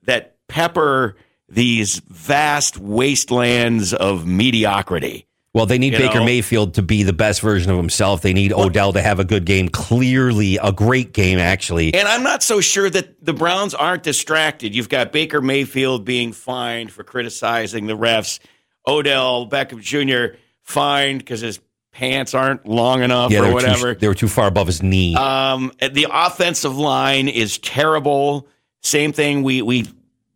that 0.03 0.37
pepper 0.47 1.17
these 1.49 1.99
vast 2.07 2.77
wastelands 2.77 3.93
of 3.93 4.25
mediocrity. 4.25 5.26
Well, 5.57 5.65
they 5.65 5.79
need 5.79 5.93
You 5.93 5.99
Baker 5.99 6.19
know? 6.19 6.25
Mayfield 6.25 6.75
to 6.75 6.83
be 6.83 7.01
the 7.01 7.13
best 7.13 7.41
version 7.41 7.71
of 7.71 7.77
himself. 7.77 8.21
They 8.21 8.31
need 8.31 8.53
Odell 8.53 8.93
to 8.93 9.01
have 9.01 9.19
a 9.19 9.23
good 9.23 9.43
game. 9.43 9.69
Clearly, 9.69 10.59
a 10.61 10.71
great 10.71 11.13
game, 11.13 11.39
actually. 11.39 11.95
And 11.95 12.07
I'm 12.07 12.21
not 12.21 12.43
so 12.43 12.61
sure 12.61 12.87
that 12.91 13.25
the 13.25 13.33
Browns 13.33 13.73
aren't 13.73 14.03
distracted. 14.03 14.75
You've 14.75 14.87
got 14.87 15.11
Baker 15.11 15.41
Mayfield 15.41 16.05
being 16.05 16.31
fined 16.31 16.91
for 16.91 17.03
criticizing 17.03 17.87
the 17.87 17.97
refs, 17.97 18.39
Odell 18.85 19.49
Beckham 19.49 19.81
Jr. 19.81 20.37
fined 20.61 21.21
because 21.21 21.41
his 21.41 21.59
pants 21.91 22.35
aren't 22.35 22.67
long 22.67 23.01
enough 23.01 23.31
yeah, 23.31 23.49
or 23.49 23.51
whatever. 23.51 23.95
Too, 23.95 23.99
they 23.99 24.07
were 24.07 24.13
too 24.13 24.27
far 24.27 24.45
above 24.45 24.67
his 24.67 24.83
knee. 24.83 25.15
Um, 25.15 25.71
the 25.79 26.05
offensive 26.11 26.77
line 26.77 27.29
is 27.29 27.57
terrible. 27.57 28.47
Same 28.83 29.11
thing 29.11 29.41
we 29.41 29.63
we 29.63 29.87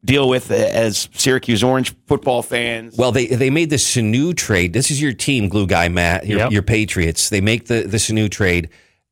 deal 0.04 0.28
with 0.30 0.50
as 0.52 1.10
Syracuse 1.14 1.64
Orange 1.64 1.94
football 2.08 2.42
fans. 2.42 2.96
Well, 2.98 3.12
they 3.12 3.28
they 3.28 3.50
made 3.50 3.70
the 3.70 3.76
Sanu 3.78 4.36
trade. 4.36 4.74
This 4.74 4.92
is 4.92 5.02
your 5.02 5.14
team, 5.14 5.48
glue 5.50 5.68
guy 5.68 5.88
Matt, 5.90 6.26
your, 6.28 6.40
Yep. 6.40 6.52
your 6.52 6.62
Patriots. 6.64 7.30
They 7.30 7.42
make 7.42 7.66
the 7.68 7.84
the 7.84 7.98
Sanu 7.98 8.30
trade, 8.30 8.70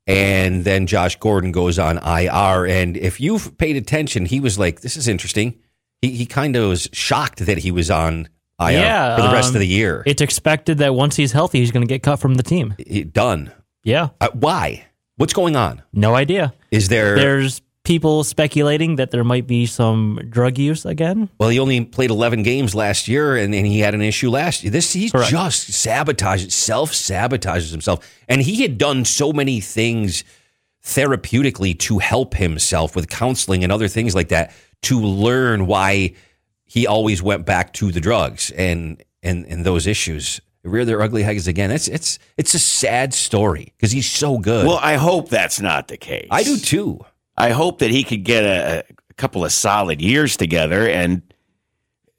and 0.08 0.64
then 0.66 0.88
Josh 0.88 1.16
Gordon 1.18 1.52
goes 1.52 1.78
on 1.80 1.98
IR. 2.00 2.66
And 2.66 2.98
if 2.98 3.20
you've 3.20 3.58
paid 3.58 3.76
attention, 3.76 4.26
he 4.26 4.40
was 4.40 4.58
like, 4.58 4.82
"This 4.82 4.98
is 4.98 5.08
interesting." 5.08 5.56
He 6.02 6.12
he 6.12 6.26
kind 6.26 6.56
of 6.56 6.70
was 6.70 6.90
shocked 6.94 7.46
that 7.46 7.60
he 7.60 7.72
was 7.72 7.92
on 7.92 8.28
IR 8.60 8.72
Yeah, 8.72 9.16
for 9.16 9.22
the 9.22 9.32
rest 9.34 9.50
um, 9.50 9.56
of 9.56 9.60
the 9.60 9.68
year. 9.68 10.04
It's 10.06 10.22
expected 10.22 10.80
that 10.80 10.94
once 10.96 11.16
he's 11.16 11.32
healthy, 11.32 11.60
he's 11.60 11.72
going 11.72 11.86
to 11.86 11.94
get 11.94 12.04
cut 12.04 12.20
from 12.20 12.36
the 12.36 12.44
team. 12.44 12.74
He- 12.78 13.04
done. 13.04 13.52
Yeah, 13.84 14.10
Uh, 14.20 14.28
why? 14.34 14.86
What's 15.16 15.32
going 15.34 15.56
on? 15.56 15.82
no 15.94 16.16
idea. 16.16 16.54
Is 16.72 16.90
there? 16.90 17.16
There's 17.16 17.62
people 17.90 18.24
speculating 18.24 18.98
that 18.98 19.10
there 19.10 19.24
might 19.24 19.48
be 19.48 19.66
some 19.66 20.22
drug 20.30 20.60
use 20.60 20.86
again. 20.86 21.28
Well, 21.40 21.50
he 21.50 21.58
only 21.58 21.84
played 21.84 22.12
11 22.12 22.44
games 22.44 22.76
last 22.76 23.08
year, 23.08 23.36
and, 23.36 23.56
and 23.56 23.66
he 23.66 23.80
had 23.80 23.96
an 23.96 24.04
issue 24.04 24.30
last 24.30 24.62
year. 24.62 24.70
This 24.70 24.94
he 24.94 25.10
Correct. 25.10 25.32
just 25.32 25.72
sabotages, 25.72 26.52
self 26.52 26.92
sabotages 26.92 27.72
himself, 27.72 28.08
and 28.28 28.44
he 28.44 28.62
had 28.62 28.78
done 28.78 29.06
so 29.06 29.34
many 29.34 29.60
things 29.60 30.24
therapeutically 30.86 31.80
to 31.80 31.98
help 31.98 32.36
himself 32.36 32.96
with 32.96 33.10
counseling 33.10 33.64
and 33.64 33.74
other 33.74 33.88
things 33.88 34.14
like 34.14 34.30
that 34.30 34.54
to 34.84 35.02
learn 35.02 35.66
why 35.66 36.14
he 36.66 36.86
always 36.86 37.24
went 37.24 37.44
back 37.48 37.74
to 37.74 37.92
the 37.92 38.00
drugs 38.00 38.52
and 38.52 39.04
and 39.24 39.48
and 39.48 39.66
those 39.66 39.88
issues 39.88 40.40
rear 40.64 40.86
their 40.86 41.02
ugly 41.02 41.24
heads 41.24 41.48
again. 41.48 41.72
It's 41.72 41.88
it's 41.88 42.20
it's 42.38 42.54
a 42.54 42.60
sad 42.60 43.16
story 43.16 43.74
because 43.76 43.92
he's 43.92 44.08
so 44.08 44.38
good. 44.38 44.68
Well, 44.68 44.80
I 44.80 44.94
hope 44.94 45.30
that's 45.30 45.60
not 45.60 45.88
the 45.88 45.98
case. 45.98 46.28
I 46.30 46.44
do 46.44 46.56
too. 46.56 47.04
I 47.40 47.52
hope 47.52 47.80
that 47.80 47.90
he 47.90 48.04
could 48.04 48.24
get 48.24 48.44
a, 48.44 48.84
a 49.10 49.14
couple 49.16 49.46
of 49.46 49.52
solid 49.52 50.02
years 50.02 50.38
together 50.38 50.88
and 50.88 51.22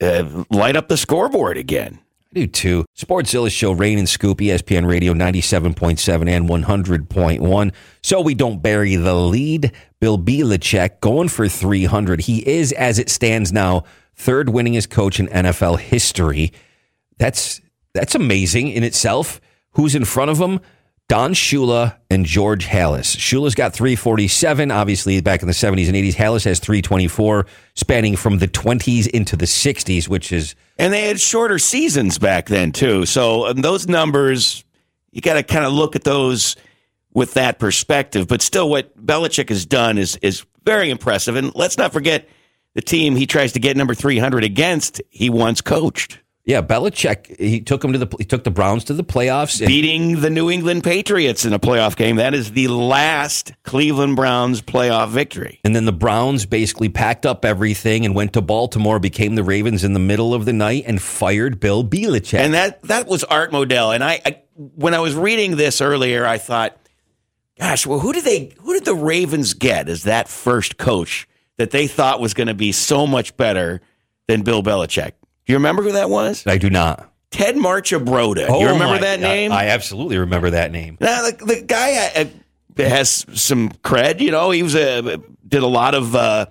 uh, 0.01 0.45
light 0.51 0.77
up 0.77 0.89
the 0.89 0.97
scoreboard 0.97 1.59
again. 1.59 2.01
I 2.33 2.41
do 2.41 2.47
too. 2.47 2.85
Sports 2.95 3.35
Illustrated 3.35 3.59
Show, 3.59 3.73
Rain 3.73 3.99
and 3.99 4.09
Scoop, 4.09 4.39
ESPN 4.39 4.87
Radio 4.87 5.13
97.7 5.13 6.29
and 6.29 6.49
100.1. 6.49 7.73
So 8.03 8.21
we 8.21 8.35
don't 8.35 8.63
bury 8.63 8.97
the 8.97 9.15
lead. 9.15 9.73
Bill 10.01 10.17
Belichick 10.17 11.01
going 11.01 11.29
for 11.29 11.49
300. 11.49 12.23
He 12.23 12.49
is, 12.49 12.73
as 12.73 12.99
it 12.99 13.11
stands 13.11 13.53
now, 13.53 13.85
third 14.15 14.47
winningest 14.47 14.91
coach 14.91 15.19
in 15.21 15.27
NFL 15.29 15.81
history. 15.81 16.53
That's 17.19 17.61
that's 17.93 18.15
amazing 18.15 18.69
in 18.69 18.85
itself. 18.85 19.41
Who's 19.73 19.95
in 19.95 20.05
front 20.05 20.31
of 20.31 20.39
him? 20.39 20.61
Don 21.11 21.35
Shula 21.35 21.97
and 22.09 22.25
George 22.25 22.69
Halas. 22.69 23.17
Shula's 23.17 23.57
got 23.57 23.73
347, 23.73 24.71
obviously 24.71 25.21
back 25.21 25.43
in 25.43 25.49
the 25.49 25.53
70s 25.53 25.89
and 25.89 25.97
80s. 25.97 26.15
Halas 26.15 26.45
has 26.45 26.61
324, 26.61 27.47
spanning 27.75 28.15
from 28.15 28.39
the 28.39 28.47
20s 28.47 29.09
into 29.09 29.35
the 29.35 29.47
60s, 29.47 30.07
which 30.07 30.31
is 30.31 30.55
And 30.79 30.93
they 30.93 31.09
had 31.09 31.21
shorter 31.21 31.59
seasons 31.59 32.21
back 32.21 32.47
then, 32.47 32.71
too. 32.71 33.07
So 33.07 33.49
um, 33.49 33.61
those 33.61 33.89
numbers, 33.89 34.63
you 35.11 35.21
got 35.21 35.35
to 35.35 35.43
kind 35.43 35.65
of 35.65 35.73
look 35.73 35.97
at 35.97 36.05
those 36.05 36.55
with 37.13 37.35
that 37.35 37.59
perspective. 37.59 38.29
But 38.29 38.41
still, 38.41 38.71
what 38.71 38.97
Belichick 39.05 39.49
has 39.49 39.67
done 39.67 39.99
is, 39.99 40.15
is 40.23 40.47
very 40.65 40.91
impressive. 40.91 41.35
And 41.35 41.53
let's 41.57 41.77
not 41.77 41.93
forget 41.93 42.29
the 42.75 42.83
team 42.83 43.17
he 43.17 43.27
tries 43.27 43.51
to 43.55 43.59
get 43.59 43.77
number 43.77 43.95
300 43.95 44.45
against, 44.45 45.03
he 45.11 45.29
once 45.29 45.61
coached, 45.61 46.21
Yeah, 46.51 46.63
Belichick. 46.63 47.39
He 47.39 47.61
took 47.61 47.85
him 47.85 47.93
to 47.93 47.99
the. 48.01 48.17
He 48.19 48.25
took 48.25 48.43
the 48.43 48.51
Browns 48.51 48.83
to 48.85 48.93
the 48.93 49.05
playoffs. 49.05 49.61
And 49.61 49.69
beating 49.69 50.21
the 50.21 50.31
New 50.31 50.51
England 50.51 50.83
Patriots 50.83 51.45
in 51.45 51.53
a 51.53 51.61
playoff 51.61 51.95
game. 51.95 52.17
That 52.17 52.35
is 52.35 52.51
the 52.51 52.67
last 52.67 53.53
Cleveland 53.63 54.17
Browns 54.17 54.61
playoff 54.61 55.11
victory. 55.11 55.61
and 55.63 55.77
then 55.77 55.85
the 55.85 55.93
Browns 55.93 56.47
basically 56.47 56.89
packed 56.89 57.25
up 57.25 57.45
everything 57.45 58.05
and 58.05 58.17
went 58.17 58.33
to 58.33 58.41
Baltimore, 58.41 58.99
became 58.99 59.37
the 59.37 59.45
Ravens 59.45 59.85
in 59.85 59.93
the 59.93 60.01
middle 60.01 60.35
of 60.35 60.45
the 60.45 60.53
night, 60.53 60.83
and 60.89 61.01
fired 61.01 61.61
Bill 61.61 61.85
Belichick. 61.85 62.41
And 62.41 62.55
that 62.55 62.83
that 62.83 63.07
was 63.07 63.23
Art 63.23 63.53
Modell. 63.53 63.95
And 63.95 64.03
I, 64.03 64.21
I 64.27 64.43
when 64.57 64.93
I 64.93 64.99
was 64.99 65.15
reading 65.15 65.57
this 65.57 65.81
earlier, 65.81 66.27
I 66.27 66.39
thought, 66.39 66.77
gosh, 67.61 67.87
well, 67.87 68.01
who 68.01 68.13
did 68.13 68.25
they 68.25 68.55
who 68.59 68.75
did 68.75 68.85
the 68.85 68.97
Ravens 68.97 69.55
get 69.55 69.89
as 69.89 70.03
that 70.03 70.27
first 70.29 70.79
coach 70.79 71.29
that 71.59 71.71
they 71.71 71.87
thought 71.87 72.21
was 72.21 72.35
going 72.35 72.49
to 72.49 72.55
be 72.55 72.73
so 72.73 73.07
much 73.07 73.37
better 73.37 73.81
than 74.27 74.43
Bill 74.43 74.65
Belichick? 74.65 75.13
You 75.51 75.57
remember 75.57 75.83
who 75.83 75.93
that 75.93 76.09
was? 76.09 76.47
I 76.47 76.59
do 76.59 76.71
not. 76.71 77.13
Ted 77.31 77.57
Marchibroda. 77.57 78.47
Oh 78.49 78.61
you 78.61 78.69
remember 78.69 78.99
that 79.01 79.21
God. 79.21 79.27
name? 79.27 79.53
I 79.53 79.69
absolutely 79.69 80.19
remember 80.19 80.51
that 80.51 80.71
name. 80.73 80.97
Now, 81.01 81.29
the, 81.29 81.45
the 81.45 81.63
guy 81.63 82.11
uh, 82.15 82.25
has 82.77 83.27
some 83.35 83.71
cred. 83.71 84.21
You 84.21 84.31
know, 84.31 84.51
he 84.51 84.63
was 84.63 84.75
a 84.75 85.19
did 85.47 85.63
a 85.63 85.67
lot 85.67 85.95
of 85.95 86.15
uh, 86.15 86.47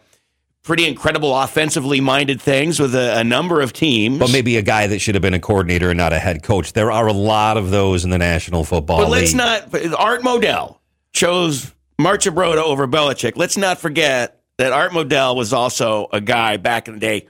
pretty 0.64 0.88
incredible 0.88 1.38
offensively 1.38 2.02
minded 2.02 2.42
things 2.42 2.80
with 2.80 2.94
a, 2.96 3.20
a 3.20 3.24
number 3.24 3.62
of 3.62 3.74
teams. 3.74 4.20
But 4.20 4.32
maybe 4.32 4.58
a 4.58 4.62
guy 4.62 4.88
that 4.88 5.00
should 5.00 5.16
have 5.16 5.22
been 5.22 5.34
a 5.34 5.40
coordinator 5.40 5.90
and 5.90 5.98
not 5.98 6.14
a 6.14 6.20
head 6.20 6.44
coach. 6.44 6.74
There 6.74 6.92
are 6.92 7.08
a 7.08 7.14
lot 7.14 7.58
of 7.58 7.72
those 7.72 8.04
in 8.04 8.10
the 8.10 8.18
National 8.18 8.64
Football 8.64 9.00
But 9.00 9.10
let's 9.10 9.34
not. 9.34 9.74
Art 9.98 10.22
Modell 10.22 10.78
chose 11.14 11.74
Marchibroda 12.00 12.62
over 12.62 12.88
Belichick. 12.88 13.34
Let's 13.36 13.58
not 13.58 13.80
forget 13.80 14.42
that 14.58 14.72
Art 14.72 14.92
Modell 14.92 15.36
was 15.36 15.54
also 15.54 16.08
a 16.12 16.22
guy 16.22 16.58
back 16.58 16.88
in 16.88 16.96
the 16.96 17.00
day 17.00 17.28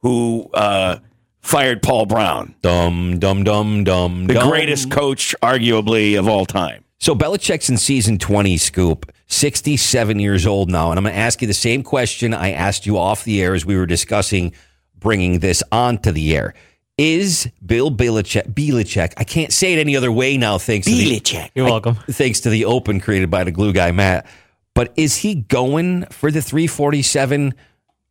who 0.00 0.50
uh, 0.52 0.98
fired 1.42 1.82
Paul 1.82 2.06
Brown, 2.06 2.54
Dum 2.62 3.18
dum 3.18 3.44
dum 3.44 3.84
dum. 3.84 4.26
the 4.26 4.34
dum. 4.34 4.48
greatest 4.48 4.90
coach, 4.90 5.34
arguably, 5.42 6.18
of 6.18 6.28
all 6.28 6.46
time. 6.46 6.84
So 6.98 7.14
Belichick's 7.14 7.68
in 7.68 7.76
season 7.76 8.16
20, 8.18 8.56
Scoop, 8.56 9.10
67 9.26 10.20
years 10.20 10.46
old 10.46 10.70
now. 10.70 10.90
And 10.90 10.98
I'm 10.98 11.04
going 11.04 11.14
to 11.14 11.20
ask 11.20 11.42
you 11.42 11.48
the 11.48 11.54
same 11.54 11.82
question 11.82 12.32
I 12.32 12.52
asked 12.52 12.86
you 12.86 12.96
off 12.96 13.24
the 13.24 13.42
air 13.42 13.54
as 13.54 13.66
we 13.66 13.76
were 13.76 13.86
discussing 13.86 14.52
bringing 14.96 15.40
this 15.40 15.64
onto 15.72 16.12
the 16.12 16.36
air. 16.36 16.54
Is 16.96 17.50
Bill 17.64 17.90
Belichick, 17.90 18.52
Belichick, 18.52 19.14
I 19.16 19.24
can't 19.24 19.52
say 19.52 19.72
it 19.72 19.80
any 19.80 19.96
other 19.96 20.12
way 20.12 20.36
now, 20.36 20.58
thanks 20.58 20.86
to 20.86 20.92
the, 20.92 21.18
Belichick. 21.18 21.50
You're 21.54 21.64
welcome. 21.64 21.96
thanks 22.08 22.40
to 22.40 22.50
the 22.50 22.66
open 22.66 23.00
created 23.00 23.30
by 23.30 23.42
the 23.42 23.50
glue 23.50 23.72
guy, 23.72 23.90
Matt. 23.90 24.26
But 24.74 24.92
is 24.94 25.16
he 25.16 25.34
going 25.34 26.04
for 26.06 26.30
the 26.30 26.40
347 26.40 27.54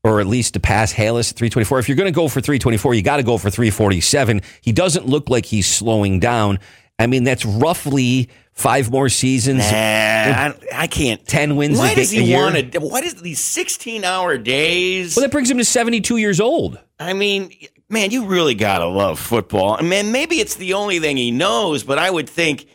or 0.03 0.19
at 0.19 0.27
least 0.27 0.55
to 0.55 0.59
pass 0.59 0.93
Halas 0.93 1.31
at 1.31 1.37
324? 1.37 1.79
If 1.79 1.89
you're 1.89 1.95
going 1.95 2.11
to 2.11 2.15
go 2.15 2.27
for 2.27 2.41
324, 2.41 2.93
you 2.93 3.01
got 3.01 3.17
to 3.17 3.23
go 3.23 3.37
for 3.37 3.49
347. 3.49 4.41
He 4.61 4.71
doesn't 4.71 5.05
look 5.05 5.29
like 5.29 5.45
he's 5.45 5.67
slowing 5.67 6.19
down. 6.19 6.59
I 6.99 7.07
mean, 7.07 7.23
that's 7.23 7.45
roughly 7.45 8.29
five 8.53 8.91
more 8.91 9.09
seasons. 9.09 9.59
Nah, 9.59 9.71
I, 9.71 10.53
I 10.73 10.87
can't. 10.87 11.25
10 11.25 11.55
wins 11.55 11.79
Why 11.79 11.91
a, 11.91 11.95
does 11.95 12.11
he 12.11 12.33
want 12.33 12.73
to? 12.73 12.79
What 12.79 13.03
is 13.03 13.15
these 13.21 13.39
16 13.39 14.03
hour 14.03 14.37
days? 14.37 15.15
Well, 15.15 15.23
that 15.23 15.31
brings 15.31 15.49
him 15.49 15.57
to 15.57 15.65
72 15.65 16.17
years 16.17 16.39
old. 16.39 16.79
I 16.99 17.13
mean, 17.13 17.51
man, 17.89 18.11
you 18.11 18.25
really 18.25 18.55
gotta 18.55 18.85
love 18.85 19.19
football. 19.19 19.75
I 19.77 19.81
mean, 19.81 20.11
maybe 20.11 20.39
it's 20.39 20.55
the 20.55 20.73
only 20.73 20.99
thing 20.99 21.17
he 21.17 21.31
knows, 21.31 21.83
but 21.83 21.97
I 21.97 22.09
would 22.09 22.29
think, 22.29 22.67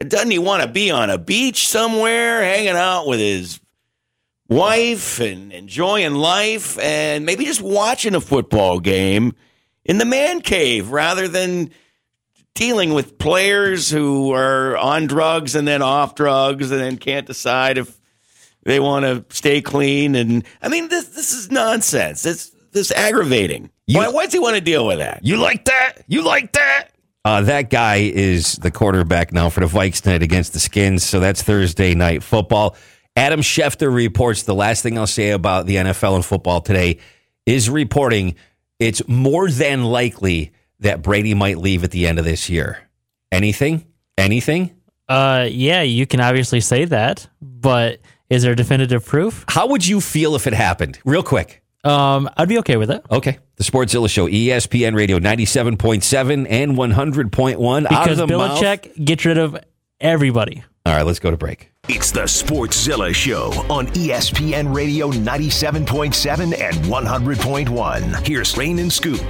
doesn't 0.00 0.30
he 0.30 0.38
want 0.38 0.62
to 0.62 0.68
be 0.68 0.90
on 0.90 1.10
a 1.10 1.18
beach 1.18 1.66
somewhere, 1.68 2.42
hanging 2.42 2.76
out 2.76 3.06
with 3.06 3.18
his 3.18 3.60
wife 4.48 5.20
and 5.20 5.52
enjoying 5.52 6.14
life, 6.14 6.78
and 6.78 7.24
maybe 7.26 7.44
just 7.44 7.60
watching 7.62 8.14
a 8.14 8.20
football 8.20 8.78
game 8.80 9.34
in 9.84 9.98
the 9.98 10.04
man 10.04 10.40
cave 10.40 10.90
rather 10.90 11.28
than 11.28 11.70
dealing 12.54 12.94
with 12.94 13.18
players 13.18 13.90
who 13.90 14.32
are 14.32 14.76
on 14.76 15.06
drugs 15.06 15.54
and 15.54 15.66
then 15.66 15.82
off 15.82 16.14
drugs 16.14 16.70
and 16.70 16.80
then 16.80 16.96
can't 16.96 17.26
decide 17.26 17.78
if 17.78 17.98
they 18.62 18.78
want 18.78 19.04
to 19.04 19.24
stay 19.34 19.60
clean 19.60 20.14
and 20.14 20.44
I 20.62 20.68
mean 20.68 20.88
this 20.88 21.08
this 21.08 21.32
is 21.32 21.50
nonsense. 21.50 22.22
This 22.22 22.50
this 22.72 22.90
is 22.90 22.92
aggravating. 22.92 23.70
You- 23.86 23.98
why, 23.98 24.08
why 24.08 24.24
does 24.24 24.32
he 24.32 24.38
want 24.38 24.54
to 24.54 24.60
deal 24.60 24.86
with 24.86 24.98
that? 24.98 25.20
You 25.24 25.36
like 25.36 25.64
that? 25.66 26.04
You 26.06 26.22
like 26.22 26.52
that? 26.52 26.88
Uh, 27.26 27.40
that 27.40 27.70
guy 27.70 27.96
is 27.96 28.54
the 28.56 28.70
quarterback 28.70 29.32
now 29.32 29.48
for 29.48 29.60
the 29.60 29.66
Vikes 29.66 30.02
tonight 30.02 30.22
against 30.22 30.52
the 30.52 30.60
Skins. 30.60 31.02
So 31.02 31.20
that's 31.20 31.42
Thursday 31.42 31.94
night 31.94 32.22
football. 32.22 32.76
Adam 33.16 33.40
Schefter 33.40 33.94
reports 33.94 34.42
the 34.42 34.54
last 34.54 34.82
thing 34.82 34.98
I'll 34.98 35.06
say 35.06 35.30
about 35.30 35.66
the 35.66 35.76
NFL 35.76 36.16
and 36.16 36.24
football 36.24 36.60
today 36.60 36.98
is 37.46 37.70
reporting 37.70 38.34
it's 38.78 39.06
more 39.06 39.48
than 39.50 39.84
likely 39.84 40.52
that 40.80 41.02
Brady 41.02 41.34
might 41.34 41.58
leave 41.58 41.84
at 41.84 41.92
the 41.92 42.06
end 42.06 42.18
of 42.18 42.24
this 42.24 42.50
year? 42.50 42.78
Anything? 43.30 43.86
Anything? 44.18 44.74
Uh, 45.08 45.46
yeah, 45.50 45.82
you 45.82 46.06
can 46.06 46.20
obviously 46.20 46.60
say 46.60 46.86
that, 46.86 47.28
but 47.40 48.00
is 48.30 48.42
there 48.42 48.54
definitive 48.54 49.04
proof? 49.04 49.44
How 49.48 49.68
would 49.68 49.86
you 49.86 50.00
feel 50.00 50.34
if 50.34 50.46
it 50.46 50.52
happened? 50.52 50.98
Real 51.04 51.22
quick. 51.22 51.62
Um, 51.84 52.30
I'd 52.36 52.48
be 52.48 52.58
okay 52.60 52.78
with 52.78 52.90
it 52.90 53.04
Okay. 53.10 53.38
The 53.56 53.64
Sportszilla 53.64 54.08
Show, 54.08 54.26
ESPN 54.26 54.96
Radio 54.96 55.18
97.7 55.18 56.46
and 56.48 56.72
100.1. 56.72 57.76
Out 57.76 57.84
of 57.84 57.88
because 57.88 58.18
the 58.18 58.26
mouth. 58.26 58.58
Belichick 58.58 59.04
gets 59.04 59.24
rid 59.24 59.38
of 59.38 59.56
everybody. 60.00 60.64
All 60.86 60.94
right, 60.94 61.06
let's 61.06 61.18
go 61.18 61.30
to 61.30 61.36
break. 61.36 61.70
It's 61.88 62.10
the 62.10 62.22
Sportszilla 62.22 63.14
Show 63.14 63.52
on 63.70 63.86
ESPN 63.88 64.74
Radio 64.74 65.10
97.7 65.10 66.58
and 66.60 66.76
100.1. 66.76 68.26
Here's 68.26 68.56
Rain 68.56 68.78
and 68.78 68.92
Scoop. 68.92 69.20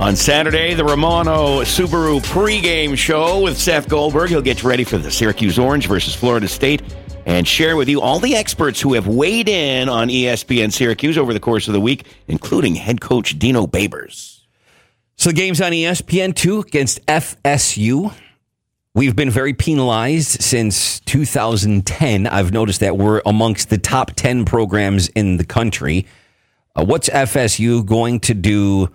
On 0.00 0.14
Saturday, 0.14 0.74
the 0.74 0.84
Romano 0.84 1.62
Subaru 1.62 2.20
pregame 2.20 2.96
show 2.96 3.40
with 3.40 3.58
Seth 3.58 3.88
Goldberg. 3.88 4.30
He'll 4.30 4.40
get 4.42 4.62
you 4.62 4.68
ready 4.68 4.84
for 4.84 4.98
the 4.98 5.10
Syracuse 5.10 5.58
Orange 5.58 5.88
versus 5.88 6.14
Florida 6.14 6.46
State 6.46 6.82
and 7.26 7.46
share 7.46 7.76
with 7.76 7.88
you 7.88 8.00
all 8.00 8.20
the 8.20 8.36
experts 8.36 8.80
who 8.80 8.94
have 8.94 9.06
weighed 9.06 9.48
in 9.48 9.88
on 9.88 10.08
ESPN 10.08 10.72
Syracuse 10.72 11.18
over 11.18 11.34
the 11.34 11.40
course 11.40 11.66
of 11.68 11.74
the 11.74 11.80
week, 11.80 12.06
including 12.26 12.74
head 12.74 13.00
coach 13.00 13.38
Dino 13.38 13.66
Babers. 13.66 14.40
So 15.16 15.30
the 15.30 15.34
game's 15.34 15.60
on 15.60 15.74
E 15.74 15.82
ESPN2 15.82 16.66
against 16.66 17.04
FSU. 17.06 18.14
We've 18.98 19.14
been 19.14 19.30
very 19.30 19.52
penalized 19.52 20.42
since 20.42 20.98
2010. 20.98 22.26
I've 22.26 22.52
noticed 22.52 22.80
that 22.80 22.96
we're 22.96 23.22
amongst 23.24 23.70
the 23.70 23.78
top 23.78 24.10
10 24.16 24.44
programs 24.44 25.06
in 25.10 25.36
the 25.36 25.44
country. 25.44 26.08
Uh, 26.74 26.84
what's 26.84 27.08
FSU 27.08 27.86
going 27.86 28.18
to 28.18 28.34
do 28.34 28.90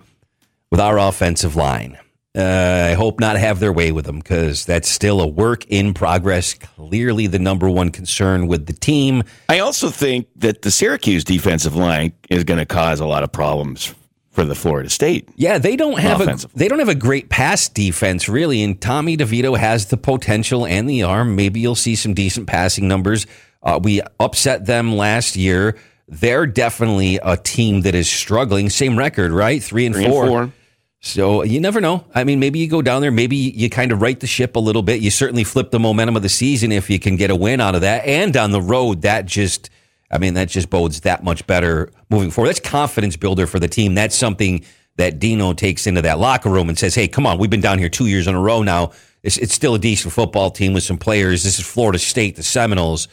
with 0.70 0.78
our 0.78 0.98
offensive 0.98 1.56
line? 1.56 1.96
Uh, 2.36 2.88
I 2.90 2.92
hope 2.92 3.18
not 3.18 3.38
have 3.38 3.60
their 3.60 3.72
way 3.72 3.92
with 3.92 4.04
them 4.04 4.18
because 4.18 4.66
that's 4.66 4.90
still 4.90 5.22
a 5.22 5.26
work 5.26 5.64
in 5.68 5.94
progress. 5.94 6.52
Clearly, 6.52 7.26
the 7.26 7.38
number 7.38 7.70
one 7.70 7.88
concern 7.88 8.46
with 8.46 8.66
the 8.66 8.74
team. 8.74 9.22
I 9.48 9.60
also 9.60 9.88
think 9.88 10.28
that 10.36 10.60
the 10.60 10.70
Syracuse 10.70 11.24
defensive 11.24 11.76
line 11.76 12.12
is 12.28 12.44
going 12.44 12.58
to 12.58 12.66
cause 12.66 13.00
a 13.00 13.06
lot 13.06 13.22
of 13.22 13.32
problems 13.32 13.94
for 14.34 14.44
the 14.44 14.54
Florida 14.56 14.90
State. 14.90 15.28
Yeah, 15.36 15.58
they 15.58 15.76
don't 15.76 16.00
have 16.00 16.20
a 16.20 16.36
they 16.56 16.66
don't 16.66 16.80
have 16.80 16.88
a 16.88 16.94
great 16.94 17.28
pass 17.28 17.68
defense 17.68 18.28
really, 18.28 18.62
and 18.64 18.80
Tommy 18.80 19.16
DeVito 19.16 19.56
has 19.56 19.86
the 19.86 19.96
potential 19.96 20.66
and 20.66 20.90
the 20.90 21.04
arm. 21.04 21.36
Maybe 21.36 21.60
you'll 21.60 21.76
see 21.76 21.94
some 21.94 22.14
decent 22.14 22.48
passing 22.48 22.88
numbers. 22.88 23.26
Uh, 23.62 23.78
we 23.82 24.02
upset 24.18 24.66
them 24.66 24.96
last 24.96 25.36
year. 25.36 25.76
They're 26.08 26.46
definitely 26.46 27.20
a 27.22 27.36
team 27.36 27.82
that 27.82 27.94
is 27.94 28.10
struggling. 28.10 28.70
Same 28.70 28.98
record, 28.98 29.30
right? 29.30 29.62
Three 29.62 29.86
and, 29.86 29.94
Three 29.94 30.04
and 30.04 30.12
four. 30.12 30.26
four. 30.26 30.52
So 31.00 31.44
you 31.44 31.60
never 31.60 31.80
know. 31.80 32.04
I 32.14 32.24
mean, 32.24 32.40
maybe 32.40 32.58
you 32.58 32.66
go 32.66 32.82
down 32.82 33.02
there, 33.02 33.12
maybe 33.12 33.36
you 33.36 33.70
kind 33.70 33.92
of 33.92 34.02
right 34.02 34.18
the 34.18 34.26
ship 34.26 34.56
a 34.56 34.58
little 34.58 34.82
bit. 34.82 35.00
You 35.00 35.10
certainly 35.10 35.44
flip 35.44 35.70
the 35.70 35.78
momentum 35.78 36.16
of 36.16 36.22
the 36.22 36.28
season 36.28 36.72
if 36.72 36.90
you 36.90 36.98
can 36.98 37.16
get 37.16 37.30
a 37.30 37.36
win 37.36 37.60
out 37.60 37.74
of 37.74 37.82
that. 37.82 38.04
And 38.04 38.36
on 38.36 38.50
the 38.50 38.60
road, 38.60 39.02
that 39.02 39.26
just, 39.26 39.70
I 40.14 40.18
mean, 40.18 40.34
that 40.34 40.48
just 40.48 40.70
bodes 40.70 41.00
that 41.00 41.24
much 41.24 41.46
better 41.46 41.90
moving 42.08 42.30
forward. 42.30 42.48
That's 42.48 42.60
confidence 42.60 43.16
builder 43.16 43.46
for 43.48 43.58
the 43.58 43.66
team. 43.68 43.94
That's 43.94 44.14
something 44.14 44.64
that 44.96 45.18
Dino 45.18 45.52
takes 45.52 45.88
into 45.88 46.02
that 46.02 46.20
locker 46.20 46.48
room 46.48 46.68
and 46.68 46.78
says, 46.78 46.94
hey, 46.94 47.08
come 47.08 47.26
on, 47.26 47.36
we've 47.36 47.50
been 47.50 47.60
down 47.60 47.80
here 47.80 47.88
two 47.88 48.06
years 48.06 48.28
in 48.28 48.34
a 48.36 48.40
row 48.40 48.62
now. 48.62 48.92
It's, 49.24 49.36
it's 49.38 49.52
still 49.52 49.74
a 49.74 49.78
decent 49.78 50.14
football 50.14 50.52
team 50.52 50.72
with 50.72 50.84
some 50.84 50.98
players. 50.98 51.42
This 51.42 51.58
is 51.58 51.66
Florida 51.66 51.98
State, 51.98 52.36
the 52.36 52.44
Seminoles. 52.44 53.08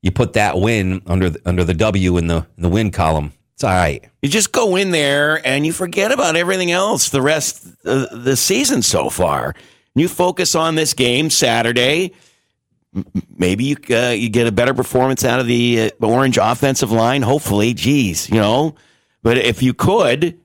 You 0.00 0.10
put 0.10 0.32
that 0.34 0.58
win 0.58 1.02
under 1.06 1.28
the, 1.28 1.40
under 1.44 1.64
the 1.64 1.74
W 1.74 2.16
in 2.16 2.28
the 2.28 2.46
in 2.56 2.62
the 2.62 2.68
win 2.68 2.90
column. 2.90 3.32
It's 3.54 3.64
all 3.64 3.70
right. 3.70 4.08
You 4.22 4.28
just 4.28 4.52
go 4.52 4.76
in 4.76 4.92
there 4.92 5.44
and 5.46 5.66
you 5.66 5.72
forget 5.72 6.12
about 6.12 6.36
everything 6.36 6.70
else 6.70 7.10
the 7.10 7.20
rest 7.20 7.66
of 7.84 8.24
the 8.24 8.36
season 8.36 8.82
so 8.82 9.10
far. 9.10 9.54
You 9.96 10.08
focus 10.08 10.54
on 10.54 10.76
this 10.76 10.94
game 10.94 11.28
Saturday. 11.28 12.14
Maybe 13.36 13.64
you 13.64 13.76
uh, 13.90 14.10
you 14.10 14.28
get 14.28 14.46
a 14.46 14.52
better 14.52 14.74
performance 14.74 15.24
out 15.24 15.40
of 15.40 15.46
the 15.46 15.92
uh, 16.00 16.06
Orange 16.06 16.38
offensive 16.38 16.90
line. 16.90 17.22
Hopefully, 17.22 17.74
geez, 17.74 18.28
you 18.28 18.36
know. 18.36 18.74
But 19.22 19.38
if 19.38 19.62
you 19.62 19.74
could, 19.74 20.38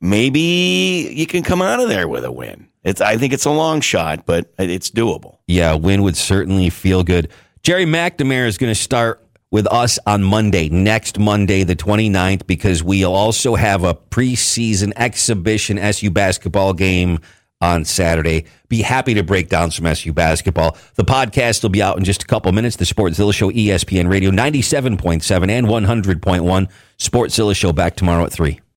maybe 0.00 1.10
you 1.12 1.26
can 1.26 1.42
come 1.42 1.62
out 1.62 1.80
of 1.80 1.88
there 1.88 2.08
with 2.08 2.24
a 2.24 2.32
win. 2.32 2.68
It's 2.82 3.00
I 3.00 3.16
think 3.16 3.32
it's 3.32 3.44
a 3.44 3.50
long 3.50 3.80
shot, 3.80 4.26
but 4.26 4.52
it's 4.58 4.90
doable. 4.90 5.38
Yeah, 5.46 5.74
win 5.74 6.02
would 6.02 6.16
certainly 6.16 6.70
feel 6.70 7.02
good. 7.02 7.30
Gerry 7.62 7.84
McNamara 7.84 8.46
is 8.46 8.58
going 8.58 8.70
to 8.70 8.80
start 8.80 9.26
with 9.50 9.66
us 9.72 9.98
on 10.06 10.22
Monday, 10.22 10.68
next 10.68 11.18
Monday, 11.18 11.62
the 11.64 11.76
29th, 11.76 12.46
because 12.46 12.82
we'll 12.82 13.14
also 13.14 13.54
have 13.54 13.84
a 13.84 13.94
preseason 13.94 14.92
exhibition 14.96 15.78
SU 15.78 16.10
basketball 16.10 16.72
game 16.74 17.20
on 17.60 17.84
Saturday. 17.84 18.44
Be 18.68 18.82
happy 18.82 19.14
to 19.14 19.22
break 19.22 19.48
down 19.48 19.70
some 19.70 19.86
SU 19.86 20.12
basketball. 20.12 20.76
The 20.94 21.04
podcast 21.04 21.62
will 21.62 21.70
be 21.70 21.82
out 21.82 21.96
in 21.98 22.04
just 22.04 22.22
a 22.22 22.26
couple 22.26 22.52
minutes. 22.52 22.76
The 22.76 22.84
Sportszilla 22.84 23.32
Show, 23.32 23.50
ESPN 23.50 24.10
Radio, 24.10 24.30
97.7 24.30 25.50
and 25.50 25.66
100.1. 25.66 26.70
Sportszilla 26.98 27.56
Show 27.56 27.72
back 27.72 27.96
tomorrow 27.96 28.24
at 28.24 28.32
3. 28.32 28.60